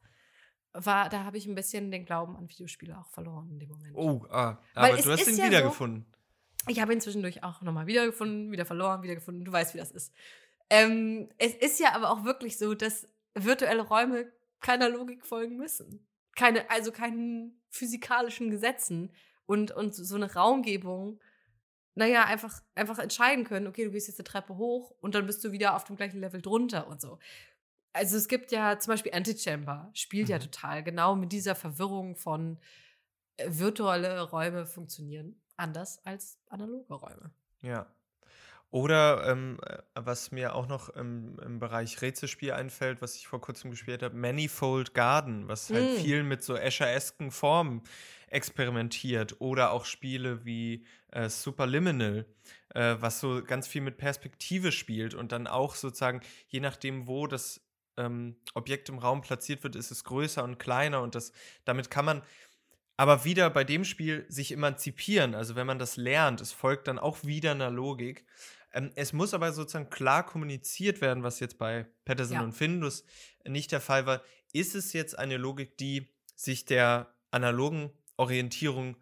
war, 0.73 1.07
da 1.09 1.23
habe 1.23 1.37
ich 1.37 1.45
ein 1.47 1.55
bisschen 1.55 1.91
den 1.91 2.05
Glauben 2.05 2.35
an 2.35 2.49
Videospiele 2.49 2.97
auch 2.97 3.07
verloren 3.09 3.49
in 3.51 3.59
dem 3.59 3.69
Moment. 3.69 3.95
oh, 3.95 4.25
ah, 4.29 4.57
aber 4.73 4.97
du 4.97 5.11
hast 5.11 5.27
ihn 5.27 5.37
ja 5.37 5.43
so- 5.45 5.49
wiedergefunden. 5.51 6.05
Ich 6.67 6.81
habe 6.81 6.91
ihn 6.93 6.99
zwischendurch 6.99 7.43
auch 7.43 7.61
nochmal 7.61 7.85
wiedergefunden, 7.85 8.51
wieder 8.51 8.65
verloren, 8.65 9.03
wiedergefunden. 9.03 9.45
Du 9.45 9.51
weißt, 9.51 9.73
wie 9.75 9.77
das 9.77 9.91
ist. 9.91 10.11
Ähm, 10.71 11.29
es 11.37 11.53
ist 11.53 11.79
ja 11.79 11.93
aber 11.93 12.09
auch 12.09 12.23
wirklich 12.23 12.57
so, 12.57 12.73
dass 12.73 13.07
virtuelle 13.35 13.83
Räume 13.83 14.31
keiner 14.61 14.89
Logik 14.89 15.25
folgen 15.27 15.57
müssen. 15.57 16.07
Keine, 16.35 16.67
also 16.71 16.91
keinen 16.91 17.61
physikalischen 17.69 18.49
Gesetzen 18.49 19.13
und, 19.45 19.71
und 19.71 19.93
so 19.93 20.15
eine 20.15 20.33
Raumgebung, 20.33 21.19
naja, 21.95 22.25
einfach, 22.25 22.61
einfach 22.75 22.99
entscheiden 22.99 23.45
können, 23.45 23.67
okay, 23.67 23.85
du 23.85 23.91
gehst 23.91 24.07
jetzt 24.07 24.19
eine 24.19 24.25
Treppe 24.25 24.55
hoch 24.57 24.91
und 25.01 25.15
dann 25.15 25.25
bist 25.25 25.43
du 25.43 25.51
wieder 25.51 25.75
auf 25.75 25.85
dem 25.85 25.95
gleichen 25.95 26.19
Level 26.19 26.41
drunter 26.41 26.87
und 26.87 27.01
so. 27.01 27.19
Also 27.93 28.17
es 28.17 28.27
gibt 28.27 28.51
ja 28.51 28.77
zum 28.79 28.91
Beispiel 28.93 29.13
Antichamber, 29.13 29.89
spielt 29.93 30.29
ja 30.29 30.37
Mhm. 30.37 30.41
total 30.41 30.83
genau 30.83 31.15
mit 31.15 31.31
dieser 31.31 31.55
Verwirrung 31.55 32.15
von 32.17 32.59
äh, 33.37 33.47
virtuelle 33.49 34.21
Räume 34.23 34.65
funktionieren 34.65 35.41
anders 35.57 36.05
als 36.05 36.39
analoge 36.49 36.93
Räume. 36.95 37.31
Ja. 37.61 37.87
Oder 38.71 39.25
ähm, 39.29 39.57
äh, 39.65 39.77
was 39.95 40.31
mir 40.31 40.53
auch 40.53 40.67
noch 40.67 40.89
im, 40.89 41.39
im 41.39 41.59
Bereich 41.59 42.01
Rätselspiel 42.01 42.51
einfällt, 42.51 43.01
was 43.01 43.15
ich 43.15 43.27
vor 43.27 43.39
kurzem 43.39 43.71
gespielt 43.71 44.03
habe, 44.03 44.15
Manifold 44.17 44.93
Garden, 44.93 45.47
was 45.47 45.71
halt 45.71 45.91
Mm. 45.91 45.95
viel 45.95 46.23
mit 46.23 46.43
so 46.43 46.55
Escher-esken 46.57 47.31
Formen 47.31 47.83
experimentiert. 48.27 49.39
Oder 49.39 49.71
auch 49.71 49.85
Spiele 49.85 50.45
wie 50.45 50.85
äh, 51.15 51.29
Superliminal, 51.29 52.25
äh, 52.73 52.95
was 52.99 53.19
so 53.21 53.41
ganz 53.43 53.67
viel 53.67 53.81
mit 53.81 53.97
Perspektive 53.97 54.71
spielt 54.71 55.13
und 55.13 55.31
dann 55.31 55.47
auch 55.47 55.75
sozusagen, 55.75 56.21
je 56.47 56.59
nachdem, 56.59 57.07
wo 57.07 57.25
das 57.25 57.61
ähm, 57.97 58.35
Objekt 58.53 58.89
im 58.89 58.99
Raum 58.99 59.21
platziert 59.21 59.63
wird, 59.63 59.75
ist 59.75 59.91
es 59.91 60.03
größer 60.03 60.43
und 60.43 60.59
kleiner 60.59 61.01
und 61.01 61.15
das, 61.15 61.31
damit 61.63 61.89
kann 61.89 62.05
man 62.05 62.21
aber 62.97 63.25
wieder 63.25 63.49
bei 63.49 63.63
dem 63.63 63.83
Spiel 63.85 64.25
sich 64.29 64.51
emanzipieren. 64.51 65.35
Also 65.35 65.55
wenn 65.55 65.67
man 65.67 65.79
das 65.79 65.97
lernt, 65.97 66.41
es 66.41 66.51
folgt 66.51 66.87
dann 66.87 66.99
auch 66.99 67.23
wieder 67.23 67.51
einer 67.51 67.71
Logik. 67.71 68.25
Ähm, 68.73 68.91
es 68.95 69.13
muss 69.13 69.33
aber 69.33 69.53
sozusagen 69.53 69.89
klar 69.89 70.25
kommuniziert 70.25 70.99
werden, 71.01 71.23
was 71.23 71.39
jetzt 71.39 71.57
bei 71.57 71.87
Patterson 72.03 72.35
Ja. 72.37 72.43
und 72.43 72.51
Findus 72.53 73.05
nicht 73.45 73.71
der 73.71 73.81
Fall 73.81 74.05
war. 74.05 74.21
Ist 74.51 74.75
es 74.75 74.91
jetzt 74.93 75.17
eine 75.17 75.37
Logik, 75.37 75.77
die 75.77 76.09
sich 76.35 76.65
der 76.65 77.13
analogen 77.31 77.91
Orientierung 78.17 78.97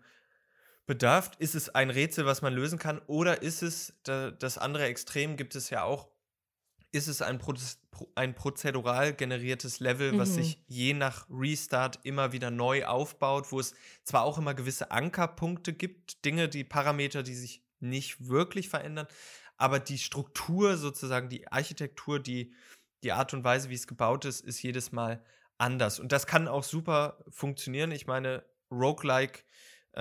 bedarf? 0.86 1.32
Ist 1.40 1.56
es 1.56 1.70
ein 1.70 1.90
Rätsel, 1.90 2.26
was 2.26 2.42
man 2.42 2.54
lösen 2.54 2.80
kann? 2.80 3.00
Oder 3.08 3.42
ist 3.42 3.62
es 3.62 3.94
da, 4.04 4.32
das 4.32 4.58
andere 4.58 4.86
Extrem, 4.86 5.38
gibt 5.38 5.56
es 5.56 5.70
ja 5.70 5.84
auch, 5.84 6.10
ist 6.92 7.08
es 7.08 7.22
ein, 7.22 7.40
Proz 7.40 7.80
pro- 7.90 8.12
ein 8.16 8.36
prozedural 8.36 9.14
generiertes 9.14 9.80
Level, 9.80 10.18
was 10.20 10.30
Mhm. 10.30 10.34
sich 10.36 10.64
je 10.68 10.94
nach 10.94 11.28
Restart 11.30 12.00
immer 12.04 12.32
wieder 12.34 12.52
neu 12.52 12.86
aufbaut, 12.86 13.52
wo 13.52 13.60
es 13.60 13.74
zwar 14.04 14.24
auch 14.24 14.38
immer 14.38 14.54
gewisse 14.54 14.92
Ankerpunkte 14.92 15.74
gibt, 15.74 16.24
Dinge, 16.24 16.50
die 16.50 16.64
Parameter, 16.64 17.24
die 17.24 17.36
sich 17.36 17.64
nicht 17.80 18.28
wirklich 18.28 18.70
verändern, 18.70 19.08
aber 19.58 19.80
die 19.80 19.98
Struktur 19.98 20.78
sozusagen, 20.78 21.30
die 21.30 21.52
Architektur, 21.52 22.20
die, 22.20 22.54
die 23.04 23.12
Art 23.12 23.34
und 23.34 23.44
Weise, 23.44 23.70
wie 23.70 23.76
es 23.76 23.88
gebaut 23.88 24.26
ist, 24.26 24.42
ist 24.42 24.62
jedes 24.62 24.92
Mal 24.92 25.24
anders. 25.58 26.00
Und 26.00 26.12
das 26.12 26.28
kann 26.28 26.48
auch 26.48 26.64
super 26.64 27.24
funktionieren. 27.30 27.92
Ich 27.92 28.06
meine, 28.08 28.44
Roguelike, 28.72 29.44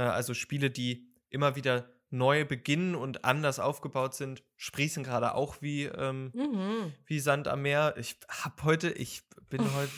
also 0.01 0.35
Spiele, 0.35 0.71
die 0.71 1.09
immer 1.29 1.57
wieder 1.57 1.89
neu 2.11 2.45
beginnen 2.45 2.95
und 2.95 3.25
anders 3.25 3.59
aufgebaut 3.59 4.15
sind, 4.15 4.43
sprießen 4.57 5.03
gerade 5.03 5.35
auch 5.35 5.63
wie, 5.63 5.85
ähm, 5.85 6.31
Mhm. 6.35 6.93
wie 7.07 7.21
Sand 7.21 7.49
am 7.49 7.63
Meer. 7.63 7.95
Ich 7.97 8.19
hab 8.29 8.63
heute, 8.65 8.91
ich 8.91 9.23
bin 9.49 9.61
heute. 9.75 9.91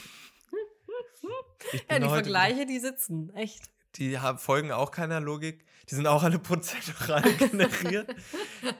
Ich 1.72 1.80
Ja, 1.80 1.94
bin 1.94 2.02
die 2.02 2.08
heute- 2.08 2.14
Vergleiche, 2.24 2.66
die 2.66 2.78
sitzen, 2.78 3.34
echt. 3.34 3.64
die 3.96 4.18
haben, 4.18 4.38
folgen 4.38 4.70
auch 4.72 4.90
keiner 4.90 5.20
Logik. 5.20 5.64
Die 5.90 5.94
sind 5.94 6.06
auch 6.06 6.22
alle 6.22 6.38
prozedural 7.18 7.22
generiert. 7.34 8.14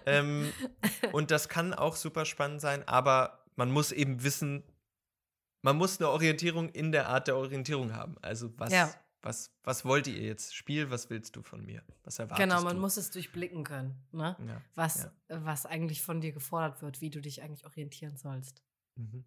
ähm, 0.07 0.53
und 1.12 1.31
das 1.31 1.48
kann 1.48 1.74
auch 1.74 1.96
super 1.96 2.24
spannend 2.24 2.61
sein, 2.61 2.87
aber 2.87 3.44
man 3.57 3.70
muss 3.70 3.92
eben 3.92 4.22
wissen, 4.22 4.62
man 5.62 5.77
muss 5.77 5.98
eine 6.00 6.09
Orientierung 6.11 6.68
in 6.68 6.92
der 6.92 7.09
Art 7.09 7.27
der 7.29 7.37
Orientierung 7.37 7.94
haben. 7.94 8.16
Also 8.22 8.53
was, 8.59 8.72
Ja. 8.72 8.92
Was, 9.25 9.51
was 9.63 9.85
wollt 9.85 10.07
ihr 10.07 10.21
jetzt? 10.21 10.55
Spiel, 10.55 10.91
was 10.91 11.11
willst 11.11 11.37
du 11.37 11.43
von 11.43 11.65
mir? 11.65 11.83
Was 12.05 12.19
erwartest 12.19 12.49
Genau, 12.49 12.63
man 12.63 12.77
du? 12.77 12.83
muss 12.83 12.97
es 12.97 13.11
durchblicken 13.11 13.65
können, 13.65 13.97
ne? 14.13 14.37
Ja. 14.47 14.61
Was, 14.75 15.05
ja. 15.29 15.45
was 15.45 15.67
eigentlich 15.67 16.03
von 16.03 16.21
dir 16.21 16.33
gefordert 16.33 16.83
wird, 16.83 17.01
wie 17.01 17.11
du 17.11 17.21
dich 17.21 17.43
eigentlich 17.43 17.65
orientieren 17.65 18.17
sollst. 18.17 18.63
Mhm. 18.97 19.25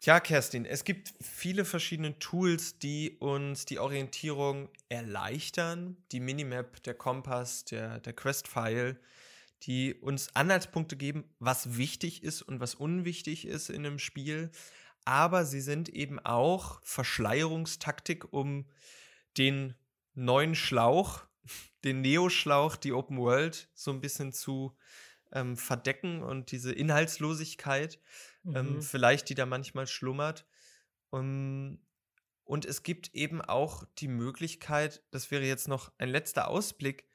Tja, 0.00 0.18
Kerstin, 0.18 0.64
es 0.64 0.84
gibt 0.84 1.12
viele 1.20 1.66
verschiedene 1.66 2.18
Tools, 2.18 2.78
die 2.78 3.18
uns 3.18 3.66
die 3.66 3.78
Orientierung 3.78 4.70
erleichtern. 4.88 5.98
Die 6.12 6.20
Minimap, 6.20 6.82
der 6.84 6.94
Kompass, 6.94 7.66
der, 7.66 8.00
der 8.00 8.14
Quest-File, 8.14 8.98
die 9.64 9.94
uns 9.94 10.34
Anhaltspunkte 10.34 10.96
geben, 10.96 11.24
was 11.38 11.76
wichtig 11.76 12.22
ist 12.22 12.40
und 12.40 12.60
was 12.60 12.74
unwichtig 12.74 13.46
ist 13.46 13.68
in 13.68 13.84
einem 13.84 13.98
Spiel. 13.98 14.50
Aber 15.10 15.44
sie 15.44 15.60
sind 15.60 15.88
eben 15.88 16.20
auch 16.20 16.80
Verschleierungstaktik, 16.84 18.32
um 18.32 18.66
den 19.36 19.74
neuen 20.14 20.54
Schlauch, 20.54 21.26
den 21.82 22.00
Neo-Schlauch, 22.00 22.76
die 22.76 22.92
Open 22.92 23.18
World 23.18 23.68
so 23.74 23.90
ein 23.90 24.00
bisschen 24.00 24.32
zu 24.32 24.76
ähm, 25.32 25.56
verdecken 25.56 26.22
und 26.22 26.52
diese 26.52 26.72
Inhaltslosigkeit 26.72 27.98
ähm, 28.54 28.76
Mhm. 28.76 28.82
vielleicht, 28.82 29.28
die 29.28 29.34
da 29.34 29.46
manchmal 29.46 29.88
schlummert. 29.88 30.46
Um, 31.10 31.80
und 32.44 32.64
es 32.64 32.84
gibt 32.84 33.12
eben 33.12 33.42
auch 33.42 33.82
die 33.98 34.06
Möglichkeit, 34.06 35.02
das 35.10 35.32
wäre 35.32 35.42
jetzt 35.44 35.66
noch 35.66 35.90
ein 35.98 36.08
letzter 36.08 36.46
Ausblick, 36.46 37.08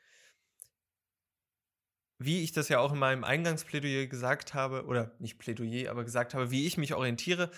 wie 2.17 2.43
ich 2.43 2.53
das 2.53 2.69
ja 2.69 2.79
auch 2.79 2.93
in 2.93 2.99
meinem 2.99 3.23
Eingangsplädoyer 3.23 4.07
gesagt 4.07 4.53
habe, 4.53 4.85
oder 4.85 5.15
nicht 5.19 5.37
Plädoyer, 5.37 5.91
aber 5.91 6.03
gesagt 6.05 6.33
habe, 6.33 6.49
wie 6.51 6.65
ich 6.65 6.77
mich 6.77 6.93
orientiere. 6.93 7.51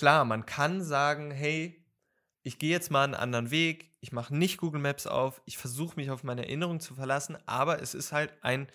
Klar, 0.00 0.24
man 0.24 0.46
kann 0.46 0.82
sagen, 0.82 1.30
hey, 1.30 1.84
ich 2.42 2.58
gehe 2.58 2.70
jetzt 2.70 2.90
mal 2.90 3.04
einen 3.04 3.14
anderen 3.14 3.50
Weg, 3.50 3.94
ich 4.00 4.12
mache 4.12 4.34
nicht 4.34 4.56
Google 4.56 4.80
Maps 4.80 5.06
auf, 5.06 5.42
ich 5.44 5.58
versuche 5.58 5.96
mich 5.96 6.10
auf 6.10 6.24
meine 6.24 6.44
Erinnerung 6.46 6.80
zu 6.80 6.94
verlassen, 6.94 7.36
aber 7.44 7.82
es 7.82 7.92
ist 7.92 8.10
halt 8.10 8.32
ein 8.42 8.68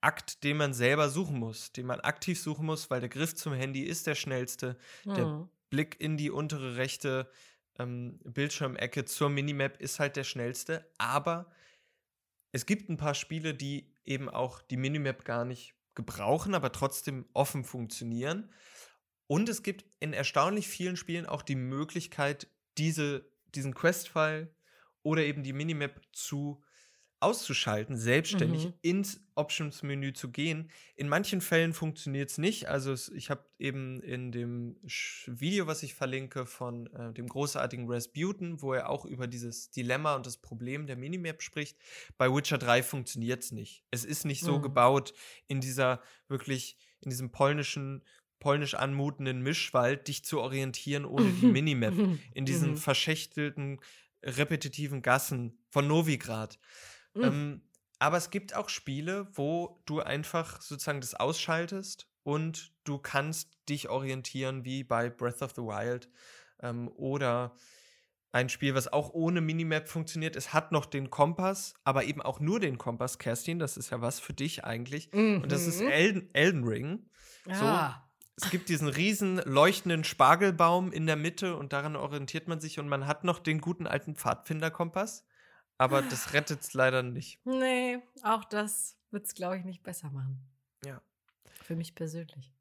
Akt, 0.00 0.42
den 0.42 0.56
man 0.56 0.74
selber 0.74 1.08
suchen 1.08 1.38
muss, 1.38 1.70
den 1.70 1.86
man 1.86 2.00
aktiv 2.00 2.40
suchen 2.42 2.66
muss, 2.66 2.90
weil 2.90 2.98
der 2.98 3.08
Griff 3.10 3.36
zum 3.36 3.52
Handy 3.52 3.82
ist 3.82 4.08
der 4.08 4.16
schnellste, 4.16 4.76
der 5.14 5.30
Mhm. 5.30 5.48
Blick 5.70 6.00
in 6.00 6.16
die 6.16 6.32
untere 6.32 6.74
rechte 6.74 7.30
ähm, 7.78 8.18
Bildschirmecke 8.24 9.04
zur 9.04 9.30
Minimap 9.30 9.80
ist 9.80 10.00
halt 10.00 10.16
der 10.16 10.24
schnellste, 10.24 10.90
aber 10.98 11.52
es 12.52 12.66
gibt 12.66 12.88
ein 12.88 12.96
paar 12.96 13.14
Spiele, 13.14 13.54
die 13.54 13.94
eben 14.04 14.28
auch 14.28 14.62
die 14.62 14.76
Minimap 14.76 15.24
gar 15.24 15.44
nicht 15.44 15.74
gebrauchen, 15.94 16.54
aber 16.54 16.72
trotzdem 16.72 17.26
offen 17.34 17.64
funktionieren. 17.64 18.50
Und 19.32 19.48
es 19.48 19.62
gibt 19.62 19.86
in 19.98 20.12
erstaunlich 20.12 20.68
vielen 20.68 20.98
Spielen 20.98 21.24
auch 21.24 21.40
die 21.40 21.54
Möglichkeit, 21.56 22.48
diese, 22.76 23.24
diesen 23.54 23.72
Quest-File 23.72 24.54
oder 25.02 25.22
eben 25.24 25.42
die 25.42 25.54
Minimap 25.54 26.02
zu 26.12 26.62
auszuschalten, 27.18 27.96
selbstständig 27.96 28.66
Mhm. 28.66 28.74
ins 28.82 29.20
Options-Menü 29.36 30.12
zu 30.12 30.30
gehen. 30.32 30.70
In 30.96 31.08
manchen 31.08 31.40
Fällen 31.40 31.72
funktioniert 31.72 32.28
es 32.30 32.36
nicht. 32.36 32.68
Also 32.68 32.92
es, 32.92 33.08
ich 33.08 33.30
habe 33.30 33.46
eben 33.58 34.02
in 34.02 34.32
dem 34.32 34.76
Video, 35.26 35.66
was 35.66 35.82
ich 35.82 35.94
verlinke, 35.94 36.44
von 36.44 36.88
äh, 36.88 37.14
dem 37.14 37.28
großartigen 37.28 37.90
Rasputin, 37.90 38.60
wo 38.60 38.74
er 38.74 38.90
auch 38.90 39.06
über 39.06 39.28
dieses 39.28 39.70
Dilemma 39.70 40.14
und 40.16 40.26
das 40.26 40.36
Problem 40.36 40.86
der 40.86 40.96
Minimap 40.96 41.40
spricht. 41.42 41.78
Bei 42.18 42.28
Witcher 42.28 42.58
3 42.58 42.82
funktioniert 42.82 43.42
es 43.44 43.52
nicht. 43.52 43.84
Es 43.90 44.04
ist 44.04 44.26
nicht 44.26 44.42
so 44.44 44.58
Mhm. 44.58 44.62
gebaut 44.62 45.14
in 45.46 45.62
dieser 45.62 46.02
wirklich, 46.28 46.76
in 47.00 47.10
diesem 47.10 47.30
polnischen, 47.30 48.02
polnisch 48.42 48.74
anmutenden 48.74 49.40
Mischwald, 49.42 50.08
dich 50.08 50.24
zu 50.24 50.40
orientieren 50.40 51.04
ohne 51.04 51.30
die 51.32 51.46
Minimap 51.62 51.94
in 52.34 52.44
diesen 52.44 52.70
Mhm. 52.72 52.76
verschächtelten, 52.76 53.80
repetitiven 54.24 55.00
Gassen 55.02 55.58
von 55.70 55.86
Novigrad. 55.86 56.58
Mhm. 57.14 57.24
Ähm, 57.24 57.62
aber 57.98 58.16
es 58.16 58.30
gibt 58.30 58.54
auch 58.56 58.68
Spiele, 58.68 59.28
wo 59.34 59.80
du 59.86 60.00
einfach 60.00 60.60
sozusagen 60.60 61.00
das 61.00 61.14
ausschaltest 61.14 62.08
und 62.24 62.72
du 62.84 62.98
kannst 62.98 63.58
dich 63.68 63.88
orientieren, 63.88 64.64
wie 64.64 64.82
bei 64.84 65.08
Breath 65.08 65.40
of 65.42 65.52
the 65.52 65.62
Wild 65.62 66.08
ähm, 66.60 66.88
oder 66.96 67.54
ein 68.34 68.48
Spiel, 68.48 68.74
was 68.74 68.88
auch 68.92 69.10
ohne 69.12 69.40
Minimap 69.42 69.88
funktioniert. 69.88 70.36
Es 70.36 70.54
hat 70.54 70.72
noch 70.72 70.86
den 70.86 71.10
Kompass, 71.10 71.74
aber 71.84 72.04
eben 72.04 72.22
auch 72.22 72.40
nur 72.40 72.60
den 72.60 72.78
Kompass, 72.78 73.18
Kerstin. 73.18 73.58
Das 73.58 73.76
ist 73.76 73.90
ja 73.90 74.00
was 74.00 74.20
für 74.20 74.32
dich 74.32 74.64
eigentlich. 74.64 75.12
Und 75.12 75.52
das 75.52 75.66
ist 75.66 75.80
Mhm. 75.82 75.88
Elden, 75.88 76.30
Elden 76.32 76.64
Ring. 76.64 77.10
so. 77.44 77.52
Es 78.36 78.50
gibt 78.50 78.68
diesen 78.68 78.88
riesen 78.88 79.36
leuchtenden 79.44 80.04
Spargelbaum 80.04 80.90
in 80.90 81.06
der 81.06 81.16
Mitte 81.16 81.56
und 81.56 81.72
daran 81.72 81.96
orientiert 81.96 82.48
man 82.48 82.60
sich 82.60 82.78
und 82.78 82.88
man 82.88 83.06
hat 83.06 83.24
noch 83.24 83.38
den 83.38 83.60
guten 83.60 83.86
alten 83.86 84.16
Pfadfinderkompass, 84.16 85.24
aber 85.78 86.02
das 86.02 86.32
rettet 86.32 86.60
es 86.62 86.72
leider 86.72 87.02
nicht. 87.02 87.44
Nee, 87.44 87.98
auch 88.22 88.44
das 88.44 88.96
wird 89.10 89.26
es, 89.26 89.34
glaube 89.34 89.58
ich, 89.58 89.64
nicht 89.64 89.82
besser 89.82 90.10
machen. 90.10 90.40
Ja. 90.84 91.02
Für 91.62 91.76
mich 91.76 91.94
persönlich. 91.94 92.52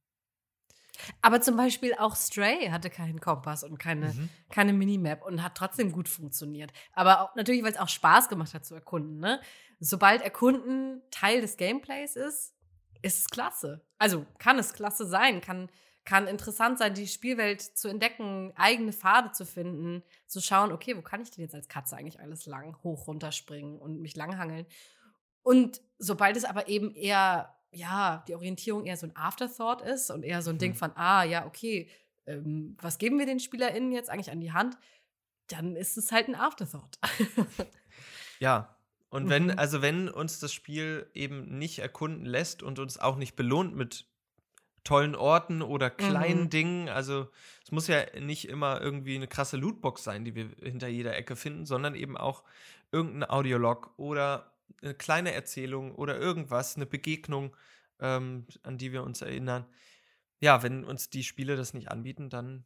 Aber 1.21 1.41
zum 1.41 1.55
Beispiel 1.55 1.95
auch 1.97 2.15
Stray 2.15 2.67
hatte 2.69 2.89
keinen 2.89 3.19
Kompass 3.19 3.63
und 3.63 3.77
keine, 3.79 4.13
Mhm. 4.13 4.29
keine 4.49 4.73
Minimap 4.73 5.23
und 5.25 5.41
hat 5.41 5.55
trotzdem 5.55 5.91
gut 5.91 6.09
funktioniert. 6.09 6.71
Aber 6.93 7.21
auch, 7.21 7.35
natürlich, 7.35 7.63
weil 7.63 7.71
es 7.71 7.79
auch 7.79 7.89
Spaß 7.89 8.29
gemacht 8.29 8.53
hat 8.53 8.65
zu 8.65 8.75
erkunden. 8.75 9.19
Ne? 9.19 9.41
Sobald 9.79 10.21
Erkunden 10.21 11.01
Teil 11.09 11.41
des 11.41 11.57
Gameplays 11.57 12.15
ist, 12.15 12.53
ist 13.01 13.19
es 13.19 13.29
klasse. 13.29 13.85
Also 13.97 14.25
kann 14.39 14.59
es 14.59 14.73
klasse 14.73 15.05
sein, 15.05 15.41
kann, 15.41 15.69
kann 16.05 16.27
interessant 16.27 16.79
sein, 16.79 16.93
die 16.93 17.07
Spielwelt 17.07 17.61
zu 17.61 17.87
entdecken, 17.87 18.53
eigene 18.55 18.93
Pfade 18.93 19.31
zu 19.31 19.45
finden, 19.45 20.03
zu 20.27 20.41
schauen, 20.41 20.71
okay, 20.71 20.97
wo 20.97 21.01
kann 21.01 21.21
ich 21.21 21.31
denn 21.31 21.43
jetzt 21.43 21.55
als 21.55 21.67
Katze 21.67 21.95
eigentlich 21.95 22.19
alles 22.19 22.45
lang 22.45 22.77
hoch 22.83 23.07
runterspringen 23.07 23.79
und 23.79 24.01
mich 24.01 24.15
langhangeln? 24.15 24.65
Und 25.43 25.81
sobald 25.97 26.37
es 26.37 26.45
aber 26.45 26.67
eben 26.67 26.93
eher, 26.93 27.55
ja, 27.71 28.23
die 28.27 28.35
Orientierung 28.35 28.85
eher 28.85 28.97
so 28.97 29.07
ein 29.07 29.15
Afterthought 29.15 29.81
ist 29.81 30.11
und 30.11 30.23
eher 30.23 30.41
so 30.41 30.51
ein 30.51 30.55
mhm. 30.55 30.59
Ding 30.59 30.73
von, 30.75 30.91
ah, 30.95 31.23
ja, 31.23 31.45
okay, 31.45 31.89
ähm, 32.25 32.77
was 32.79 32.97
geben 32.97 33.17
wir 33.17 33.25
den 33.25 33.39
SpielerInnen 33.39 33.91
jetzt 33.91 34.09
eigentlich 34.09 34.31
an 34.31 34.41
die 34.41 34.51
Hand? 34.51 34.77
Dann 35.47 35.75
ist 35.75 35.97
es 35.97 36.11
halt 36.11 36.27
ein 36.27 36.35
Afterthought. 36.35 36.97
ja, 38.39 38.75
und 39.11 39.29
wenn, 39.29 39.47
mhm. 39.47 39.53
also 39.57 39.81
wenn 39.81 40.07
uns 40.07 40.39
das 40.39 40.53
Spiel 40.53 41.05
eben 41.13 41.57
nicht 41.57 41.79
erkunden 41.79 42.25
lässt 42.25 42.63
und 42.63 42.79
uns 42.79 42.97
auch 42.97 43.17
nicht 43.17 43.35
belohnt 43.35 43.75
mit 43.75 44.07
tollen 44.85 45.15
Orten 45.15 45.61
oder 45.61 45.89
kleinen 45.89 46.43
mhm. 46.43 46.49
Dingen, 46.49 46.89
also 46.89 47.29
es 47.61 47.71
muss 47.73 47.87
ja 47.87 48.03
nicht 48.21 48.47
immer 48.47 48.79
irgendwie 48.79 49.15
eine 49.15 49.27
krasse 49.27 49.57
Lootbox 49.57 50.05
sein, 50.05 50.23
die 50.23 50.33
wir 50.33 50.49
hinter 50.63 50.87
jeder 50.87 51.15
Ecke 51.17 51.35
finden, 51.35 51.65
sondern 51.65 51.93
eben 51.93 52.15
auch 52.15 52.45
irgendein 52.93 53.29
Audiolog 53.29 53.93
oder 53.97 54.53
eine 54.81 54.93
kleine 54.93 55.33
Erzählung 55.33 55.93
oder 55.93 56.17
irgendwas, 56.17 56.77
eine 56.77 56.85
Begegnung, 56.85 57.53
ähm, 57.99 58.47
an 58.63 58.77
die 58.77 58.93
wir 58.93 59.03
uns 59.03 59.21
erinnern. 59.21 59.65
Ja, 60.39 60.63
wenn 60.63 60.85
uns 60.85 61.09
die 61.09 61.25
Spiele 61.25 61.57
das 61.57 61.73
nicht 61.73 61.91
anbieten, 61.91 62.29
dann, 62.29 62.65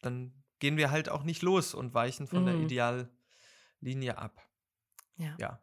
dann 0.00 0.32
gehen 0.60 0.76
wir 0.76 0.92
halt 0.92 1.08
auch 1.08 1.24
nicht 1.24 1.42
los 1.42 1.74
und 1.74 1.92
weichen 1.92 2.28
von 2.28 2.42
mhm. 2.42 2.46
der 2.46 2.54
Ideallinie 2.54 4.16
ab. 4.16 4.40
Ja. 5.16 5.36
ja. 5.38 5.62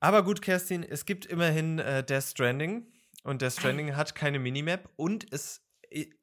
Aber 0.00 0.24
gut, 0.24 0.42
Kerstin, 0.42 0.82
es 0.82 1.04
gibt 1.04 1.26
immerhin 1.26 1.78
äh, 1.78 2.04
Death 2.04 2.24
Stranding 2.24 2.86
und 3.22 3.42
Death 3.42 3.52
Stranding 3.52 3.94
hat 3.94 4.14
keine 4.14 4.38
Minimap 4.38 4.88
und 4.96 5.32
es 5.32 5.62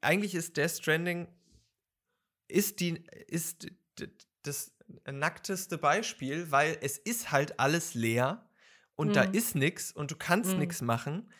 eigentlich 0.00 0.34
ist 0.34 0.56
Death 0.56 0.72
Stranding 0.72 1.28
ist 2.48 2.80
die 2.80 3.04
ist 3.26 3.68
das 4.42 4.74
nackteste 5.10 5.78
Beispiel, 5.78 6.50
weil 6.50 6.76
es 6.82 6.98
ist 6.98 7.30
halt 7.30 7.58
alles 7.58 7.94
leer 7.94 8.48
und 8.96 9.08
mhm. 9.08 9.12
da 9.12 9.22
ist 9.22 9.54
nichts 9.54 9.92
und 9.92 10.10
du 10.10 10.16
kannst 10.16 10.52
mhm. 10.52 10.58
nichts 10.58 10.82
machen 10.82 11.32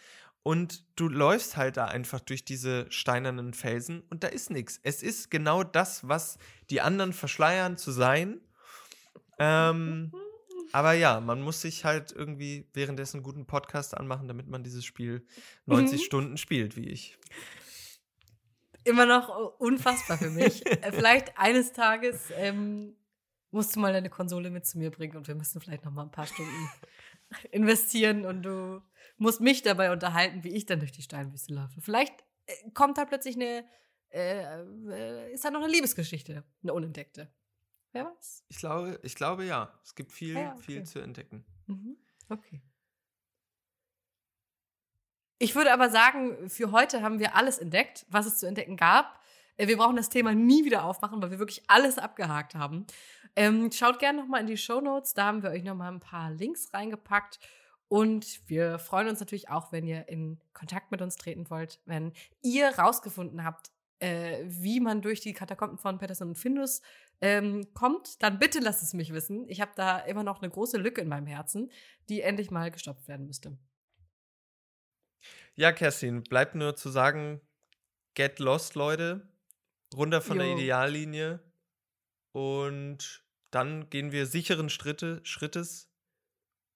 und 0.42 0.84
du 0.96 1.08
läufst 1.08 1.56
halt 1.56 1.76
da 1.76 1.86
einfach 1.86 2.20
durch 2.20 2.44
diese 2.44 2.90
steinernen 2.90 3.52
Felsen 3.52 4.00
und 4.08 4.24
da 4.24 4.28
ist 4.28 4.50
nichts. 4.50 4.80
Es 4.82 5.02
ist 5.02 5.30
genau 5.30 5.62
das, 5.62 6.08
was 6.08 6.38
die 6.70 6.80
anderen 6.80 7.12
verschleiern 7.12 7.76
zu 7.76 7.92
sein. 7.92 8.40
Ähm, 9.38 10.12
aber 10.72 10.92
ja, 10.92 11.20
man 11.20 11.42
muss 11.42 11.60
sich 11.60 11.84
halt 11.84 12.12
irgendwie 12.12 12.68
währenddessen 12.72 13.18
einen 13.18 13.24
guten 13.24 13.46
Podcast 13.46 13.96
anmachen, 13.96 14.28
damit 14.28 14.48
man 14.48 14.62
dieses 14.62 14.84
Spiel 14.84 15.26
90 15.66 16.00
mhm. 16.00 16.04
Stunden 16.04 16.36
spielt, 16.36 16.76
wie 16.76 16.88
ich. 16.88 17.18
Immer 18.84 19.06
noch 19.06 19.58
unfassbar 19.58 20.18
für 20.18 20.30
mich. 20.30 20.64
Äh, 20.70 20.92
vielleicht 20.92 21.36
eines 21.36 21.72
Tages 21.72 22.30
ähm, 22.36 22.96
musst 23.50 23.76
du 23.76 23.80
mal 23.80 23.92
deine 23.92 24.08
Konsole 24.08 24.50
mit 24.50 24.66
zu 24.66 24.78
mir 24.78 24.90
bringen 24.90 25.16
und 25.16 25.28
wir 25.28 25.34
müssen 25.34 25.60
vielleicht 25.60 25.84
noch 25.84 25.92
mal 25.92 26.04
ein 26.04 26.10
paar 26.10 26.26
Stunden 26.26 26.70
investieren 27.50 28.24
und 28.24 28.42
du 28.42 28.82
musst 29.18 29.40
mich 29.40 29.62
dabei 29.62 29.92
unterhalten, 29.92 30.44
wie 30.44 30.54
ich 30.54 30.66
dann 30.66 30.78
durch 30.78 30.92
die 30.92 31.02
Steinwüste 31.02 31.52
laufe. 31.52 31.80
Vielleicht 31.80 32.14
äh, 32.46 32.70
kommt 32.72 32.98
da 32.98 33.04
plötzlich 33.04 33.36
eine, 33.36 33.64
äh, 34.10 34.62
äh, 34.88 35.32
ist 35.32 35.44
da 35.44 35.50
noch 35.50 35.62
eine 35.62 35.72
Liebesgeschichte, 35.72 36.44
eine 36.62 36.72
unentdeckte. 36.72 37.28
Wer 37.92 38.06
weiß? 38.06 38.44
Ich 38.48 38.58
glaube, 38.58 39.00
ich 39.02 39.14
glaube 39.14 39.44
ja. 39.44 39.72
Es 39.84 39.94
gibt 39.94 40.12
viel, 40.12 40.34
ja, 40.34 40.52
okay. 40.52 40.62
viel 40.62 40.84
zu 40.84 41.00
entdecken. 41.00 41.44
Mhm. 41.66 41.96
Okay. 42.28 42.62
Ich 45.38 45.54
würde 45.54 45.72
aber 45.72 45.88
sagen, 45.90 46.50
für 46.50 46.70
heute 46.70 47.02
haben 47.02 47.18
wir 47.18 47.34
alles 47.34 47.58
entdeckt, 47.58 48.04
was 48.08 48.26
es 48.26 48.38
zu 48.38 48.46
entdecken 48.46 48.76
gab. 48.76 49.20
Äh, 49.56 49.68
wir 49.68 49.76
brauchen 49.76 49.96
das 49.96 50.08
Thema 50.08 50.34
nie 50.34 50.64
wieder 50.64 50.84
aufmachen, 50.84 51.20
weil 51.22 51.30
wir 51.30 51.38
wirklich 51.38 51.62
alles 51.68 51.98
abgehakt 51.98 52.54
haben. 52.54 52.86
Ähm, 53.36 53.70
schaut 53.72 53.98
gerne 53.98 54.20
nochmal 54.20 54.40
in 54.40 54.46
die 54.46 54.56
Show 54.56 54.80
Notes, 54.80 55.14
da 55.14 55.26
haben 55.26 55.42
wir 55.42 55.50
euch 55.50 55.64
nochmal 55.64 55.92
ein 55.92 56.00
paar 56.00 56.30
Links 56.30 56.72
reingepackt. 56.74 57.38
Und 57.88 58.48
wir 58.48 58.78
freuen 58.78 59.08
uns 59.08 59.18
natürlich 59.18 59.48
auch, 59.48 59.72
wenn 59.72 59.86
ihr 59.86 60.08
in 60.08 60.38
Kontakt 60.52 60.92
mit 60.92 61.02
uns 61.02 61.16
treten 61.16 61.50
wollt, 61.50 61.80
wenn 61.86 62.12
ihr 62.42 62.68
rausgefunden 62.78 63.44
habt, 63.44 63.72
äh, 63.98 64.44
wie 64.44 64.78
man 64.80 65.02
durch 65.02 65.20
die 65.20 65.32
Katakomben 65.32 65.78
von 65.78 65.98
Peterson 65.98 66.28
und 66.28 66.36
Findus 66.36 66.82
ähm, 67.20 67.72
kommt, 67.74 68.22
dann 68.22 68.38
bitte 68.38 68.60
lasst 68.60 68.82
es 68.82 68.94
mich 68.94 69.12
wissen. 69.12 69.48
Ich 69.48 69.60
habe 69.60 69.72
da 69.76 69.98
immer 69.98 70.22
noch 70.22 70.42
eine 70.42 70.50
große 70.50 70.78
Lücke 70.78 71.00
in 71.00 71.08
meinem 71.08 71.26
Herzen, 71.26 71.70
die 72.08 72.22
endlich 72.22 72.50
mal 72.50 72.70
gestopft 72.70 73.08
werden 73.08 73.26
müsste. 73.26 73.58
Ja, 75.54 75.72
Kerstin, 75.72 76.22
bleibt 76.22 76.54
nur 76.54 76.76
zu 76.76 76.88
sagen, 76.88 77.40
get 78.14 78.38
lost, 78.38 78.74
Leute. 78.74 79.28
Runter 79.94 80.20
von 80.22 80.38
jo. 80.38 80.44
der 80.44 80.56
Ideallinie. 80.56 81.40
Und 82.32 83.24
dann 83.50 83.90
gehen 83.90 84.12
wir 84.12 84.26
sicheren 84.26 84.70
Schritte, 84.70 85.20
Schrittes 85.24 85.92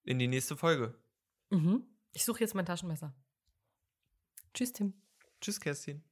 in 0.03 0.19
die 0.19 0.27
nächste 0.27 0.57
Folge. 0.57 0.93
Mhm. 1.49 1.87
Ich 2.11 2.25
suche 2.25 2.41
jetzt 2.41 2.55
mein 2.55 2.65
Taschenmesser. 2.65 3.15
Tschüss, 4.53 4.73
Tim. 4.73 4.93
Tschüss, 5.41 5.59
Kerstin. 5.59 6.03